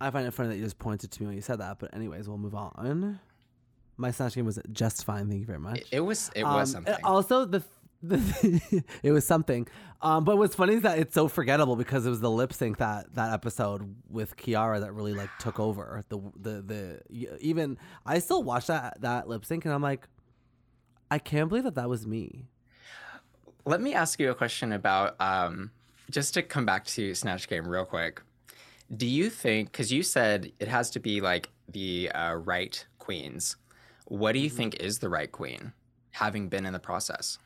I 0.00 0.10
find 0.10 0.26
it 0.26 0.30
funny 0.32 0.50
that 0.50 0.56
you 0.56 0.64
just 0.64 0.78
pointed 0.78 1.10
to 1.10 1.22
me 1.22 1.26
when 1.28 1.36
you 1.36 1.42
said 1.42 1.60
that. 1.60 1.78
But 1.78 1.94
anyways, 1.94 2.28
we'll 2.28 2.38
move 2.38 2.54
on. 2.54 3.20
My 3.96 4.10
snatch 4.10 4.34
game 4.34 4.44
was 4.44 4.58
just 4.72 5.04
fine. 5.04 5.28
Thank 5.28 5.40
you 5.40 5.46
very 5.46 5.58
much. 5.58 5.78
It, 5.78 5.86
it 5.92 6.00
was 6.00 6.30
it 6.34 6.42
Um, 6.42 6.54
was 6.54 6.72
something. 6.72 6.94
Also, 7.02 7.46
the, 7.46 7.62
the 8.02 8.84
it 9.02 9.12
was 9.12 9.26
something. 9.26 9.66
Um, 10.02 10.24
but 10.24 10.36
what's 10.36 10.54
funny 10.54 10.74
is 10.74 10.82
that 10.82 10.98
it's 10.98 11.14
so 11.14 11.28
forgettable 11.28 11.76
because 11.76 12.04
it 12.04 12.10
was 12.10 12.20
the 12.20 12.30
lip 12.30 12.52
sync 12.52 12.76
that 12.76 13.14
that 13.14 13.32
episode 13.32 13.94
with 14.10 14.36
Kiara 14.36 14.80
that 14.80 14.92
really 14.92 15.14
like 15.14 15.30
took 15.38 15.58
over. 15.58 16.04
The 16.10 16.18
the 16.38 16.62
the 17.10 17.36
even 17.40 17.78
I 18.04 18.18
still 18.18 18.42
watch 18.42 18.66
that 18.66 19.00
that 19.00 19.28
lip 19.28 19.46
sync 19.46 19.64
and 19.64 19.72
I'm 19.72 19.80
like, 19.82 20.06
I 21.10 21.18
can't 21.18 21.48
believe 21.48 21.64
that 21.64 21.76
that 21.76 21.88
was 21.88 22.06
me. 22.06 22.44
Let 23.64 23.80
me 23.80 23.94
ask 23.94 24.20
you 24.20 24.30
a 24.30 24.34
question 24.34 24.72
about 24.72 25.18
um, 25.20 25.70
just 26.10 26.34
to 26.34 26.42
come 26.42 26.66
back 26.66 26.84
to 26.84 27.14
Snatch 27.14 27.48
Game 27.48 27.66
real 27.66 27.86
quick. 27.86 28.20
Do 28.94 29.06
you 29.06 29.30
think, 29.30 29.72
because 29.72 29.92
you 29.92 30.02
said 30.02 30.52
it 30.60 30.68
has 30.68 30.90
to 30.90 31.00
be 31.00 31.20
like 31.20 31.50
the 31.68 32.10
uh, 32.12 32.34
right 32.34 32.86
queens, 32.98 33.56
what 34.06 34.32
do 34.32 34.38
you 34.38 34.48
Mm-hmm. 34.48 34.56
think 34.56 34.74
is 34.76 34.98
the 34.98 35.08
right 35.08 35.30
queen, 35.30 35.72
having 36.12 36.48
been 36.48 36.66
in 36.66 36.72
the 36.72 36.78
process? 36.78 37.38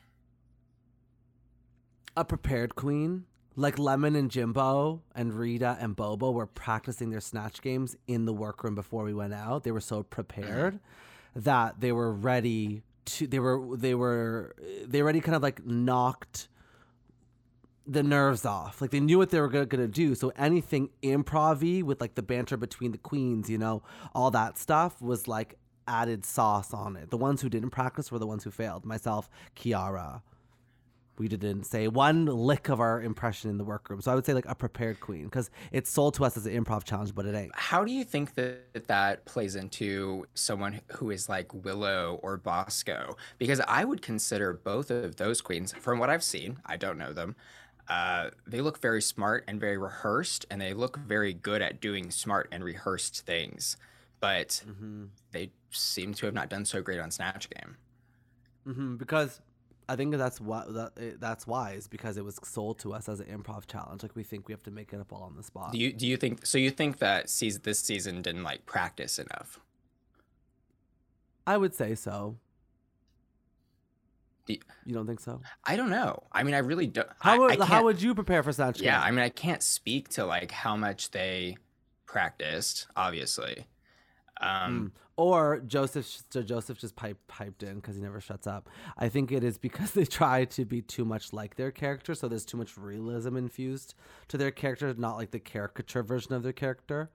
a 2.17 2.25
prepared 2.25 2.75
queen. 2.75 3.25
Like 3.55 3.79
Lemon 3.79 4.15
and 4.15 4.29
Jimbo 4.29 5.01
and 5.15 5.33
Rita 5.33 5.77
and 5.79 5.95
Bobo 5.95 6.31
were 6.31 6.45
practicing 6.45 7.09
their 7.09 7.21
snatch 7.21 7.61
games 7.61 7.95
in 8.07 8.25
the 8.25 8.33
workroom 8.33 8.75
before 8.75 9.03
we 9.05 9.13
went 9.13 9.33
out. 9.33 9.63
They 9.63 9.71
were 9.71 9.79
so 9.81 10.03
prepared 10.03 10.79
that 11.35 11.79
they 11.79 11.91
were 11.93 12.11
ready 12.13 12.83
to 13.05 13.27
they 13.27 13.39
were 13.39 13.75
they 13.77 13.95
were 13.95 14.55
they 14.85 15.01
already 15.01 15.21
kind 15.21 15.35
of 15.35 15.41
like 15.41 15.65
knocked 15.65 16.49
the 17.91 18.03
nerves 18.03 18.45
off. 18.45 18.81
Like 18.81 18.91
they 18.91 18.99
knew 18.99 19.17
what 19.17 19.29
they 19.31 19.39
were 19.39 19.49
going 19.49 19.67
to 19.67 19.87
do. 19.87 20.15
So 20.15 20.31
anything 20.37 20.89
improv 21.03 21.83
with 21.83 21.99
like 21.99 22.15
the 22.15 22.21
banter 22.21 22.55
between 22.55 22.91
the 22.93 22.97
queens, 22.97 23.49
you 23.49 23.57
know, 23.57 23.83
all 24.15 24.31
that 24.31 24.57
stuff 24.57 25.01
was 25.01 25.27
like 25.27 25.57
added 25.87 26.25
sauce 26.25 26.73
on 26.73 26.95
it. 26.95 27.09
The 27.09 27.17
ones 27.17 27.41
who 27.41 27.49
didn't 27.49 27.71
practice 27.71 28.11
were 28.11 28.19
the 28.19 28.27
ones 28.27 28.43
who 28.43 28.51
failed. 28.51 28.85
Myself, 28.85 29.29
Kiara. 29.55 30.21
We 31.17 31.27
didn't 31.27 31.65
say 31.65 31.87
one 31.87 32.25
lick 32.25 32.69
of 32.69 32.79
our 32.79 33.01
impression 33.01 33.49
in 33.51 33.57
the 33.57 33.63
workroom. 33.63 34.01
So 34.01 34.11
I 34.11 34.15
would 34.15 34.25
say 34.25 34.33
like 34.33 34.47
a 34.47 34.55
prepared 34.55 35.01
queen 35.01 35.25
because 35.25 35.51
it's 35.71 35.91
sold 35.91 36.15
to 36.15 36.25
us 36.25 36.35
as 36.37 36.47
an 36.47 36.63
improv 36.63 36.83
challenge, 36.83 37.13
but 37.13 37.25
it 37.25 37.35
ain't. 37.35 37.51
How 37.53 37.83
do 37.83 37.91
you 37.91 38.03
think 38.03 38.33
that 38.35 38.87
that 38.87 39.25
plays 39.25 39.55
into 39.55 40.25
someone 40.33 40.81
who 40.93 41.11
is 41.11 41.29
like 41.29 41.53
Willow 41.53 42.19
or 42.23 42.37
Bosco? 42.37 43.17
Because 43.37 43.59
I 43.67 43.83
would 43.83 44.01
consider 44.01 44.53
both 44.53 44.89
of 44.89 45.17
those 45.17 45.41
queens, 45.41 45.73
from 45.73 45.99
what 45.99 46.09
I've 46.09 46.23
seen, 46.23 46.57
I 46.65 46.77
don't 46.77 46.97
know 46.97 47.13
them. 47.13 47.35
Uh, 47.87 48.29
they 48.47 48.61
look 48.61 48.79
very 48.79 49.01
smart 49.01 49.43
and 49.47 49.59
very 49.59 49.77
rehearsed, 49.77 50.45
and 50.49 50.61
they 50.61 50.73
look 50.73 50.97
very 50.97 51.33
good 51.33 51.61
at 51.61 51.81
doing 51.81 52.11
smart 52.11 52.47
and 52.51 52.63
rehearsed 52.63 53.25
things. 53.25 53.77
But 54.19 54.63
they 55.31 55.51
seem 55.71 56.13
to 56.15 56.25
have 56.25 56.35
not 56.35 56.49
done 56.49 56.65
so 56.65 56.81
great 56.81 56.99
on 56.99 57.11
Snatch 57.11 57.49
Game. 57.49 57.77
hmm 58.65 58.95
because 58.95 59.41
I 59.89 59.95
think 59.97 60.15
that's 60.15 60.39
what 60.39 60.73
that, 60.73 61.19
that's 61.19 61.45
why 61.45 61.71
is 61.71 61.87
because 61.87 62.15
it 62.15 62.23
was 62.23 62.39
sold 62.43 62.79
to 62.79 62.93
us 62.93 63.09
as 63.09 63.19
an 63.19 63.25
improv 63.25 63.67
challenge. 63.67 64.03
Like 64.03 64.15
we 64.15 64.23
think 64.23 64.47
we 64.47 64.53
have 64.53 64.63
to 64.63 64.71
make 64.71 64.93
it 64.93 65.01
up 65.01 65.11
all 65.11 65.23
on 65.23 65.35
the 65.35 65.43
spot. 65.43 65.73
Do 65.73 65.79
you 65.79 65.91
do 65.91 66.07
you 66.07 66.15
think 66.17 66.45
so? 66.45 66.57
You 66.57 66.69
think 66.69 66.99
that 66.99 67.29
season 67.29 67.61
this 67.65 67.79
season 67.79 68.21
didn't 68.21 68.43
like 68.43 68.65
practice 68.65 69.19
enough? 69.19 69.59
I 71.45 71.57
would 71.57 71.73
say 71.73 71.95
so. 71.95 72.37
You- 74.47 74.59
don't 74.93 75.07
think 75.07 75.19
so? 75.19 75.41
I 75.63 75.75
don't 75.75 75.89
know. 75.89 76.23
I 76.31 76.43
mean, 76.43 76.53
I 76.55 76.59
really 76.59 76.87
don't. 76.87 77.07
How 77.19 77.39
would 77.39 77.59
how 77.61 77.83
would 77.83 78.01
you 78.01 78.13
prepare 78.15 78.43
for 78.43 78.51
snatch? 78.51 78.81
Yeah. 78.81 79.01
I 79.01 79.11
mean, 79.11 79.19
I 79.23 79.29
can't 79.29 79.61
speak 79.63 80.09
to 80.09 80.25
like 80.25 80.51
how 80.51 80.75
much 80.75 81.11
they 81.11 81.57
practiced, 82.05 82.87
obviously. 82.95 83.65
Um, 84.39 84.91
Mm. 84.95 85.01
Or 85.17 85.59
Joseph, 85.59 86.07
so 86.31 86.41
Joseph 86.41 86.79
just 86.79 86.95
pipe, 86.95 87.17
piped 87.27 87.61
in 87.61 87.75
because 87.75 87.95
he 87.95 88.01
never 88.01 88.19
shuts 88.19 88.47
up. 88.47 88.69
I 88.97 89.07
think 89.07 89.31
it 89.31 89.43
is 89.43 89.57
because 89.59 89.91
they 89.93 90.05
try 90.05 90.45
to 90.45 90.65
be 90.65 90.81
too 90.81 91.05
much 91.05 91.31
like 91.31 91.57
their 91.57 91.69
character, 91.69 92.15
so 92.15 92.27
there's 92.27 92.45
too 92.45 92.57
much 92.57 92.75
realism 92.75 93.35
infused 93.37 93.93
to 94.29 94.37
their 94.37 94.49
character, 94.49 94.91
not 94.97 95.17
like 95.17 95.29
the 95.29 95.39
caricature 95.39 96.01
version 96.01 96.33
of 96.33 96.41
their 96.41 96.53
character. 96.53 97.11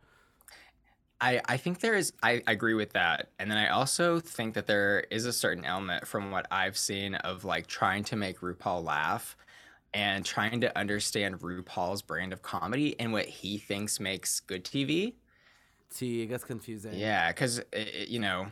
I, 1.21 1.41
I 1.47 1.57
think 1.57 1.81
there 1.81 1.95
is 1.95 2.13
I, 2.23 2.43
I 2.47 2.53
agree 2.53 2.75
with 2.75 2.93
that. 2.93 3.31
And 3.39 3.51
then 3.51 3.59
I 3.59 3.69
also 3.69 4.21
think 4.21 4.55
that 4.55 4.67
there 4.67 5.05
is 5.11 5.25
a 5.25 5.33
certain 5.33 5.65
element 5.65 6.07
from 6.07 6.31
what 6.31 6.47
I've 6.51 6.77
seen 6.77 7.15
of 7.17 7.45
like 7.45 7.67
trying 7.67 8.05
to 8.05 8.17
make 8.17 8.41
RuPaul 8.41 8.85
laugh 8.85 9.37
and 9.95 10.25
trying 10.25 10.61
to 10.61 10.79
understand 10.79 11.41
RuPaul's 11.41 12.03
brand 12.03 12.33
of 12.33 12.43
comedy 12.43 12.99
and 13.01 13.13
what 13.13 13.27
he 13.27 13.57
thinks 13.57 13.99
makes 13.99 14.41
good 14.41 14.65
TV. 14.65 15.15
See, 15.89 16.21
it 16.21 16.27
gets 16.27 16.45
confusing. 16.45 16.93
Yeah, 16.95 17.29
because 17.31 17.63
you 18.07 18.19
know, 18.19 18.49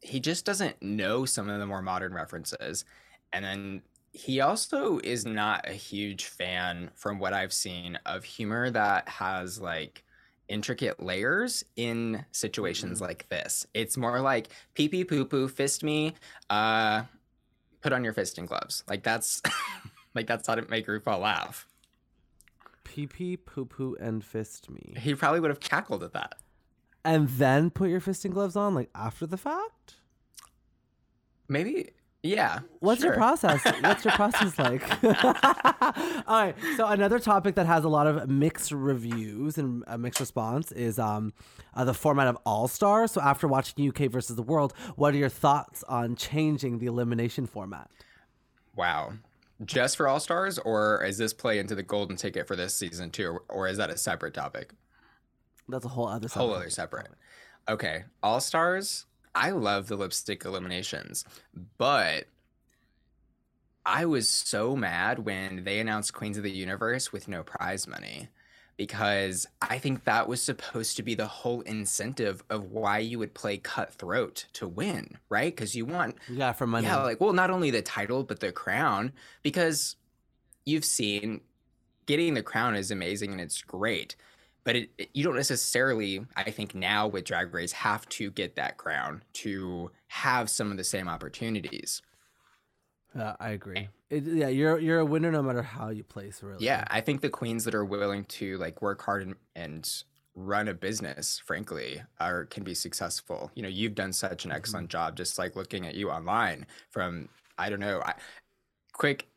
he 0.00 0.18
just 0.18 0.44
doesn't 0.44 0.82
know 0.82 1.24
some 1.24 1.48
of 1.48 1.60
the 1.60 1.66
more 1.66 1.82
modern 1.82 2.14
references, 2.14 2.84
and 3.32 3.44
then 3.44 3.82
he 4.12 4.40
also 4.40 4.98
is 5.04 5.24
not 5.24 5.68
a 5.68 5.72
huge 5.72 6.24
fan, 6.24 6.90
from 6.96 7.20
what 7.20 7.32
I've 7.32 7.52
seen, 7.52 7.98
of 8.06 8.24
humor 8.24 8.70
that 8.70 9.08
has 9.08 9.60
like 9.60 10.02
intricate 10.50 11.02
layers 11.02 11.64
in 11.76 12.24
situations 12.32 13.00
like 13.00 13.26
this. 13.30 13.66
It's 13.72 13.96
more 13.96 14.20
like 14.20 14.48
pee 14.74 14.88
pee 14.88 15.04
poo 15.04 15.24
poo, 15.24 15.48
fist 15.48 15.82
me, 15.82 16.14
uh, 16.50 17.04
put 17.80 17.92
on 17.92 18.04
your 18.04 18.12
fisting 18.12 18.46
gloves. 18.46 18.84
Like 18.88 19.02
that's 19.02 19.40
like 20.14 20.26
that's 20.26 20.46
how 20.46 20.56
to 20.56 20.68
make 20.68 20.86
RuPaul 20.86 21.20
laugh. 21.20 21.66
Pee 22.84 23.06
pee, 23.06 23.36
poo 23.36 23.64
poo, 23.64 23.96
and 24.00 24.24
fist 24.24 24.68
me. 24.68 24.94
He 24.98 25.14
probably 25.14 25.40
would 25.40 25.50
have 25.50 25.60
cackled 25.60 26.02
at 26.02 26.12
that. 26.12 26.34
And 27.04 27.28
then 27.28 27.70
put 27.70 27.88
your 27.88 28.00
fisting 28.00 28.32
gloves 28.32 28.56
on, 28.56 28.74
like 28.74 28.90
after 28.94 29.26
the 29.26 29.38
fact? 29.38 29.94
Maybe, 31.48 31.90
yeah. 32.22 32.60
What's 32.80 33.02
your 33.02 33.14
process? 33.14 33.64
What's 33.80 34.04
your 34.04 34.12
process 34.12 34.58
like? 34.58 34.82
All 35.04 36.42
right. 36.44 36.54
So 36.76 36.86
another 36.86 37.18
topic 37.18 37.54
that 37.54 37.66
has 37.66 37.84
a 37.84 37.88
lot 37.88 38.06
of 38.06 38.28
mixed 38.28 38.72
reviews 38.72 39.56
and 39.58 39.82
a 39.86 39.96
mixed 39.96 40.20
response 40.20 40.70
is 40.72 40.98
um, 40.98 41.32
uh, 41.74 41.84
the 41.84 41.94
format 41.94 42.26
of 42.28 42.36
All 42.44 42.68
Stars. 42.68 43.12
So 43.12 43.20
after 43.20 43.48
watching 43.48 43.88
UK 43.88 44.10
versus 44.10 44.36
the 44.36 44.42
World, 44.42 44.74
what 44.96 45.14
are 45.14 45.18
your 45.18 45.28
thoughts 45.30 45.82
on 45.84 46.14
changing 46.16 46.78
the 46.78 46.86
elimination 46.86 47.46
format? 47.46 47.90
Wow. 48.76 49.14
Just 49.64 49.96
for 49.96 50.08
All 50.08 50.20
Stars, 50.20 50.58
or 50.58 51.04
is 51.04 51.18
this 51.18 51.32
play 51.34 51.58
into 51.58 51.74
the 51.74 51.82
golden 51.82 52.16
ticket 52.16 52.46
for 52.46 52.56
this 52.56 52.74
season 52.74 53.10
too, 53.10 53.40
or, 53.48 53.68
is 53.68 53.76
that 53.76 53.90
a 53.90 53.96
separate 53.96 54.32
topic? 54.32 54.72
That's 55.68 55.84
a 55.84 55.88
whole 55.88 56.08
other 56.08 56.28
Whole 56.28 56.48
subject. 56.48 56.56
other 56.56 56.70
separate. 56.70 57.08
Okay, 57.68 58.04
All 58.22 58.40
Stars. 58.40 59.04
I 59.34 59.50
love 59.50 59.88
the 59.88 59.96
lipstick 59.96 60.44
eliminations, 60.44 61.24
but 61.78 62.26
I 63.86 64.04
was 64.04 64.28
so 64.28 64.76
mad 64.76 65.20
when 65.20 65.64
they 65.64 65.80
announced 65.80 66.14
Queens 66.14 66.36
of 66.36 66.42
the 66.42 66.50
Universe 66.50 67.12
with 67.12 67.28
no 67.28 67.42
prize 67.42 67.86
money 67.86 68.28
because 68.76 69.46
I 69.60 69.78
think 69.78 70.04
that 70.04 70.26
was 70.26 70.42
supposed 70.42 70.96
to 70.96 71.02
be 71.02 71.14
the 71.14 71.26
whole 71.26 71.60
incentive 71.62 72.42
of 72.48 72.70
why 72.72 72.98
you 72.98 73.18
would 73.18 73.34
play 73.34 73.58
cutthroat 73.58 74.46
to 74.54 74.66
win, 74.66 75.18
right? 75.28 75.54
Because 75.54 75.76
you 75.76 75.84
want 75.84 76.16
it 76.28 76.52
for 76.54 76.66
money. 76.66 76.86
yeah, 76.86 77.02
like 77.02 77.20
well, 77.20 77.34
not 77.34 77.50
only 77.50 77.70
the 77.70 77.82
title 77.82 78.24
but 78.24 78.40
the 78.40 78.52
crown, 78.52 79.12
because 79.42 79.96
you've 80.64 80.86
seen 80.86 81.42
getting 82.06 82.32
the 82.32 82.42
crown 82.42 82.74
is 82.74 82.90
amazing 82.90 83.32
and 83.32 83.40
it's 83.40 83.60
great, 83.60 84.16
but 84.64 84.76
it, 84.76 84.90
it- 84.98 85.10
you 85.12 85.24
don't 85.24 85.36
necessarily, 85.36 86.24
I 86.36 86.50
think, 86.50 86.74
now 86.74 87.06
with 87.06 87.24
Drag 87.24 87.52
Race 87.52 87.72
have 87.72 88.08
to 88.10 88.30
get 88.30 88.56
that 88.56 88.76
crown 88.76 89.22
to 89.34 89.90
have 90.08 90.50
some 90.50 90.70
of 90.70 90.76
the 90.76 90.84
same 90.84 91.08
opportunities. 91.08 92.02
Yeah, 93.14 93.36
I 93.40 93.50
agree. 93.50 93.78
Eh. 93.78 93.86
It, 94.10 94.24
yeah, 94.24 94.48
you're 94.48 94.78
you're 94.78 94.98
a 94.98 95.04
winner 95.04 95.30
no 95.30 95.42
matter 95.42 95.62
how 95.62 95.90
you 95.90 96.02
place, 96.02 96.42
really. 96.42 96.64
Yeah, 96.64 96.84
I 96.88 97.00
think 97.00 97.20
the 97.20 97.30
queens 97.30 97.64
that 97.64 97.74
are 97.74 97.84
willing 97.84 98.24
to 98.24 98.56
like 98.58 98.82
work 98.82 99.02
hard 99.02 99.22
and, 99.22 99.34
and 99.54 100.02
run 100.34 100.68
a 100.68 100.74
business, 100.74 101.40
frankly, 101.44 102.02
are 102.18 102.44
can 102.46 102.64
be 102.64 102.74
successful. 102.74 103.50
You 103.54 103.62
know, 103.62 103.68
you've 103.68 103.94
done 103.94 104.12
such 104.12 104.44
an 104.44 104.52
excellent 104.52 104.88
mm-hmm. 104.88 104.98
job. 104.98 105.16
Just 105.16 105.38
like 105.38 105.56
looking 105.56 105.86
at 105.86 105.94
you 105.94 106.10
online 106.10 106.66
from, 106.90 107.28
I 107.58 107.70
don't 107.70 107.80
know, 107.80 108.00
I, 108.04 108.14
quick 108.92 109.28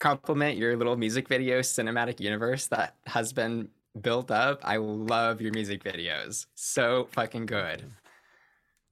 compliment 0.00 0.56
your 0.56 0.76
little 0.76 0.96
music 0.96 1.28
video 1.28 1.60
cinematic 1.60 2.20
universe 2.20 2.66
that 2.68 2.96
has 3.06 3.32
been 3.32 3.68
built 4.00 4.30
up. 4.30 4.60
I 4.64 4.76
love 4.76 5.40
your 5.40 5.52
music 5.52 5.82
videos. 5.82 6.46
So 6.54 7.08
fucking 7.12 7.46
good. 7.46 7.84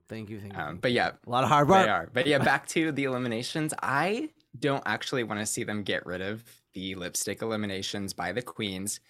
Thank 0.08 0.30
you, 0.30 0.40
thank 0.40 0.54
you. 0.54 0.58
Um, 0.58 0.78
but 0.78 0.92
yeah, 0.92 1.12
a 1.26 1.30
lot 1.30 1.44
of 1.44 1.50
hard 1.50 1.68
work. 1.68 1.84
they 1.84 1.90
are. 1.90 2.08
But 2.12 2.26
yeah, 2.26 2.38
back 2.38 2.66
to 2.68 2.92
the 2.92 3.04
eliminations. 3.04 3.74
I 3.82 4.30
don't 4.58 4.82
actually 4.86 5.22
want 5.22 5.40
to 5.40 5.46
see 5.46 5.64
them 5.64 5.82
get 5.82 6.06
rid 6.06 6.22
of 6.22 6.42
the 6.72 6.94
lipstick 6.94 7.42
eliminations 7.42 8.12
by 8.14 8.32
the 8.32 8.40
queens 8.42 9.00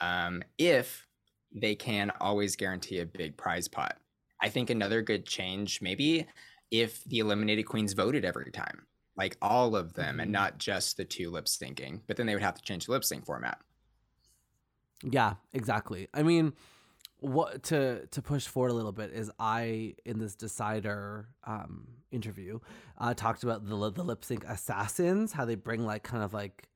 um, 0.00 0.42
if 0.58 1.06
they 1.52 1.74
can 1.74 2.12
always 2.20 2.54
guarantee 2.56 3.00
a 3.00 3.06
big 3.06 3.36
prize 3.36 3.66
pot. 3.68 3.96
I 4.40 4.48
think 4.48 4.70
another 4.70 5.02
good 5.02 5.26
change, 5.26 5.80
maybe 5.82 6.26
if 6.70 7.02
the 7.04 7.18
eliminated 7.18 7.66
queens 7.66 7.92
voted 7.92 8.24
every 8.24 8.50
time, 8.50 8.86
like 9.16 9.36
all 9.42 9.74
of 9.76 9.94
them, 9.94 10.20
and 10.20 10.28
Mhm. 10.30 10.32
not 10.34 10.58
just 10.58 10.96
the 10.96 11.04
two 11.04 11.30
lip 11.30 11.46
syncing. 11.46 12.00
But 12.06 12.16
then 12.16 12.26
they 12.26 12.34
would 12.34 12.42
have 12.42 12.56
to 12.56 12.62
change 12.62 12.86
the 12.86 12.92
lip 12.92 13.04
sync 13.04 13.24
format. 13.26 13.58
Yeah, 15.08 15.34
exactly. 15.52 16.08
I 16.14 16.22
mean, 16.22 16.52
what 17.20 17.62
to 17.64 18.06
to 18.06 18.22
push 18.22 18.46
forward 18.46 18.70
a 18.70 18.74
little 18.74 18.92
bit 18.92 19.10
is 19.12 19.30
I 19.38 19.94
in 20.04 20.18
this 20.18 20.34
decider 20.34 21.28
um 21.44 21.88
interview 22.10 22.58
uh 22.98 23.14
talked 23.14 23.42
about 23.44 23.66
the 23.66 23.90
the 23.90 24.02
lip 24.04 24.24
sync 24.24 24.44
assassins, 24.44 25.32
how 25.32 25.44
they 25.44 25.54
bring 25.54 25.84
like 25.86 26.02
kind 26.02 26.22
of 26.22 26.32
like 26.34 26.68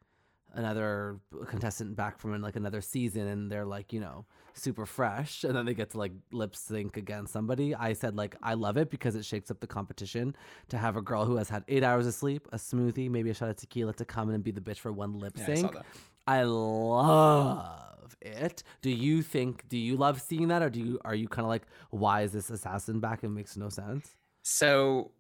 another 0.55 1.21
contestant 1.47 1.95
back 1.95 2.19
from 2.19 2.41
like 2.41 2.57
another 2.57 2.81
season 2.81 3.27
and 3.29 3.53
they're 3.53 3.67
like, 3.67 3.93
you 3.93 4.01
know, 4.01 4.25
super 4.55 4.87
fresh 4.87 5.45
and 5.45 5.55
then 5.55 5.67
they 5.67 5.75
get 5.75 5.91
to 5.91 5.99
like 5.99 6.13
lip 6.33 6.57
sync 6.57 6.97
against 6.97 7.33
somebody. 7.33 7.75
I 7.75 7.93
said 7.93 8.17
like 8.17 8.35
I 8.43 8.55
love 8.55 8.77
it 8.79 8.89
because 8.91 9.15
it 9.15 9.25
shakes 9.27 9.51
up 9.51 9.61
the 9.61 9.67
competition 9.67 10.35
to 10.71 10.79
have 10.79 10.97
a 10.97 11.03
girl 11.03 11.27
who 11.27 11.37
has 11.37 11.51
had 11.51 11.65
8 11.69 11.85
hours 11.85 12.07
of 12.07 12.15
sleep, 12.15 12.49
a 12.53 12.57
smoothie, 12.57 13.11
maybe 13.11 13.29
a 13.31 13.35
shot 13.35 13.51
of 13.51 13.57
tequila 13.57 13.93
to 13.95 14.05
come 14.07 14.31
in 14.31 14.35
and 14.37 14.43
be 14.45 14.51
the 14.51 14.61
bitch 14.63 14.79
for 14.79 14.91
one 14.93 15.19
lip 15.19 15.35
Yeah, 15.37 15.47
sync. 15.47 15.73
that. 15.75 15.87
I 16.29 16.43
love 16.43 18.15
it. 18.21 18.63
Do 18.83 18.91
you 18.91 19.23
think? 19.23 19.67
Do 19.71 19.79
you 19.79 19.97
love 19.97 20.21
seeing 20.21 20.49
that, 20.49 20.61
or 20.61 20.69
do 20.69 20.79
you? 20.79 20.99
Are 21.03 21.15
you 21.15 21.27
kind 21.27 21.47
of 21.47 21.49
like, 21.49 21.63
why 21.89 22.21
is 22.21 22.33
this 22.33 22.51
assassin 22.51 23.01
back? 23.01 23.25
It 23.25 23.31
makes 23.31 23.57
no 23.57 23.71
sense. 23.71 24.15
So, 24.43 25.13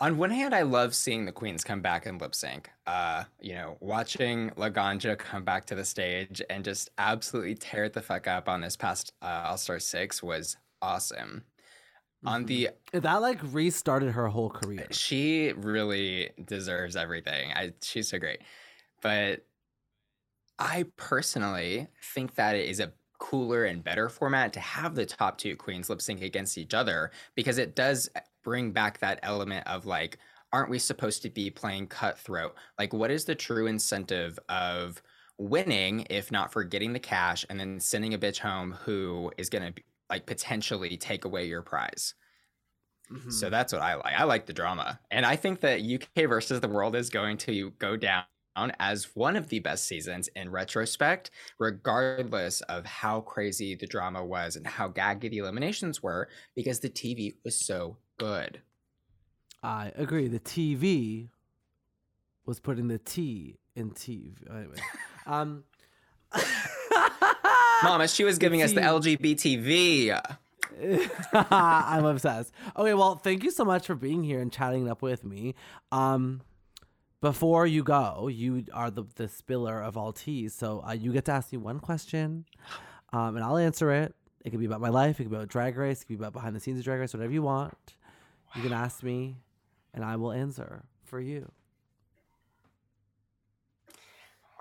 on 0.00 0.18
one 0.18 0.30
hand, 0.30 0.54
I 0.54 0.62
love 0.62 0.94
seeing 0.94 1.24
the 1.24 1.32
queens 1.32 1.64
come 1.64 1.80
back 1.80 2.06
and 2.06 2.20
lip 2.20 2.36
sync. 2.36 2.70
Uh, 2.86 3.24
you 3.40 3.54
know, 3.54 3.76
watching 3.80 4.50
Laganja 4.50 5.18
come 5.18 5.42
back 5.44 5.66
to 5.66 5.74
the 5.74 5.84
stage 5.84 6.40
and 6.48 6.64
just 6.64 6.88
absolutely 6.98 7.56
tear 7.56 7.86
it 7.86 7.92
the 7.92 8.02
fuck 8.02 8.28
up 8.28 8.48
on 8.48 8.60
this 8.60 8.76
past 8.76 9.12
uh, 9.20 9.46
All 9.48 9.56
Star 9.58 9.80
Six 9.80 10.22
was 10.22 10.58
awesome. 10.80 11.42
On 12.24 12.44
the 12.44 12.68
That 12.92 13.16
like 13.16 13.40
restarted 13.52 14.12
her 14.12 14.28
whole 14.28 14.50
career. 14.50 14.86
she 14.90 15.52
really 15.56 16.30
deserves 16.44 16.94
everything. 16.94 17.50
I 17.52 17.72
she's 17.82 18.10
so 18.10 18.18
great. 18.20 18.42
But 19.00 19.46
I 20.58 20.84
personally 20.96 21.88
think 22.02 22.34
that 22.34 22.54
it 22.56 22.68
is 22.68 22.80
a 22.80 22.92
cooler 23.18 23.64
and 23.64 23.84
better 23.84 24.08
format 24.08 24.52
to 24.54 24.60
have 24.60 24.94
the 24.94 25.06
top 25.06 25.38
two 25.38 25.56
queens 25.56 25.90
lip 25.90 26.00
sync 26.00 26.22
against 26.22 26.56
each 26.58 26.74
other 26.74 27.10
because 27.34 27.58
it 27.58 27.76
does 27.76 28.08
bring 28.42 28.72
back 28.72 28.98
that 28.98 29.20
element 29.22 29.66
of 29.66 29.84
like 29.86 30.18
aren't 30.52 30.70
we 30.70 30.78
supposed 30.78 31.22
to 31.22 31.30
be 31.30 31.48
playing 31.50 31.86
cutthroat? 31.86 32.56
Like 32.78 32.92
what 32.92 33.10
is 33.10 33.24
the 33.24 33.34
true 33.34 33.66
incentive 33.66 34.38
of 34.48 35.00
winning 35.38 36.06
if 36.10 36.32
not 36.32 36.52
for 36.52 36.64
getting 36.64 36.92
the 36.92 36.98
cash 37.00 37.44
and 37.48 37.60
then 37.60 37.78
sending 37.80 38.14
a 38.14 38.18
bitch 38.18 38.38
home 38.38 38.72
who 38.72 39.32
is 39.38 39.48
going 39.48 39.72
to 39.74 39.82
like 40.10 40.26
potentially 40.26 40.96
take 40.96 41.24
away 41.24 41.46
your 41.46 41.62
prize? 41.62 42.14
Mhm. 43.10 43.30
So 43.32 43.48
that's 43.50 43.72
what 43.72 43.82
I 43.82 43.94
like. 43.94 44.14
I 44.18 44.24
like 44.24 44.46
the 44.46 44.52
drama. 44.52 45.00
And 45.10 45.24
I 45.24 45.36
think 45.36 45.60
that 45.60 45.82
UK 45.82 46.26
versus 46.26 46.60
the 46.60 46.68
world 46.68 46.96
is 46.96 47.10
going 47.10 47.38
to 47.38 47.70
go 47.72 47.96
down 47.96 48.24
as 48.56 49.14
one 49.14 49.36
of 49.36 49.48
the 49.48 49.58
best 49.58 49.86
seasons 49.86 50.28
in 50.36 50.50
retrospect, 50.50 51.30
regardless 51.58 52.60
of 52.62 52.84
how 52.84 53.20
crazy 53.20 53.74
the 53.74 53.86
drama 53.86 54.24
was 54.24 54.56
and 54.56 54.66
how 54.66 54.88
gaggy 54.88 55.30
the 55.30 55.38
eliminations 55.38 56.02
were, 56.02 56.28
because 56.54 56.80
the 56.80 56.90
TV 56.90 57.34
was 57.44 57.56
so 57.56 57.96
good. 58.18 58.60
I 59.62 59.92
agree. 59.96 60.28
The 60.28 60.40
TV 60.40 61.28
was 62.46 62.60
putting 62.60 62.88
the 62.88 62.98
T 62.98 63.58
in 63.76 63.90
TV. 63.90 64.34
Anyway, 64.50 64.76
um, 65.26 65.64
Mama, 67.82 68.08
she 68.08 68.24
was 68.24 68.38
giving 68.38 68.62
us 68.62 68.72
the 68.72 68.80
LGBTV. 68.80 70.20
I'm 71.34 72.04
obsessed. 72.04 72.52
Okay, 72.76 72.94
well, 72.94 73.16
thank 73.16 73.44
you 73.44 73.50
so 73.50 73.64
much 73.64 73.86
for 73.86 73.94
being 73.94 74.22
here 74.22 74.40
and 74.40 74.52
chatting 74.52 74.88
up 74.88 75.02
with 75.02 75.24
me. 75.24 75.54
Um, 75.92 76.42
before 77.20 77.66
you 77.66 77.82
go, 77.82 78.28
you 78.28 78.64
are 78.72 78.90
the 78.90 79.04
the 79.16 79.28
spiller 79.28 79.80
of 79.82 79.96
all 79.96 80.12
teas, 80.12 80.54
so 80.54 80.82
uh, 80.86 80.92
you 80.92 81.12
get 81.12 81.24
to 81.26 81.32
ask 81.32 81.52
me 81.52 81.58
one 81.58 81.80
question, 81.80 82.46
um, 83.12 83.36
and 83.36 83.44
I'll 83.44 83.58
answer 83.58 83.90
it. 83.92 84.14
It 84.44 84.50
could 84.50 84.60
be 84.60 84.66
about 84.66 84.80
my 84.80 84.88
life. 84.88 85.20
It 85.20 85.24
could 85.24 85.30
be 85.30 85.36
about 85.36 85.48
Drag 85.48 85.76
Race. 85.76 86.02
It 86.02 86.06
could 86.06 86.18
be 86.18 86.22
about 86.22 86.32
behind 86.32 86.56
the 86.56 86.60
scenes 86.60 86.78
of 86.78 86.84
Drag 86.84 86.98
Race. 87.00 87.12
Whatever 87.12 87.32
you 87.32 87.42
want, 87.42 87.94
you 88.54 88.62
can 88.62 88.72
ask 88.72 89.02
me, 89.02 89.36
and 89.92 90.04
I 90.04 90.16
will 90.16 90.32
answer 90.32 90.84
for 91.04 91.20
you. 91.20 91.50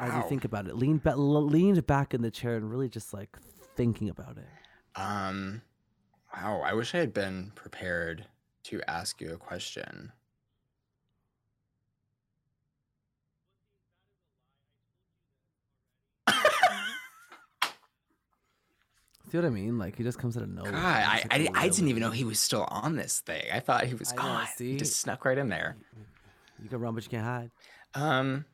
As 0.02 0.14
you 0.16 0.24
think 0.30 0.46
about 0.46 0.66
it, 0.68 0.78
lean 0.78 1.02
ba- 1.04 1.16
leaned 1.18 1.86
back 1.86 2.14
in 2.14 2.22
the 2.22 2.32
chair 2.32 2.56
and 2.56 2.72
really 2.72 2.88
just 2.88 3.14
like 3.14 3.38
thinking 3.76 4.10
about 4.10 4.38
it. 4.38 4.48
Um, 5.00 5.62
wow, 6.34 6.62
I 6.66 6.74
wish 6.74 6.96
I 6.96 7.00
had 7.00 7.14
been 7.14 7.52
prepared 7.56 8.26
to 8.64 8.82
ask 8.90 9.20
you 9.20 9.34
a 9.34 9.38
question. 9.38 10.12
See 19.30 19.38
what 19.38 19.46
I 19.46 19.50
mean? 19.50 19.78
Like 19.78 19.96
he 19.96 20.04
just 20.04 20.18
comes 20.18 20.36
out 20.38 20.44
of 20.44 20.50
nowhere. 20.50 20.72
God, 20.72 20.84
I, 20.84 21.24
I, 21.30 21.48
I 21.54 21.70
didn't 21.70 21.90
even 21.90 22.02
know 22.02 22.10
he 22.10 22.24
was 22.24 22.40
still 22.40 22.64
on 22.70 22.96
this 22.96 23.20
thing. 23.20 23.44
I 23.54 23.60
thought 23.60 23.86
he 23.86 23.94
was 23.94 24.12
I 24.14 24.16
know, 24.16 24.22
gone. 24.22 24.48
He 24.58 24.78
just 24.78 25.00
snuck 25.00 25.24
right 25.24 25.38
in 25.38 25.50
there. 25.50 25.78
You 26.62 26.68
can 26.68 26.80
run, 26.80 26.96
but 26.96 27.04
you 27.04 27.10
can't 27.12 27.24
hide. 27.24 27.52
Um, 27.94 28.46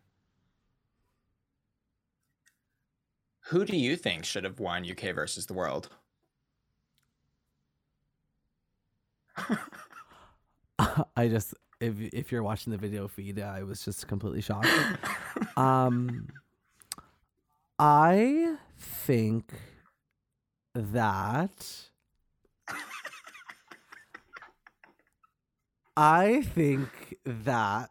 who 3.46 3.64
do 3.64 3.78
you 3.78 3.96
think 3.96 4.26
should 4.26 4.44
have 4.44 4.60
won 4.60 4.90
UK 4.90 5.16
versus 5.16 5.46
the 5.46 5.54
world? 5.54 5.90
I 11.16 11.30
just 11.30 11.54
if 11.80 11.96
if 12.14 12.34
you're 12.34 12.44
watching 12.44 12.72
the 12.72 12.78
video 12.78 13.08
feed, 13.08 13.40
I 13.40 13.64
was 13.64 13.84
just 13.84 14.08
completely 14.08 14.42
shocked. 14.42 14.68
um, 15.58 16.28
I 17.80 18.58
think 18.78 19.54
that 20.76 21.68
I 25.98 26.42
think 26.42 26.90
that 27.26 27.90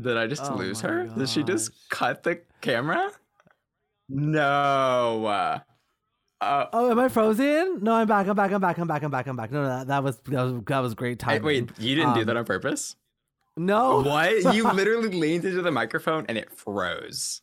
Did 0.00 0.16
I 0.16 0.26
just 0.26 0.42
Oh 0.44 0.54
lose 0.56 0.82
my 0.82 0.88
her? 0.88 1.04
Did 1.06 1.28
she 1.28 1.42
just 1.42 1.88
cut 1.88 2.22
the 2.22 2.40
camera? 2.60 3.10
No. 4.08 5.26
Uh, 5.26 6.66
oh, 6.72 6.90
am 6.90 6.98
I 6.98 7.08
frozen? 7.08 7.78
No, 7.82 7.92
I'm 7.94 8.06
back. 8.08 8.26
I'm 8.26 8.34
back. 8.34 8.50
I'm 8.50 8.60
back. 8.60 8.78
I'm 8.78 8.88
back. 8.88 9.02
I'm 9.02 9.10
back. 9.10 9.26
I'm 9.26 9.36
back. 9.36 9.52
No, 9.52 9.62
no, 9.62 9.68
that, 9.68 9.86
that 9.88 10.02
was 10.02 10.16
that 10.20 10.42
was 10.42 10.62
that 10.66 10.78
was 10.80 10.94
great 10.94 11.18
timing. 11.18 11.42
wait, 11.42 11.70
you 11.78 11.94
didn't 11.96 12.14
do 12.14 12.20
Um, 12.20 12.26
that 12.26 12.36
on 12.36 12.44
purpose? 12.44 12.96
No, 13.56 14.00
What? 14.02 14.54
You 14.54 14.70
literally 14.72 15.08
leaned 15.10 15.44
into 15.44 15.60
the 15.62 15.70
microphone 15.70 16.24
and 16.28 16.38
it 16.38 16.50
froze. 16.50 17.42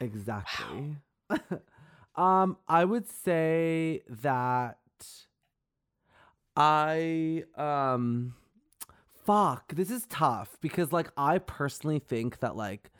Exactly. 0.00 0.96
um, 2.16 2.56
I 2.68 2.84
would 2.84 3.08
say 3.08 4.02
that 4.08 4.78
I 6.56 7.44
um 7.56 8.34
fuck, 9.24 9.74
this 9.74 9.90
is 9.90 10.06
tough 10.08 10.56
because 10.60 10.92
like 10.92 11.10
I 11.16 11.38
personally 11.38 11.98
think 11.98 12.40
that 12.40 12.56
like 12.56 12.90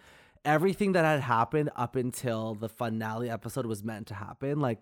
everything 0.44 0.92
that 0.92 1.04
had 1.04 1.20
happened 1.20 1.70
up 1.76 1.96
until 1.96 2.54
the 2.54 2.68
finale 2.68 3.30
episode 3.30 3.66
was 3.66 3.84
meant 3.84 4.06
to 4.08 4.14
happen. 4.14 4.60
Like, 4.60 4.80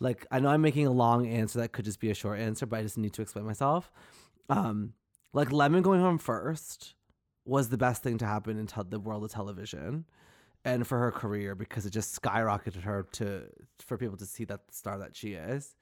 like 0.00 0.26
I 0.30 0.40
know 0.40 0.48
I'm 0.48 0.62
making 0.62 0.86
a 0.86 0.92
long 0.92 1.26
answer 1.26 1.60
that 1.60 1.72
could 1.72 1.84
just 1.84 2.00
be 2.00 2.10
a 2.10 2.14
short 2.14 2.38
answer, 2.38 2.66
but 2.66 2.78
I 2.78 2.82
just 2.82 2.98
need 2.98 3.12
to 3.14 3.22
explain 3.22 3.44
myself. 3.44 3.90
Um, 4.48 4.94
like 5.32 5.52
Lemon 5.52 5.82
going 5.82 6.00
home 6.00 6.18
first 6.18 6.94
was 7.44 7.68
the 7.68 7.78
best 7.78 8.02
thing 8.02 8.18
to 8.18 8.26
happen 8.26 8.58
in 8.58 8.66
tel- 8.66 8.84
the 8.84 9.00
world 9.00 9.24
of 9.24 9.30
television 9.30 10.06
and 10.64 10.86
for 10.86 10.98
her 10.98 11.12
career 11.12 11.54
because 11.54 11.84
it 11.86 11.90
just 11.90 12.20
skyrocketed 12.20 12.82
her 12.82 13.06
to 13.12 13.44
for 13.80 13.98
people 13.98 14.16
to 14.16 14.26
see 14.26 14.44
that 14.44 14.60
star 14.70 14.98
that 14.98 15.14
she 15.14 15.34
is. 15.34 15.76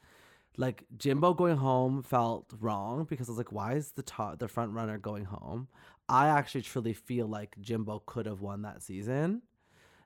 Like 0.56 0.84
Jimbo 0.96 1.32
going 1.34 1.56
home 1.56 2.02
felt 2.02 2.52
wrong 2.60 3.04
because 3.04 3.28
I 3.28 3.32
was 3.32 3.38
like, 3.38 3.52
why 3.52 3.74
is 3.74 3.92
the 3.92 4.02
top 4.02 4.38
the 4.38 4.48
front 4.48 4.72
runner 4.72 4.98
going 4.98 5.24
home? 5.24 5.68
I 6.08 6.28
actually 6.28 6.62
truly 6.62 6.92
feel 6.92 7.26
like 7.26 7.56
Jimbo 7.60 8.02
could 8.04 8.26
have 8.26 8.40
won 8.40 8.62
that 8.62 8.82
season. 8.82 9.42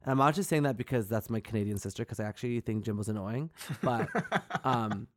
And 0.03 0.13
I'm 0.13 0.19
not 0.19 0.35
just 0.35 0.49
saying 0.49 0.63
that 0.63 0.77
because 0.77 1.09
that's 1.09 1.31
my 1.31 1.41
Canadian 1.41 1.79
sister, 1.79 2.05
because 2.05 2.21
I 2.21 2.25
actually 2.25 2.61
think 2.61 2.85
Jimbo's 2.85 3.09
annoying. 3.09 3.51
But 3.83 4.09
um 4.65 5.09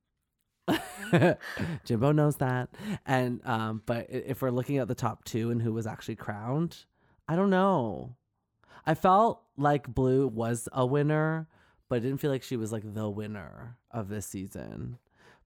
Jimbo 1.85 2.11
knows 2.11 2.37
that. 2.37 2.69
And 3.05 3.45
um, 3.45 3.81
but 3.85 4.07
if 4.09 4.41
we're 4.41 4.51
looking 4.51 4.77
at 4.77 4.87
the 4.87 4.95
top 4.95 5.25
two 5.25 5.51
and 5.51 5.61
who 5.61 5.73
was 5.73 5.87
actually 5.87 6.15
crowned, 6.15 6.85
I 7.27 7.35
don't 7.35 7.49
know. 7.49 8.15
I 8.89 8.95
felt 8.95 9.43
like 9.55 9.87
Blu 9.87 10.27
was 10.27 10.67
a 10.73 10.83
winner, 10.83 11.47
but 11.89 11.97
I 11.97 11.99
didn't 11.99 12.17
feel 12.17 12.31
like 12.31 12.41
she 12.41 12.57
was 12.57 12.71
like 12.71 12.91
the 12.91 13.07
winner 13.07 13.77
of 13.91 14.09
this 14.09 14.25
season. 14.25 14.97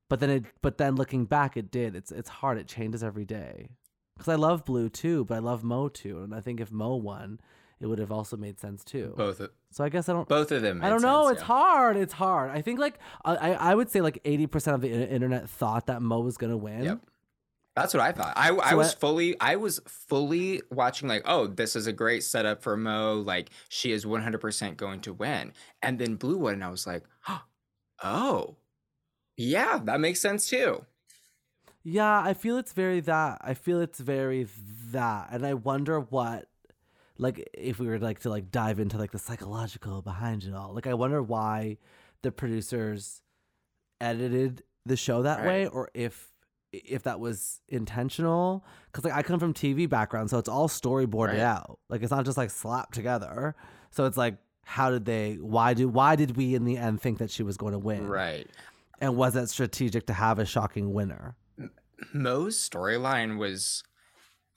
But 0.07 0.21
then 0.21 0.29
it 0.29 0.45
but 0.61 0.77
then 0.77 0.95
looking 0.95 1.25
back 1.25 1.57
it 1.57 1.69
did. 1.69 1.93
It's 1.93 2.09
it's 2.09 2.29
hard. 2.29 2.57
It 2.57 2.67
changes 2.67 3.03
every 3.03 3.25
day. 3.25 3.71
Cuz 4.17 4.29
I 4.29 4.35
love 4.35 4.63
Blu 4.63 4.87
too, 4.87 5.25
but 5.25 5.35
I 5.35 5.39
love 5.39 5.61
Mo 5.61 5.89
too. 5.89 6.23
And 6.23 6.33
I 6.33 6.39
think 6.39 6.61
if 6.61 6.71
Mo 6.71 6.95
won, 6.95 7.41
it 7.81 7.87
would 7.87 7.99
have 7.99 8.13
also 8.13 8.37
made 8.37 8.61
sense 8.61 8.81
too. 8.85 9.13
Both 9.17 9.41
of- 9.41 9.51
So 9.71 9.83
I 9.83 9.89
guess 9.89 10.07
I 10.07 10.13
don't 10.13 10.29
both 10.29 10.49
of 10.53 10.61
them. 10.61 10.81
I 10.81 10.87
don't 10.87 11.01
know. 11.01 11.23
sense, 11.23 11.33
it's 11.33 11.41
yeah. 11.41 11.47
hard. 11.47 11.97
It's 11.97 12.13
hard. 12.13 12.49
I 12.51 12.61
think 12.61 12.79
like 12.79 12.97
I 13.25 13.35
I 13.35 13.51
I 13.71 13.75
would 13.75 13.89
say 13.89 13.99
like 13.99 14.19
eighty 14.23 14.47
percent 14.47 14.75
of 14.75 14.79
the 14.79 14.89
internet 14.89 15.49
thought 15.49 15.87
that 15.87 16.01
Mo 16.01 16.21
was 16.21 16.37
gonna 16.37 16.55
win. 16.55 16.83
Yep. 16.83 16.99
That's 17.75 17.93
what 17.93 18.03
I 18.03 18.11
thought. 18.11 18.33
I, 18.35 18.49
I 18.49 18.75
was 18.75 18.93
I- 18.93 18.97
fully 18.97 19.39
I 19.39 19.55
was 19.55 19.79
fully 19.87 20.61
watching 20.69 21.07
like, 21.07 21.23
oh, 21.25 21.47
this 21.47 21.75
is 21.75 21.87
a 21.87 21.93
great 21.93 22.23
setup 22.23 22.61
for 22.61 22.77
Mo. 22.77 23.23
Like 23.25 23.49
she 23.69 23.91
is 23.91 24.05
100% 24.05 24.77
going 24.77 24.99
to 25.01 25.13
win. 25.13 25.53
And 25.81 25.97
then 25.97 26.15
Blu 26.15 26.37
won 26.37 26.53
and 26.53 26.63
I 26.63 26.69
was 26.69 26.85
like, 26.85 27.03
oh. 28.03 28.55
Yeah, 29.37 29.79
that 29.85 29.99
makes 29.99 30.19
sense 30.19 30.47
too. 30.47 30.85
Yeah, 31.83 32.21
I 32.21 32.33
feel 32.33 32.57
it's 32.57 32.73
very 32.73 32.99
that. 33.01 33.39
I 33.41 33.55
feel 33.55 33.81
it's 33.81 33.99
very 33.99 34.47
that, 34.91 35.29
and 35.31 35.45
I 35.45 35.53
wonder 35.55 35.99
what, 35.99 36.47
like, 37.17 37.49
if 37.53 37.77
we 37.79 37.87
were 37.87 37.99
like 37.99 38.19
to 38.19 38.29
like 38.29 38.51
dive 38.51 38.79
into 38.79 38.97
like 38.97 39.11
the 39.11 39.19
psychological 39.19 40.01
behind 40.01 40.43
it 40.43 40.53
all. 40.53 40.73
Like, 40.73 40.87
I 40.87 40.93
wonder 40.93 41.21
why 41.21 41.77
the 42.21 42.31
producers 42.31 43.21
edited 43.99 44.63
the 44.85 44.95
show 44.95 45.23
that 45.23 45.39
Right. 45.39 45.47
way, 45.47 45.67
or 45.67 45.89
if 45.93 46.31
if 46.73 47.03
that 47.03 47.19
was 47.19 47.61
intentional. 47.69 48.65
Because 48.91 49.05
like 49.05 49.13
I 49.13 49.23
come 49.23 49.39
from 49.39 49.53
TV 49.53 49.87
background, 49.87 50.29
so 50.29 50.37
it's 50.37 50.49
all 50.49 50.67
storyboarded 50.67 51.33
Right. 51.33 51.39
out. 51.39 51.79
Like 51.89 52.01
it's 52.01 52.11
not 52.11 52.25
just 52.25 52.37
like 52.37 52.49
slapped 52.49 52.93
together. 52.93 53.55
So 53.91 54.05
it's 54.05 54.17
like, 54.17 54.35
how 54.65 54.89
did 54.89 55.05
they? 55.05 55.35
Why 55.35 55.73
do? 55.73 55.87
Why 55.87 56.15
did 56.15 56.35
we 56.37 56.55
in 56.55 56.65
the 56.65 56.77
end 56.77 57.01
think 57.01 57.19
that 57.19 57.29
she 57.29 57.43
was 57.43 57.57
going 57.57 57.73
to 57.73 57.79
win? 57.79 58.07
Right. 58.07 58.47
And 58.99 59.15
was 59.17 59.35
it 59.35 59.47
strategic 59.47 60.07
to 60.07 60.13
have 60.13 60.39
a 60.39 60.45
shocking 60.45 60.93
winner? 60.93 61.35
Mo's 62.13 62.57
storyline 62.57 63.37
was 63.37 63.83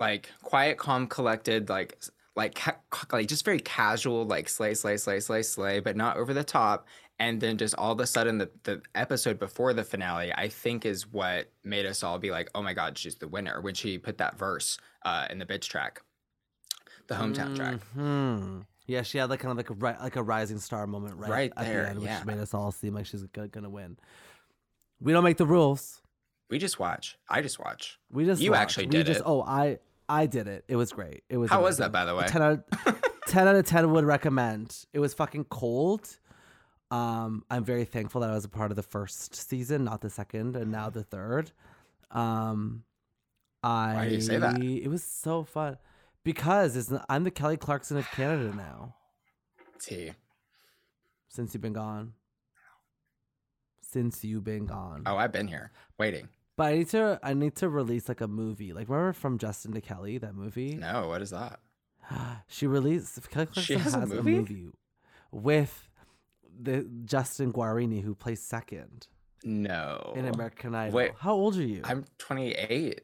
like 0.00 0.30
quiet, 0.42 0.78
calm, 0.78 1.06
collected, 1.06 1.68
like 1.68 1.98
like 2.36 2.54
ca- 2.54 2.76
like 3.12 3.26
just 3.28 3.44
very 3.44 3.60
casual, 3.60 4.24
like 4.26 4.48
slay, 4.48 4.74
slay, 4.74 4.96
slay, 4.98 5.20
slay, 5.20 5.42
slay, 5.42 5.80
but 5.80 5.96
not 5.96 6.16
over 6.18 6.32
the 6.34 6.44
top. 6.44 6.86
And 7.18 7.40
then 7.40 7.56
just 7.56 7.74
all 7.76 7.92
of 7.92 8.00
a 8.00 8.06
sudden, 8.06 8.36
the 8.38 8.50
the 8.64 8.82
episode 8.94 9.38
before 9.38 9.72
the 9.72 9.82
finale, 9.84 10.32
I 10.34 10.48
think, 10.48 10.84
is 10.84 11.10
what 11.10 11.50
made 11.64 11.86
us 11.86 12.02
all 12.02 12.18
be 12.18 12.30
like, 12.30 12.50
"Oh 12.54 12.62
my 12.62 12.74
god, 12.74 12.98
she's 12.98 13.14
the 13.14 13.26
winner!" 13.26 13.60
When 13.62 13.72
she 13.74 13.96
put 13.96 14.18
that 14.18 14.38
verse 14.38 14.76
uh, 15.04 15.26
in 15.30 15.38
the 15.38 15.46
bitch 15.46 15.62
track, 15.68 16.02
the 17.06 17.14
hometown 17.14 17.56
track. 17.56 17.80
Hmm. 17.94 18.60
Yeah, 18.86 19.00
she 19.02 19.16
had 19.18 19.30
like 19.30 19.40
kind 19.40 19.50
of 19.50 19.56
like 19.56 19.70
a 19.70 19.74
ri- 19.74 19.98
like 20.02 20.16
a 20.16 20.22
rising 20.22 20.58
star 20.58 20.86
moment 20.86 21.16
right, 21.16 21.30
Right 21.30 21.52
at 21.56 21.64
there, 21.64 21.82
the 21.84 21.88
end, 21.88 21.98
which 22.00 22.06
yeah. 22.08 22.22
made 22.24 22.38
us 22.38 22.52
all 22.52 22.70
seem 22.70 22.92
like 22.94 23.06
she's 23.06 23.22
gonna, 23.24 23.48
gonna 23.48 23.70
win. 23.70 23.96
We 25.00 25.12
don't 25.12 25.24
make 25.24 25.38
the 25.38 25.46
rules. 25.46 26.02
We 26.50 26.58
just 26.58 26.78
watch. 26.78 27.18
I 27.28 27.40
just 27.40 27.58
watch. 27.58 27.98
We 28.12 28.26
just 28.26 28.40
You 28.42 28.52
watch. 28.52 28.60
actually 28.60 28.86
we 28.86 28.90
did 28.90 29.06
just, 29.06 29.20
it. 29.20 29.26
Oh, 29.26 29.42
I 29.42 29.78
I 30.08 30.26
did 30.26 30.46
it. 30.48 30.64
It 30.68 30.76
was 30.76 30.92
great. 30.92 31.24
It 31.28 31.36
was. 31.36 31.50
How 31.50 31.62
was 31.62 31.78
that, 31.78 31.92
by 31.92 32.04
the 32.04 32.14
way? 32.14 32.24
A 32.24 32.28
ten 32.28 32.42
out 32.42 32.52
of, 32.86 33.02
ten 33.26 33.48
out 33.48 33.56
of 33.56 33.66
ten 33.66 33.90
would 33.90 34.04
recommend. 34.04 34.86
It 34.92 35.00
was 35.00 35.14
fucking 35.14 35.44
cold. 35.44 36.18
Um, 36.90 37.44
I'm 37.50 37.64
very 37.64 37.84
thankful 37.84 38.20
that 38.20 38.30
I 38.30 38.34
was 38.34 38.44
a 38.44 38.48
part 38.48 38.70
of 38.70 38.76
the 38.76 38.82
first 38.82 39.34
season, 39.34 39.84
not 39.84 40.00
the 40.00 40.10
second, 40.10 40.54
and 40.56 40.70
now 40.70 40.90
the 40.90 41.02
third. 41.02 41.50
Um, 42.12 42.84
I. 43.62 44.06
do 44.08 44.14
you 44.14 44.20
say 44.20 44.38
that? 44.38 44.62
It 44.62 44.88
was 44.88 45.02
so 45.02 45.42
fun 45.42 45.78
because 46.22 46.76
it's, 46.76 46.92
I'm 47.08 47.24
the 47.24 47.30
Kelly 47.30 47.56
Clarkson 47.56 47.96
of 47.96 48.08
Canada 48.10 48.54
now. 48.54 48.94
T. 49.80 50.12
since 51.28 51.54
you've 51.54 51.62
been 51.62 51.72
gone. 51.72 52.12
Since 53.80 54.24
you've 54.24 54.44
been 54.44 54.66
gone. 54.66 55.02
Oh, 55.06 55.16
I've 55.16 55.32
been 55.32 55.48
here 55.48 55.70
waiting. 55.98 56.28
But 56.56 56.64
I 56.68 56.74
need 56.78 56.88
to 56.90 57.20
I 57.22 57.34
need 57.34 57.54
to 57.56 57.68
release 57.68 58.08
like 58.08 58.20
a 58.20 58.28
movie. 58.28 58.72
Like 58.72 58.88
remember 58.88 59.12
from 59.12 59.38
Justin 59.38 59.72
to 59.74 59.80
Kelly, 59.80 60.18
that 60.18 60.34
movie? 60.34 60.74
No, 60.74 61.08
what 61.08 61.22
is 61.22 61.30
that? 61.30 61.60
She 62.48 62.66
released 62.66 63.18
Kelly 63.30 63.46
She 63.52 63.74
Clarkson 63.74 63.80
has 63.80 63.94
has, 63.94 64.10
a 64.12 64.18
a, 64.18 64.22
movie? 64.22 64.34
movie? 64.38 64.68
with 65.32 65.88
the 66.58 66.88
Justin 67.04 67.52
Guarini 67.52 68.02
who 68.02 68.14
plays 68.14 68.40
second 68.40 69.06
No. 69.44 70.14
in 70.16 70.24
American 70.26 70.74
Idol. 70.74 70.94
Wait. 70.96 71.12
How 71.18 71.34
old 71.34 71.56
are 71.56 71.62
you? 71.62 71.82
I'm 71.84 72.04
28. 72.18 73.00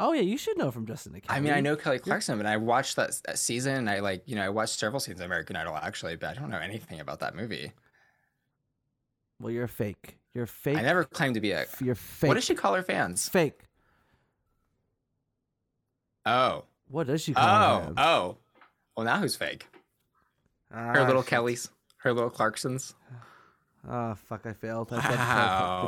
oh 0.00 0.12
yeah, 0.12 0.22
you 0.22 0.36
should 0.36 0.58
know 0.58 0.72
from 0.72 0.86
Justin 0.86 1.12
to 1.12 1.20
Kelly. 1.20 1.36
I 1.38 1.40
mean, 1.40 1.52
I 1.52 1.60
know 1.60 1.76
Kelly 1.76 2.00
Clarkson, 2.00 2.36
but 2.36 2.46
I 2.46 2.56
watched 2.56 2.96
that, 2.96 3.12
that 3.26 3.38
season. 3.38 3.86
I 3.88 4.00
like, 4.00 4.22
you 4.26 4.34
know, 4.34 4.42
I 4.42 4.48
watched 4.48 4.78
several 4.80 4.98
seasons 4.98 5.20
of 5.20 5.26
American 5.26 5.54
Idol 5.54 5.76
actually, 5.76 6.16
but 6.16 6.30
I 6.30 6.34
don't 6.40 6.50
know 6.50 6.58
anything 6.58 6.98
about 6.98 7.20
that 7.20 7.36
movie. 7.36 7.72
Well, 9.40 9.50
you're 9.50 9.66
fake. 9.68 10.18
You're 10.34 10.46
fake. 10.46 10.78
I 10.78 10.82
never 10.82 11.04
claimed 11.04 11.34
to 11.34 11.40
be 11.40 11.52
a. 11.52 11.66
You're 11.80 11.94
fake. 11.94 12.28
What 12.28 12.34
does 12.34 12.44
she 12.44 12.54
call 12.54 12.74
her 12.74 12.82
fans? 12.82 13.28
Fake. 13.28 13.60
Oh, 16.26 16.64
What 16.88 17.06
does 17.06 17.22
she 17.22 17.34
call 17.34 17.74
oh, 17.74 17.80
him? 17.84 17.94
oh. 17.98 18.36
Well, 18.96 19.04
now 19.04 19.18
who's 19.18 19.36
fake? 19.36 19.66
Her 20.70 21.00
Ah, 21.02 21.06
little 21.06 21.22
shit. 21.22 21.30
Kellys, 21.30 21.68
her 21.98 22.12
little 22.12 22.30
Clarksons. 22.30 22.94
Oh 23.88 24.14
fuck! 24.14 24.46
I 24.46 24.54
failed. 24.54 24.88
I 24.92 25.02
said 25.02 25.10
the 25.12 25.16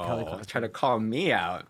Kelly- 0.06 0.24
the 0.24 0.30
Wow, 0.32 0.40
try 0.46 0.60
to 0.60 0.68
call 0.68 0.98
me 1.00 1.32
out. 1.32 1.66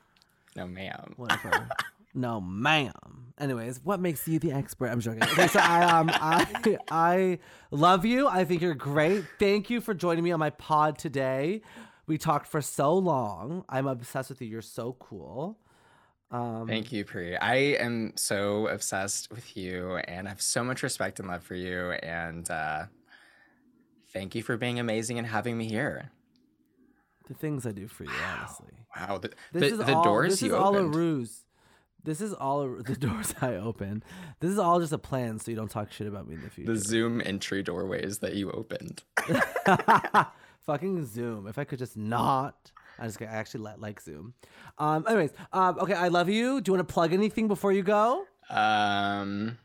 No, 0.56 0.66
ma'am. 0.66 1.14
Whatever. 1.16 1.68
no, 2.16 2.40
ma'am. 2.40 3.34
Anyways, 3.38 3.80
what 3.84 4.00
makes 4.00 4.26
you 4.26 4.38
the 4.38 4.52
expert? 4.52 4.88
I'm 4.88 5.00
joking. 5.00 5.22
Okay, 5.22 5.46
so 5.46 5.60
I 5.60 5.84
um 5.84 6.10
I 6.12 6.78
I 6.90 7.38
love 7.70 8.04
you. 8.06 8.26
I 8.26 8.44
think 8.44 8.62
you're 8.62 8.74
great. 8.74 9.24
Thank 9.38 9.68
you 9.68 9.80
for 9.80 9.92
joining 9.92 10.24
me 10.24 10.32
on 10.32 10.40
my 10.40 10.50
pod 10.50 10.98
today. 10.98 11.60
We 12.06 12.16
talked 12.18 12.46
for 12.46 12.62
so 12.62 12.94
long. 12.94 13.64
I'm 13.68 13.86
obsessed 13.86 14.30
with 14.30 14.40
you. 14.40 14.48
You're 14.48 14.62
so 14.62 14.96
cool. 14.98 15.58
Um, 16.30 16.66
Thank 16.66 16.92
you, 16.92 17.04
Pri. 17.04 17.36
I 17.36 17.54
am 17.54 18.12
so 18.16 18.68
obsessed 18.68 19.30
with 19.30 19.56
you 19.56 19.96
and 20.08 20.26
I 20.26 20.30
have 20.30 20.42
so 20.42 20.64
much 20.64 20.82
respect 20.82 21.20
and 21.20 21.28
love 21.28 21.42
for 21.42 21.54
you. 21.54 21.92
And 21.92 22.50
uh, 22.50 22.86
thank 24.12 24.34
you 24.34 24.42
for 24.42 24.56
being 24.56 24.80
amazing 24.80 25.18
and 25.18 25.26
having 25.26 25.56
me 25.56 25.68
here. 25.68 26.10
The 27.28 27.34
things 27.34 27.66
I 27.66 27.72
do 27.72 27.86
for 27.88 28.04
you, 28.04 28.10
honestly. 28.38 28.86
Wow. 28.96 29.18
The, 29.18 29.30
This 29.52 29.60
the, 29.60 29.66
is 29.66 29.78
the 29.78 29.94
all, 29.94 30.04
doors 30.04 30.32
This 30.32 30.42
you 30.42 30.48
is 30.48 30.54
all 30.54 30.76
a 30.76 30.84
ruse. 30.84 31.44
This 32.06 32.22
is 32.22 32.32
all 32.32 32.66
the 32.82 32.96
doors 32.96 33.34
I 33.42 33.56
open. 33.56 34.02
This 34.40 34.50
is 34.50 34.58
all 34.58 34.80
just 34.80 34.92
a 34.94 34.98
plan 34.98 35.38
so 35.38 35.50
you 35.50 35.56
don't 35.56 35.70
talk 35.70 35.92
shit 35.92 36.06
about 36.06 36.26
me 36.26 36.36
in 36.36 36.42
the 36.42 36.48
future. 36.48 36.72
the 36.72 36.78
Zoom 36.78 37.20
entry 37.20 37.62
doorways 37.62 38.18
that 38.20 38.34
you 38.34 38.50
opened. 38.52 39.02
Fucking 40.66 41.04
Zoom. 41.04 41.46
If 41.46 41.58
I 41.58 41.64
could 41.64 41.78
just 41.78 41.96
not. 41.96 42.72
I 42.98 43.06
just 43.06 43.20
I 43.20 43.26
actually 43.26 43.64
li- 43.64 43.72
like 43.78 44.00
Zoom. 44.00 44.32
Um. 44.78 45.04
Anyways. 45.06 45.30
Um. 45.52 45.78
Okay. 45.80 45.92
I 45.92 46.08
love 46.08 46.28
you. 46.30 46.60
Do 46.62 46.70
you 46.72 46.76
want 46.78 46.88
to 46.88 46.92
plug 46.94 47.12
anything 47.12 47.46
before 47.46 47.72
you 47.72 47.82
go? 47.82 48.24
Um, 48.48 49.58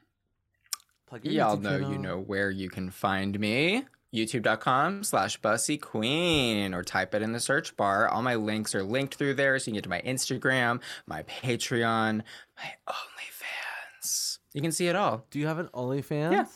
Plug 1.08 1.24
your 1.24 1.34
y'all 1.34 1.58
know 1.58 1.78
you 1.78 1.98
know 1.98 2.20
where 2.20 2.50
you 2.50 2.70
can 2.70 2.90
find 2.90 3.40
me. 3.40 3.86
YouTube.com 4.14 5.04
slash 5.04 5.38
Bussy 5.38 5.78
Queen 5.78 6.74
or 6.74 6.84
type 6.84 7.16
it 7.16 7.22
in 7.22 7.32
the 7.32 7.40
search 7.40 7.78
bar. 7.78 8.10
All 8.10 8.22
my 8.22 8.36
links 8.36 8.76
are 8.76 8.84
linked 8.84 9.16
through 9.16 9.36
there 9.36 9.58
so 9.58 9.64
you 9.64 9.74
can 9.74 9.76
get 9.76 9.84
to 9.84 9.90
my 9.90 10.02
Instagram, 10.02 10.82
my 11.08 11.24
Patreon, 11.24 12.22
my 12.58 12.74
OnlyFans. 12.90 14.40
You 14.54 14.62
can 14.62 14.72
see 14.72 14.88
it 14.88 14.96
all. 14.96 15.26
Do 15.32 15.40
you 15.40 15.48
have 15.48 15.60
an 15.60 15.70
OnlyFans? 15.74 16.48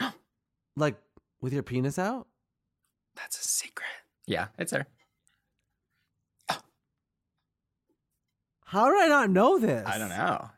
Yeah. 0.00 0.10
like 0.76 0.96
with 1.40 1.52
your 1.52 1.62
penis 1.62 1.98
out? 1.98 2.26
That's 3.16 3.38
a 3.38 3.44
secret. 3.46 3.88
Yeah, 4.26 4.46
it's 4.58 4.72
there. 4.72 4.86
How 8.64 8.90
did 8.90 9.02
I 9.02 9.08
not 9.08 9.28
know 9.28 9.58
this? 9.58 9.86
I 9.86 9.98
don't 9.98 10.08
know. 10.08 10.48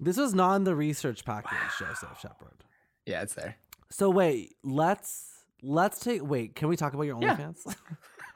This 0.00 0.16
was 0.16 0.34
not 0.34 0.56
in 0.56 0.64
the 0.64 0.74
research 0.74 1.24
package, 1.24 1.52
Joseph 1.78 2.18
Shepard. 2.20 2.64
Yeah, 3.06 3.22
it's 3.22 3.34
there. 3.34 3.56
So 3.90 4.10
wait, 4.10 4.56
let's 4.62 5.26
let's 5.62 6.00
take 6.00 6.22
wait, 6.22 6.54
can 6.56 6.68
we 6.68 6.76
talk 6.76 6.94
about 6.94 7.04
your 7.04 7.20
Yeah. 7.22 7.36
OnlyFans? 7.36 7.74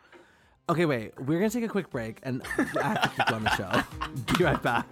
okay, 0.68 0.86
wait. 0.86 1.12
We're 1.20 1.38
gonna 1.38 1.50
take 1.50 1.64
a 1.64 1.68
quick 1.68 1.90
break 1.90 2.20
and 2.22 2.42
I 2.58 2.82
have 2.82 3.02
to 3.02 3.08
keep 3.10 3.32
on 3.32 3.44
the 3.44 3.56
show. 3.56 4.34
Be 4.36 4.44
right 4.44 4.62
back. 4.62 4.86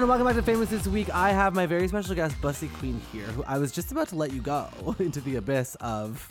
Everyone, 0.00 0.18
and 0.18 0.24
welcome 0.24 0.42
back 0.42 0.46
to 0.46 0.50
Famous 0.50 0.70
This 0.70 0.90
Week. 0.90 1.14
I 1.14 1.30
have 1.30 1.54
my 1.54 1.66
very 1.66 1.86
special 1.86 2.14
guest, 2.14 2.40
Bussy 2.40 2.68
Queen, 2.68 3.02
here, 3.12 3.26
who 3.26 3.44
I 3.44 3.58
was 3.58 3.70
just 3.70 3.92
about 3.92 4.08
to 4.08 4.16
let 4.16 4.32
you 4.32 4.40
go 4.40 4.66
into 4.98 5.20
the 5.20 5.36
abyss 5.36 5.74
of 5.74 6.26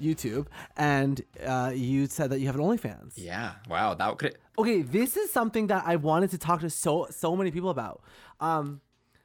YouTube, 0.00 0.46
and 0.78 1.20
uh, 1.44 1.72
you 1.74 2.06
said 2.06 2.30
that 2.30 2.40
you 2.40 2.46
have 2.46 2.54
an 2.54 2.62
OnlyFans. 2.62 3.12
Yeah. 3.16 3.56
Wow. 3.68 3.92
That 3.92 4.16
could. 4.16 4.38
Okay, 4.58 4.80
this 4.80 5.18
is 5.18 5.30
something 5.30 5.66
that 5.66 5.82
I 5.86 5.96
wanted 5.96 6.30
to 6.30 6.38
talk 6.38 6.62
to 6.62 6.70
so 6.70 7.06
so 7.10 7.36
many 7.36 7.50
people 7.50 7.68
about. 7.68 8.00
Um, 8.40 8.80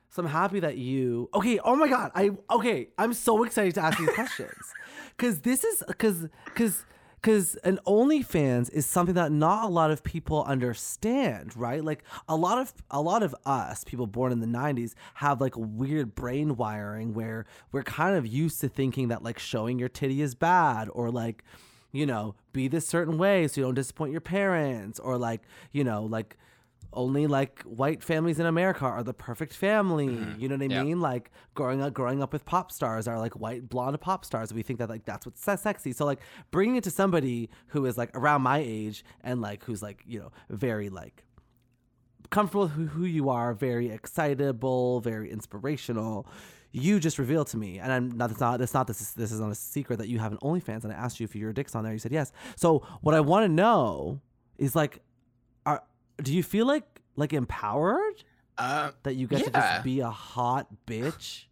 so 0.10 0.24
I'm 0.24 0.30
happy 0.30 0.60
that 0.60 0.78
you. 0.78 1.30
Okay. 1.34 1.60
Oh 1.60 1.78
my 1.78 1.88
God. 1.88 2.12
I 2.16 2.32
okay. 2.52 2.90
I'm 2.98 3.14
so 3.14 3.46
excited 3.46 3.76
to 3.76 3.82
ask 3.82 3.98
these 3.98 4.10
questions 4.14 4.74
because 5.16 5.40
this 5.40 5.64
is 5.64 5.84
because 5.88 6.28
because 6.44 6.86
because 7.22 7.56
an 7.64 7.80
OnlyFans 7.86 8.72
is 8.72 8.86
something 8.86 9.16
that 9.16 9.32
not 9.32 9.66
a 9.66 9.68
lot 9.68 9.92
of 9.92 10.04
people 10.04 10.44
understand, 10.44 11.56
right? 11.56 11.84
Like 11.84 12.04
a 12.28 12.36
lot 12.36 12.60
of 12.60 12.74
a 12.90 13.02
lot 13.02 13.24
of 13.24 13.36
us, 13.46 13.84
people 13.84 14.08
born 14.08 14.32
in 14.32 14.40
the 14.40 14.48
'90s, 14.48 14.94
have 15.16 15.42
like 15.42 15.54
weird 15.56 16.16
brain 16.16 16.56
wiring 16.56 17.14
where 17.14 17.46
we're 17.72 17.84
kind 17.84 18.16
of 18.16 18.26
used 18.26 18.62
to 18.62 18.70
thinking 18.70 19.10
that 19.10 19.24
like 19.24 19.40
showing 19.40 19.80
your 19.80 19.90
titty 19.90 20.22
is 20.22 20.36
bad 20.36 20.90
or 20.94 21.12
like 21.12 21.44
you 21.92 22.06
know, 22.06 22.36
be 22.54 22.68
this 22.68 22.88
certain 22.88 23.18
way 23.18 23.48
so 23.48 23.62
you 23.62 23.66
don't 23.66 23.74
disappoint 23.74 24.12
your 24.12 24.22
parents, 24.22 25.00
or 25.00 25.18
like, 25.18 25.42
you 25.72 25.84
know, 25.84 26.04
like 26.04 26.38
only 26.94 27.28
like 27.28 27.62
white 27.64 28.02
families 28.04 28.40
in 28.40 28.46
America 28.46 28.86
are 28.86 29.04
the 29.04 29.14
perfect 29.14 29.54
family. 29.54 30.08
Mm-hmm. 30.08 30.40
You 30.40 30.50
know 30.50 30.56
what 30.56 30.64
I 30.64 30.74
Yeah. 30.76 30.84
mean? 30.84 31.00
Like 31.02 31.32
growing 31.54 31.82
up, 31.82 31.94
growing 31.94 32.22
up 32.24 32.34
with 32.34 32.46
pop 32.46 32.72
stars 32.72 33.08
are 33.08 33.20
like 33.20 33.34
white 33.40 33.70
blonde 33.70 34.00
pop 34.02 34.26
stars. 34.26 34.54
We 34.54 34.64
think 34.64 34.80
that 34.80 34.90
like 34.90 35.06
that's 35.06 35.26
what's 35.26 35.42
sexy. 35.42 35.92
So 35.94 36.06
like 36.06 36.20
bringing 36.52 36.76
it 36.78 36.84
to 36.86 36.92
somebody 36.92 37.50
who 37.68 37.86
is 37.86 37.98
like 37.98 38.10
around 38.16 38.42
my 38.42 38.58
age 38.58 39.04
and 39.22 39.42
like 39.42 39.64
who's 39.66 39.82
like 39.82 40.04
you 40.08 40.20
know 40.20 40.32
very 40.50 40.90
like 40.90 41.24
comfortable 42.30 42.64
with 42.76 42.90
who, 42.90 43.06
you 43.06 43.30
are, 43.30 43.54
very 43.54 43.90
excitable, 43.90 45.00
very 45.02 45.32
inspirational. 45.32 46.28
You 46.72 47.00
just 47.00 47.18
revealed 47.18 47.48
to 47.48 47.58
me, 47.58 47.80
and 47.80 47.92
I'm 47.92 48.10
not. 48.12 48.30
That's 48.30 48.40
not. 48.40 48.60
That's 48.60 48.74
not. 48.76 48.86
This 48.86 49.02
is. 49.02 49.14
This 49.14 49.32
is 49.32 49.40
not 49.40 49.52
a 49.52 49.56
secret 49.56 49.98
that 49.98 50.08
you 50.08 50.20
have 50.20 50.32
an 50.32 50.38
OnlyFans, 50.40 50.84
and 50.84 50.94
I 50.94 50.96
asked 50.96 51.20
you 51.20 51.24
if 51.24 51.36
your 51.36 51.52
dick's 51.52 51.74
on 51.74 51.84
there. 51.84 51.94
You 51.94 51.98
said 51.98 52.12
yes. 52.12 52.32
So 52.56 52.86
what 53.02 53.16
I 53.16 53.22
want 53.22 53.46
to 53.46 53.50
know 53.50 54.22
is 54.60 54.76
like, 54.76 55.00
do 56.22 56.34
you 56.34 56.44
feel 56.44 56.66
like 56.66 57.02
like 57.16 57.34
empowered 57.34 58.24
Uh, 58.58 58.92
that 59.04 59.16
you 59.16 59.28
get 59.28 59.46
to 59.46 59.52
just 59.52 59.84
be 59.84 60.00
a 60.00 60.10
hot 60.10 60.68
bitch? 60.86 61.46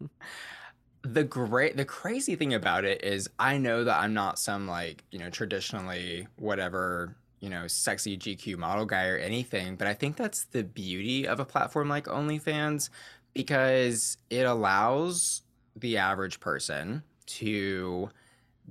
the 1.02 1.24
great 1.24 1.76
the 1.76 1.84
crazy 1.84 2.34
thing 2.36 2.54
about 2.54 2.84
it 2.84 3.04
is 3.04 3.28
I 3.38 3.58
know 3.58 3.84
that 3.84 3.98
I'm 3.98 4.14
not 4.14 4.38
some 4.38 4.66
like, 4.66 5.04
you 5.10 5.18
know, 5.18 5.30
traditionally 5.30 6.26
whatever, 6.36 7.16
you 7.40 7.48
know, 7.48 7.66
sexy 7.66 8.16
GQ 8.16 8.56
model 8.58 8.86
guy 8.86 9.06
or 9.08 9.16
anything, 9.16 9.76
but 9.76 9.86
I 9.86 9.94
think 9.94 10.16
that's 10.16 10.44
the 10.44 10.64
beauty 10.64 11.26
of 11.26 11.40
a 11.40 11.44
platform 11.44 11.88
like 11.88 12.06
OnlyFans 12.06 12.90
because 13.34 14.16
it 14.30 14.46
allows 14.46 15.42
the 15.76 15.98
average 15.98 16.40
person 16.40 17.02
to 17.26 18.08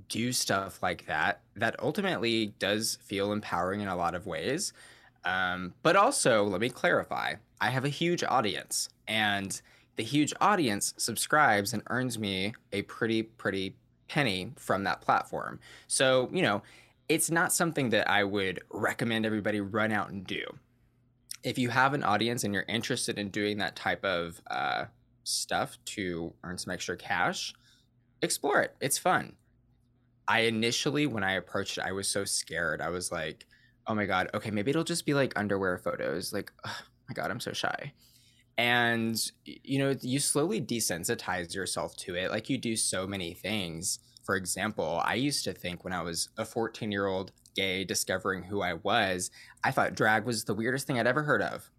do 0.09 0.31
stuff 0.33 0.81
like 0.83 1.05
that 1.05 1.41
that 1.55 1.75
ultimately 1.79 2.47
does 2.59 2.97
feel 3.01 3.31
empowering 3.31 3.81
in 3.81 3.87
a 3.87 3.95
lot 3.95 4.15
of 4.15 4.25
ways. 4.25 4.73
Um, 5.25 5.73
but 5.83 5.95
also, 5.95 6.43
let 6.43 6.61
me 6.61 6.69
clarify 6.69 7.35
I 7.59 7.69
have 7.69 7.85
a 7.85 7.89
huge 7.89 8.23
audience, 8.23 8.89
and 9.07 9.59
the 9.95 10.03
huge 10.03 10.33
audience 10.39 10.93
subscribes 10.97 11.73
and 11.73 11.81
earns 11.87 12.19
me 12.19 12.53
a 12.71 12.83
pretty, 12.83 13.23
pretty 13.23 13.75
penny 14.07 14.51
from 14.57 14.83
that 14.83 15.01
platform. 15.01 15.59
So, 15.87 16.29
you 16.31 16.41
know, 16.41 16.61
it's 17.09 17.31
not 17.31 17.53
something 17.53 17.89
that 17.89 18.09
I 18.09 18.23
would 18.23 18.61
recommend 18.69 19.25
everybody 19.25 19.61
run 19.61 19.91
out 19.91 20.09
and 20.09 20.25
do. 20.25 20.43
If 21.43 21.57
you 21.57 21.69
have 21.69 21.93
an 21.93 22.03
audience 22.03 22.43
and 22.43 22.53
you're 22.53 22.65
interested 22.67 23.17
in 23.17 23.29
doing 23.29 23.57
that 23.59 23.75
type 23.75 24.03
of 24.03 24.41
uh, 24.49 24.85
stuff 25.23 25.77
to 25.85 26.33
earn 26.43 26.57
some 26.57 26.73
extra 26.73 26.97
cash, 26.97 27.53
explore 28.21 28.61
it. 28.61 28.75
It's 28.81 28.97
fun. 28.97 29.35
I 30.27 30.41
initially, 30.41 31.05
when 31.05 31.23
I 31.23 31.33
approached 31.33 31.77
it, 31.77 31.83
I 31.85 31.91
was 31.91 32.07
so 32.07 32.25
scared. 32.25 32.81
I 32.81 32.89
was 32.89 33.11
like, 33.11 33.45
oh 33.87 33.95
my 33.95 34.05
God, 34.05 34.29
okay, 34.33 34.51
maybe 34.51 34.71
it'll 34.71 34.83
just 34.83 35.05
be 35.05 35.13
like 35.13 35.33
underwear 35.35 35.77
photos. 35.77 36.33
Like, 36.33 36.51
oh 36.65 36.81
my 37.07 37.13
God, 37.13 37.31
I'm 37.31 37.39
so 37.39 37.53
shy. 37.53 37.93
And, 38.57 39.19
you 39.43 39.79
know, 39.79 39.95
you 40.01 40.19
slowly 40.19 40.61
desensitize 40.61 41.53
yourself 41.53 41.95
to 41.97 42.15
it. 42.15 42.31
Like, 42.31 42.49
you 42.49 42.57
do 42.57 42.75
so 42.75 43.05
many 43.05 43.33
things. 43.33 43.99
For 44.23 44.37
example, 44.37 45.01
I 45.03 45.15
used 45.15 45.43
to 45.43 45.53
think 45.53 45.83
when 45.83 45.93
I 45.93 46.01
was 46.01 46.29
a 46.37 46.45
14 46.45 46.91
year 46.91 47.05
old 47.05 47.31
gay 47.55 47.83
discovering 47.83 48.43
who 48.43 48.61
I 48.61 48.73
was, 48.73 49.29
I 49.63 49.71
thought 49.71 49.93
drag 49.93 50.25
was 50.25 50.45
the 50.45 50.53
weirdest 50.53 50.87
thing 50.87 50.99
I'd 50.99 51.07
ever 51.07 51.23
heard 51.23 51.41
of. 51.41 51.69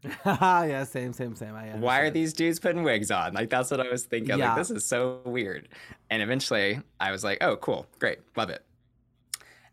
yeah, 0.24 0.84
same, 0.84 1.12
same, 1.12 1.34
same. 1.34 1.54
I 1.56 1.70
Why 1.70 2.00
are 2.00 2.10
these 2.10 2.32
dudes 2.32 2.60
putting 2.60 2.84
wigs 2.84 3.10
on? 3.10 3.34
Like 3.34 3.50
that's 3.50 3.70
what 3.70 3.80
I 3.80 3.90
was 3.90 4.04
thinking. 4.04 4.38
Yeah. 4.38 4.50
Like 4.50 4.58
this 4.58 4.70
is 4.70 4.86
so 4.86 5.20
weird. 5.24 5.68
And 6.08 6.22
eventually 6.22 6.80
I 7.00 7.10
was 7.10 7.24
like, 7.24 7.38
oh, 7.40 7.56
cool, 7.56 7.86
great, 7.98 8.18
love 8.36 8.50
it. 8.50 8.64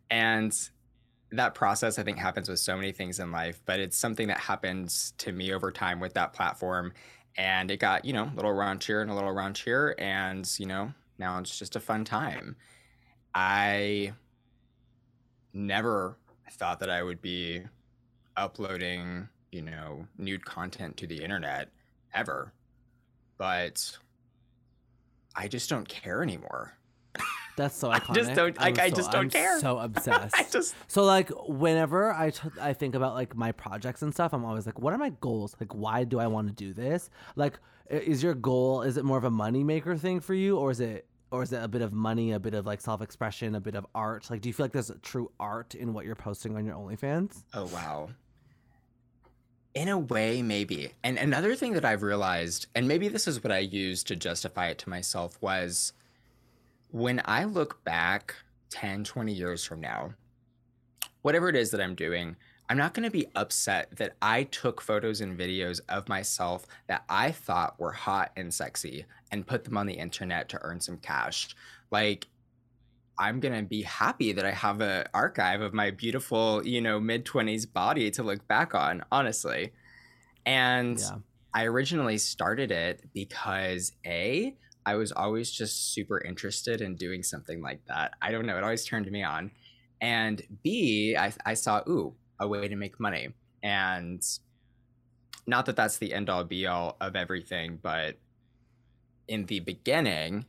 And 0.10 0.52
that 1.32 1.56
process 1.56 2.00
I 2.00 2.04
think 2.04 2.18
happens 2.18 2.50
with 2.50 2.60
so 2.60 2.76
many 2.76 2.92
things 2.92 3.20
in 3.20 3.32
life, 3.32 3.62
but 3.66 3.80
it's 3.80 3.98
something 3.98 4.28
that 4.28 4.40
happens 4.40 5.14
to 5.20 5.32
me 5.32 5.54
over 5.54 5.72
time 5.72 6.00
with 6.00 6.14
that 6.14 6.34
platform. 6.34 6.94
And 7.38 7.70
it 7.70 7.78
got, 7.78 8.06
you 8.06 8.14
know, 8.14 8.32
a 8.32 8.36
little 8.36 8.54
raunchier 8.54 9.02
and 9.02 9.12
a 9.12 9.14
little 9.14 9.34
raunchier. 9.34 9.94
And, 9.98 10.50
you 10.58 10.66
know, 10.66 10.94
now 11.18 11.40
it's 11.40 11.58
just 11.58 11.76
a 11.76 11.80
fun 11.80 12.06
time. 12.06 12.56
I 13.34 14.14
never 15.54 16.18
thought 16.52 16.80
that 16.80 16.90
I 16.90 17.04
would 17.04 17.22
be 17.22 17.64
uploading, 18.38 19.28
you 19.52 19.62
know, 19.62 20.08
nude 20.18 20.46
content 20.46 20.96
to 20.98 21.08
the 21.08 21.22
internet 21.22 21.70
ever. 22.14 22.54
But 23.38 23.98
I 25.36 25.50
just 25.50 25.70
don't 25.70 25.88
care 25.88 26.24
anymore. 26.24 26.78
That's 27.58 27.76
so 27.76 27.90
iconic. 27.90 28.10
I 28.10 28.14
just 28.14 28.34
don't- 28.34 28.60
like, 28.60 28.80
I 28.80 28.90
so- 28.90 28.96
just 28.96 29.12
don't 29.12 29.30
care. 29.32 29.54
I'm 29.54 29.60
care. 29.60 29.60
So 29.62 29.78
obsessed. 29.88 30.36
I 30.36 30.44
just 30.52 30.76
So 30.88 31.04
like 31.04 31.30
whenever 31.48 32.12
I 32.14 32.32
t- 32.32 32.50
I 32.60 32.74
think 32.74 32.96
about 32.96 33.14
like 33.14 33.36
my 33.36 33.52
projects 33.54 34.02
and 34.02 34.14
stuff, 34.14 34.34
I'm 34.34 34.44
always 34.46 34.66
like, 34.66 34.80
what 34.80 34.94
are 34.94 34.98
my 34.98 35.12
goals? 35.22 35.56
Like, 35.60 35.74
why 35.74 36.04
do 36.04 36.20
I 36.20 36.28
want 36.28 36.48
to 36.48 36.54
do 36.54 36.74
this? 36.74 37.10
Like, 37.36 37.60
is 37.90 38.22
your 38.24 38.34
goal? 38.34 38.82
Is 38.82 38.98
it 38.98 39.06
more 39.06 39.18
of 39.18 39.24
a 39.24 39.32
money 39.32 39.64
maker 39.64 39.96
thing 39.96 40.20
for 40.20 40.34
you, 40.34 40.58
or 40.58 40.72
is 40.72 40.80
it 40.80 41.06
or 41.32 41.44
is 41.44 41.52
it 41.52 41.62
a 41.64 41.68
bit 41.68 41.82
of 41.82 41.92
money, 41.92 42.32
a 42.34 42.40
bit 42.40 42.54
of 42.54 42.66
like 42.66 42.82
self 42.82 43.02
expression, 43.02 43.56
a 43.56 43.62
bit 43.62 43.76
of 43.76 43.86
art? 43.96 44.30
Like, 44.30 44.42
do 44.42 44.50
you 44.50 44.54
feel 44.54 44.66
like 44.66 44.72
there's 44.74 44.90
a 44.90 44.98
true 45.00 45.32
art 45.40 45.76
in 45.76 45.94
what 45.94 46.06
you're 46.06 46.16
posting 46.16 46.56
on 46.58 46.66
your 46.66 46.76
OnlyFans? 46.76 47.44
Oh 47.54 47.66
wow. 47.68 48.10
In 49.74 49.90
a 49.90 49.98
way, 50.00 50.42
maybe. 50.42 50.92
And 51.04 51.18
another 51.18 51.54
thing 51.56 51.74
that 51.74 51.84
I've 51.84 52.02
realized, 52.02 52.68
and 52.76 52.88
maybe 52.88 53.10
this 53.10 53.28
is 53.28 53.44
what 53.44 53.52
I 53.52 53.58
used 53.60 54.08
to 54.08 54.16
justify 54.16 54.68
it 54.70 54.78
to 54.80 54.90
myself, 54.90 55.38
was 55.42 55.92
when 56.96 57.22
I 57.26 57.44
look 57.44 57.84
back 57.84 58.36
10, 58.70 59.04
20 59.04 59.34
years 59.34 59.66
from 59.66 59.82
now, 59.82 60.14
whatever 61.24 61.50
it 61.50 61.56
is 61.58 61.70
that 61.72 61.82
I'm 61.82 61.94
doing, 61.94 62.38
I'm 62.70 62.78
not 62.78 62.94
going 62.94 63.04
to 63.04 63.12
be 63.12 63.28
upset 63.36 63.94
that 63.98 64.16
I 64.22 64.44
took 64.44 64.80
photos 64.80 65.20
and 65.20 65.38
videos 65.38 65.82
of 65.90 66.08
myself 66.08 66.66
that 66.88 67.04
I 67.10 67.32
thought 67.34 67.78
were 67.82 67.92
hot 67.92 68.32
and 68.38 68.54
sexy 68.54 69.04
and 69.34 69.46
put 69.46 69.66
them 69.66 69.76
on 69.76 69.88
the 69.88 69.94
internet 69.94 70.48
to 70.50 70.60
earn 70.64 70.80
some 70.80 70.96
cash. 70.96 71.54
Like, 71.92 72.28
I'm 73.18 73.42
gonna 73.42 73.64
be 73.64 73.82
happy 73.82 74.32
that 74.34 74.46
I 74.46 74.52
have 74.52 74.82
a 74.82 75.06
archive 75.14 75.62
of 75.62 75.74
my 75.74 75.92
beautiful, 75.92 76.66
you 76.66 76.82
know, 76.82 77.00
mid 77.00 77.26
twenties 77.26 77.66
body 77.66 78.12
to 78.12 78.24
look 78.24 78.46
back 78.48 78.76
on, 78.76 79.04
honestly. 79.10 79.72
And 80.46 81.00
Yeah. 81.00 81.20
I 81.54 81.66
originally 81.66 82.18
started 82.18 82.72
it 82.72 83.10
because 83.14 83.94
A, 84.06 84.58
I 84.86 84.96
was 84.96 85.12
always 85.12 85.52
just 85.52 85.94
super 85.94 86.22
interested 86.22 86.82
in 86.82 86.96
doing 86.96 87.24
something 87.24 87.62
like 87.62 87.82
that. 87.88 88.14
I 88.22 88.32
don't 88.32 88.46
know, 88.46 88.58
it 88.58 88.64
always 88.64 88.86
turned 88.86 89.12
me 89.12 89.24
on. 89.24 89.52
And 90.02 90.42
B, 90.64 91.16
I, 91.18 91.34
I 91.46 91.54
saw, 91.54 91.82
ooh, 91.88 92.14
a 92.40 92.48
way 92.48 92.68
to 92.68 92.76
make 92.76 93.00
money. 93.00 93.30
And 93.64 94.24
not 95.48 95.66
that 95.66 95.76
that's 95.76 95.98
the 95.98 96.14
end 96.14 96.30
all 96.30 96.44
be 96.44 96.68
all 96.68 96.98
of 97.02 97.16
everything, 97.16 97.80
but 97.82 98.18
in 99.28 99.46
the 99.46 99.60
beginning, 99.60 100.46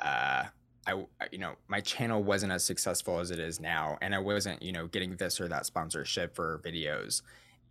uh, 0.00 0.44
I, 0.86 1.04
you 1.30 1.38
know, 1.38 1.54
my 1.68 1.80
channel 1.80 2.22
wasn't 2.22 2.52
as 2.52 2.64
successful 2.64 3.20
as 3.20 3.30
it 3.30 3.38
is 3.38 3.60
now, 3.60 3.98
and 4.02 4.14
I 4.14 4.18
wasn't, 4.18 4.62
you 4.62 4.72
know, 4.72 4.88
getting 4.88 5.16
this 5.16 5.40
or 5.40 5.46
that 5.48 5.66
sponsorship 5.66 6.34
for 6.34 6.60
videos. 6.64 7.22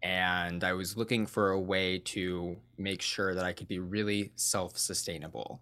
And 0.03 0.63
I 0.63 0.73
was 0.73 0.97
looking 0.97 1.25
for 1.25 1.51
a 1.51 1.59
way 1.59 1.99
to 1.99 2.55
make 2.77 3.01
sure 3.01 3.35
that 3.35 3.43
I 3.43 3.53
could 3.53 3.67
be 3.67 3.79
really 3.79 4.31
self 4.35 4.77
sustainable. 4.77 5.61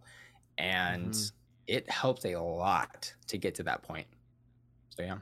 And 0.60 1.12
Mhm. 1.14 1.32
it 1.68 1.90
helped 1.90 2.26
a 2.26 2.40
lot 2.40 3.12
to 3.28 3.38
get 3.38 3.56
to 3.56 3.64
that 3.64 3.82
point. 3.82 4.06
So 4.90 5.02
yeah. 5.04 5.18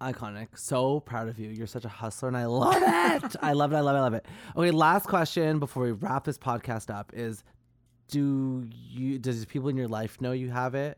Iconic. 0.00 0.48
So 0.56 1.00
proud 1.00 1.28
of 1.28 1.38
you. 1.38 1.50
You're 1.50 1.66
such 1.66 1.84
a 1.84 1.88
hustler 1.88 2.28
and 2.28 2.36
I 2.36 2.46
love 2.46 2.74
it. 2.76 3.36
I 3.42 3.52
love 3.52 3.72
it. 3.72 3.76
I 3.76 3.80
love 3.80 3.94
it. 3.96 3.98
I 3.98 4.02
love 4.02 4.14
it. 4.14 4.26
Okay, 4.56 4.70
last 4.70 5.06
question 5.06 5.58
before 5.58 5.82
we 5.82 5.92
wrap 5.92 6.24
this 6.24 6.38
podcast 6.38 6.94
up 6.94 7.12
is 7.14 7.44
do 8.08 8.66
you 8.72 9.18
does 9.18 9.44
people 9.44 9.68
in 9.68 9.76
your 9.76 9.88
life 9.88 10.20
know 10.20 10.32
you 10.32 10.50
have 10.50 10.74
it? 10.74 10.96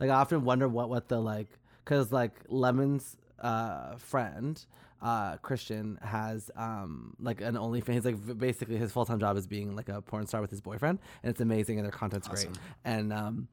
Like 0.00 0.08
I 0.10 0.14
often 0.14 0.44
wonder 0.44 0.66
what 0.66 0.88
what 0.88 1.08
the 1.08 1.20
like 1.20 1.58
cuz 1.84 2.10
like 2.10 2.32
Lemon's 2.48 3.16
uh 3.38 3.96
friend 3.96 4.64
uh 5.02 5.36
Christian 5.38 5.98
has 6.00 6.50
um 6.56 7.14
like 7.20 7.40
an 7.40 7.56
OnlyFans 7.56 7.94
He's 7.94 8.04
like 8.04 8.38
basically 8.38 8.76
his 8.76 8.92
full-time 8.92 9.18
job 9.20 9.36
is 9.36 9.46
being 9.46 9.74
like 9.76 9.88
a 9.88 10.00
porn 10.00 10.26
star 10.26 10.40
with 10.40 10.50
his 10.50 10.60
boyfriend 10.60 11.00
and 11.22 11.30
it's 11.30 11.40
amazing 11.40 11.78
and 11.78 11.84
their 11.84 11.92
content's 11.92 12.28
Awesome. 12.28 12.52
great. 12.52 12.60
And 12.84 13.12
um 13.12 13.48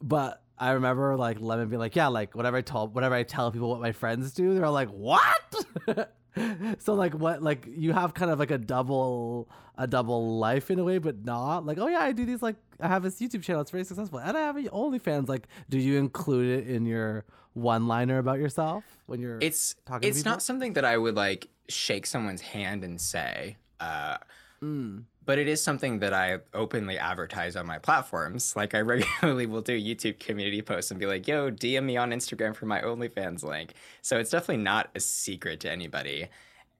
but 0.00 0.40
I 0.58 0.70
remember 0.72 1.16
like 1.16 1.40
Lemon 1.40 1.68
being 1.68 1.80
like, 1.80 1.96
yeah, 1.96 2.06
like 2.06 2.36
whatever 2.36 2.56
I 2.56 2.60
told, 2.62 2.94
whatever 2.94 3.14
I 3.14 3.24
tell 3.24 3.50
people 3.50 3.70
what 3.70 3.80
my 3.80 3.90
friends 3.92 4.32
do, 4.32 4.54
they're 4.54 4.64
all 4.64 4.72
like, 4.72 4.90
what? 4.90 5.54
so 6.78 6.94
like 6.94 7.14
what, 7.14 7.42
like 7.42 7.66
you 7.76 7.92
have 7.92 8.14
kind 8.14 8.30
of 8.30 8.38
like 8.38 8.52
a 8.52 8.58
double, 8.58 9.48
a 9.76 9.86
double 9.88 10.38
life 10.38 10.70
in 10.70 10.78
a 10.78 10.84
way, 10.84 10.98
but 10.98 11.24
not 11.24 11.66
like, 11.66 11.78
oh 11.78 11.88
yeah, 11.88 11.98
I 12.00 12.12
do 12.12 12.24
these 12.24 12.40
like 12.42 12.56
I 12.84 12.88
have 12.88 13.02
this 13.02 13.18
YouTube 13.18 13.42
channel, 13.42 13.62
it's 13.62 13.70
very 13.70 13.84
successful, 13.84 14.18
and 14.20 14.36
I 14.36 14.40
have 14.40 14.56
an 14.56 14.66
OnlyFans. 14.66 15.26
Like, 15.28 15.48
do 15.70 15.78
you 15.78 15.98
include 15.98 16.60
it 16.60 16.68
in 16.70 16.84
your 16.84 17.24
one-liner 17.54 18.18
about 18.18 18.38
yourself 18.38 18.84
when 19.06 19.20
you're? 19.20 19.38
It's 19.40 19.74
talking 19.86 20.08
it's 20.08 20.24
not 20.24 20.42
something 20.42 20.74
that 20.74 20.84
I 20.84 20.98
would 20.98 21.14
like 21.16 21.48
shake 21.68 22.04
someone's 22.06 22.42
hand 22.42 22.84
and 22.84 23.00
say. 23.00 23.56
Uh 23.80 24.18
Mm. 24.62 25.04
but 25.26 25.38
it 25.38 25.46
is 25.46 25.62
something 25.62 25.98
that 25.98 26.14
I 26.14 26.38
openly 26.54 26.96
advertise 26.98 27.54
on 27.54 27.66
my 27.66 27.78
platforms. 27.78 28.54
Like 28.56 28.74
I 28.74 28.80
regularly 28.92 29.44
will 29.44 29.60
do 29.60 29.78
YouTube 29.78 30.18
community 30.20 30.62
posts 30.62 30.90
and 30.90 30.98
be 30.98 31.04
like, 31.06 31.28
"Yo, 31.28 31.50
DM 31.50 31.84
me 31.84 31.98
on 31.98 32.12
Instagram 32.12 32.54
for 32.54 32.64
my 32.64 32.80
OnlyFans 32.80 33.42
link." 33.42 33.74
So 34.00 34.18
it's 34.18 34.30
definitely 34.30 34.62
not 34.62 34.88
a 34.94 35.00
secret 35.00 35.60
to 35.60 35.70
anybody. 35.70 36.28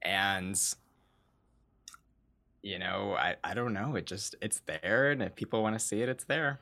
And 0.01 0.59
you 2.65 2.79
know, 2.79 3.15
I 3.17 3.35
I 3.43 3.53
don't 3.53 3.73
know, 3.73 3.95
it 3.95 4.05
just 4.07 4.35
it's 4.41 4.59
there 4.65 5.11
and 5.11 5.21
if 5.21 5.35
people 5.35 5.61
want 5.61 5.77
to 5.77 5.85
see 5.85 6.01
it, 6.01 6.09
it's 6.09 6.23
there. 6.25 6.59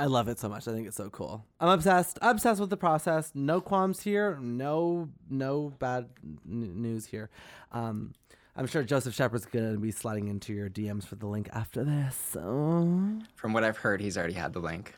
I 0.00 0.06
love 0.06 0.26
it 0.26 0.40
so 0.40 0.48
much. 0.48 0.66
I 0.66 0.72
think 0.72 0.88
it's 0.88 0.96
so 0.96 1.08
cool. 1.10 1.44
I'm 1.60 1.68
obsessed. 1.68 2.18
Obsessed 2.20 2.60
with 2.60 2.70
the 2.70 2.76
process. 2.76 3.30
No 3.32 3.60
qualms 3.60 4.00
here. 4.00 4.36
No, 4.40 5.08
no 5.30 5.72
bad 5.78 6.08
n- 6.24 6.82
news 6.82 7.06
here. 7.06 7.30
Um, 7.70 8.12
I'm 8.56 8.66
sure 8.66 8.82
Joseph 8.82 9.14
Shepard's 9.14 9.46
gonna 9.46 9.76
be 9.78 9.92
sliding 9.92 10.26
into 10.28 10.52
your 10.52 10.68
DMs 10.68 11.04
for 11.06 11.14
the 11.16 11.26
link 11.26 11.48
after 11.52 11.84
this. 11.84 12.16
So 12.16 12.40
From 13.36 13.52
what 13.52 13.62
I've 13.62 13.76
heard, 13.78 14.00
he's 14.00 14.16
already 14.18 14.34
had 14.34 14.52
the 14.52 14.60
link. 14.60 14.94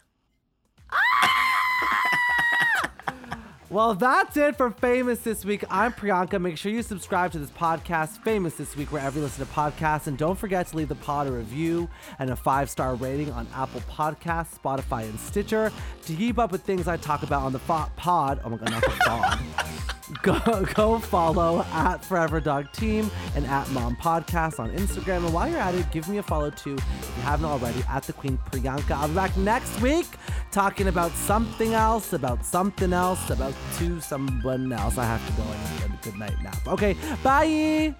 Well, 3.76 3.92
that's 3.92 4.38
it 4.38 4.56
for 4.56 4.70
Famous 4.70 5.18
This 5.18 5.44
Week. 5.44 5.62
I'm 5.68 5.92
Priyanka. 5.92 6.40
Make 6.40 6.56
sure 6.56 6.72
you 6.72 6.80
subscribe 6.80 7.32
to 7.32 7.38
this 7.38 7.50
podcast, 7.50 8.22
Famous 8.24 8.54
This 8.54 8.74
Week, 8.74 8.90
wherever 8.90 9.18
you 9.18 9.22
listen 9.22 9.44
to 9.46 9.52
podcasts. 9.52 10.06
And 10.06 10.16
don't 10.16 10.38
forget 10.38 10.66
to 10.68 10.76
leave 10.78 10.88
the 10.88 10.94
pod 10.94 11.26
a 11.26 11.32
review 11.32 11.86
and 12.18 12.30
a 12.30 12.36
five 12.36 12.70
star 12.70 12.94
rating 12.94 13.30
on 13.32 13.46
Apple 13.54 13.82
Podcasts, 13.82 14.58
Spotify, 14.58 15.02
and 15.02 15.20
Stitcher. 15.20 15.70
To 16.06 16.14
keep 16.14 16.38
up 16.38 16.52
with 16.52 16.62
things 16.62 16.88
I 16.88 16.96
talk 16.96 17.22
about 17.22 17.42
on 17.42 17.52
the 17.52 17.58
fo- 17.58 17.90
pod, 17.96 18.40
oh 18.46 18.48
my 18.48 18.56
God, 18.56 18.70
not 18.70 18.82
the 18.82 18.88
pod. 19.04 19.95
Go, 20.22 20.38
go 20.74 20.98
follow 20.98 21.64
at 21.72 22.04
Forever 22.04 22.40
Dog 22.40 22.70
Team 22.72 23.10
and 23.34 23.46
at 23.46 23.68
Mom 23.70 23.96
Podcast 23.96 24.60
on 24.60 24.70
Instagram. 24.72 25.24
And 25.24 25.34
while 25.34 25.48
you're 25.48 25.58
at 25.58 25.74
it, 25.74 25.90
give 25.90 26.08
me 26.08 26.18
a 26.18 26.22
follow 26.22 26.50
too 26.50 26.74
if 26.74 27.12
you 27.16 27.22
haven't 27.22 27.46
already 27.46 27.82
at 27.88 28.04
the 28.04 28.12
Queen 28.12 28.38
Priyanka. 28.50 28.92
I'll 28.92 29.08
be 29.08 29.14
back 29.14 29.36
next 29.36 29.80
week 29.80 30.06
talking 30.52 30.88
about 30.88 31.10
something 31.12 31.74
else, 31.74 32.12
about 32.12 32.44
something 32.44 32.92
else, 32.92 33.30
about 33.30 33.54
to 33.78 34.00
someone 34.00 34.72
else. 34.72 34.98
I 34.98 35.04
have 35.04 35.26
to 35.26 35.42
go 35.42 35.48
and 35.48 35.78
get 35.78 35.98
a 35.98 36.10
good 36.10 36.18
night 36.18 36.42
nap. 36.42 36.66
Okay, 36.68 36.96
bye. 37.22 37.94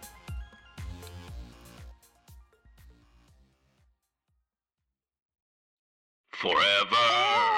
Forever. 6.30 7.55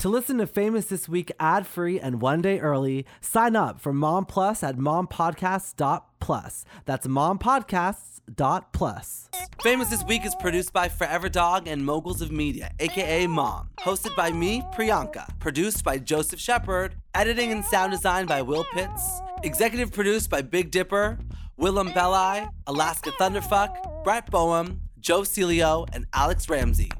To 0.00 0.08
listen 0.08 0.38
to 0.38 0.46
Famous 0.46 0.86
This 0.86 1.08
Week 1.08 1.32
ad 1.40 1.66
free 1.66 1.98
and 1.98 2.22
one 2.22 2.40
day 2.40 2.60
early, 2.60 3.04
sign 3.20 3.56
up 3.56 3.80
for 3.80 3.92
Mom 3.92 4.26
Plus 4.26 4.62
at 4.62 4.76
mompodcasts.plus. 4.76 6.64
That's 6.84 7.08
mompodcasts.plus. 7.08 9.28
Famous 9.60 9.88
This 9.88 10.04
Week 10.04 10.24
is 10.24 10.36
produced 10.36 10.72
by 10.72 10.88
Forever 10.88 11.28
Dog 11.28 11.66
and 11.66 11.84
Moguls 11.84 12.22
of 12.22 12.30
Media, 12.30 12.70
aka 12.78 13.26
Mom. 13.26 13.70
Hosted 13.80 14.14
by 14.14 14.30
me, 14.30 14.62
Priyanka. 14.72 15.36
Produced 15.40 15.82
by 15.82 15.98
Joseph 15.98 16.38
Shepard. 16.38 16.94
Editing 17.16 17.50
and 17.50 17.64
sound 17.64 17.90
design 17.90 18.26
by 18.26 18.40
Will 18.40 18.62
Pitts. 18.72 19.20
Executive 19.42 19.92
produced 19.92 20.30
by 20.30 20.42
Big 20.42 20.70
Dipper, 20.70 21.18
Willam 21.58 21.92
Belli, 21.92 22.46
Alaska 22.68 23.10
Thunderfuck, 23.18 24.04
Brett 24.04 24.30
Boehm, 24.30 24.82
Joe 25.00 25.22
Celio, 25.22 25.88
and 25.92 26.06
Alex 26.12 26.48
Ramsey. 26.48 26.92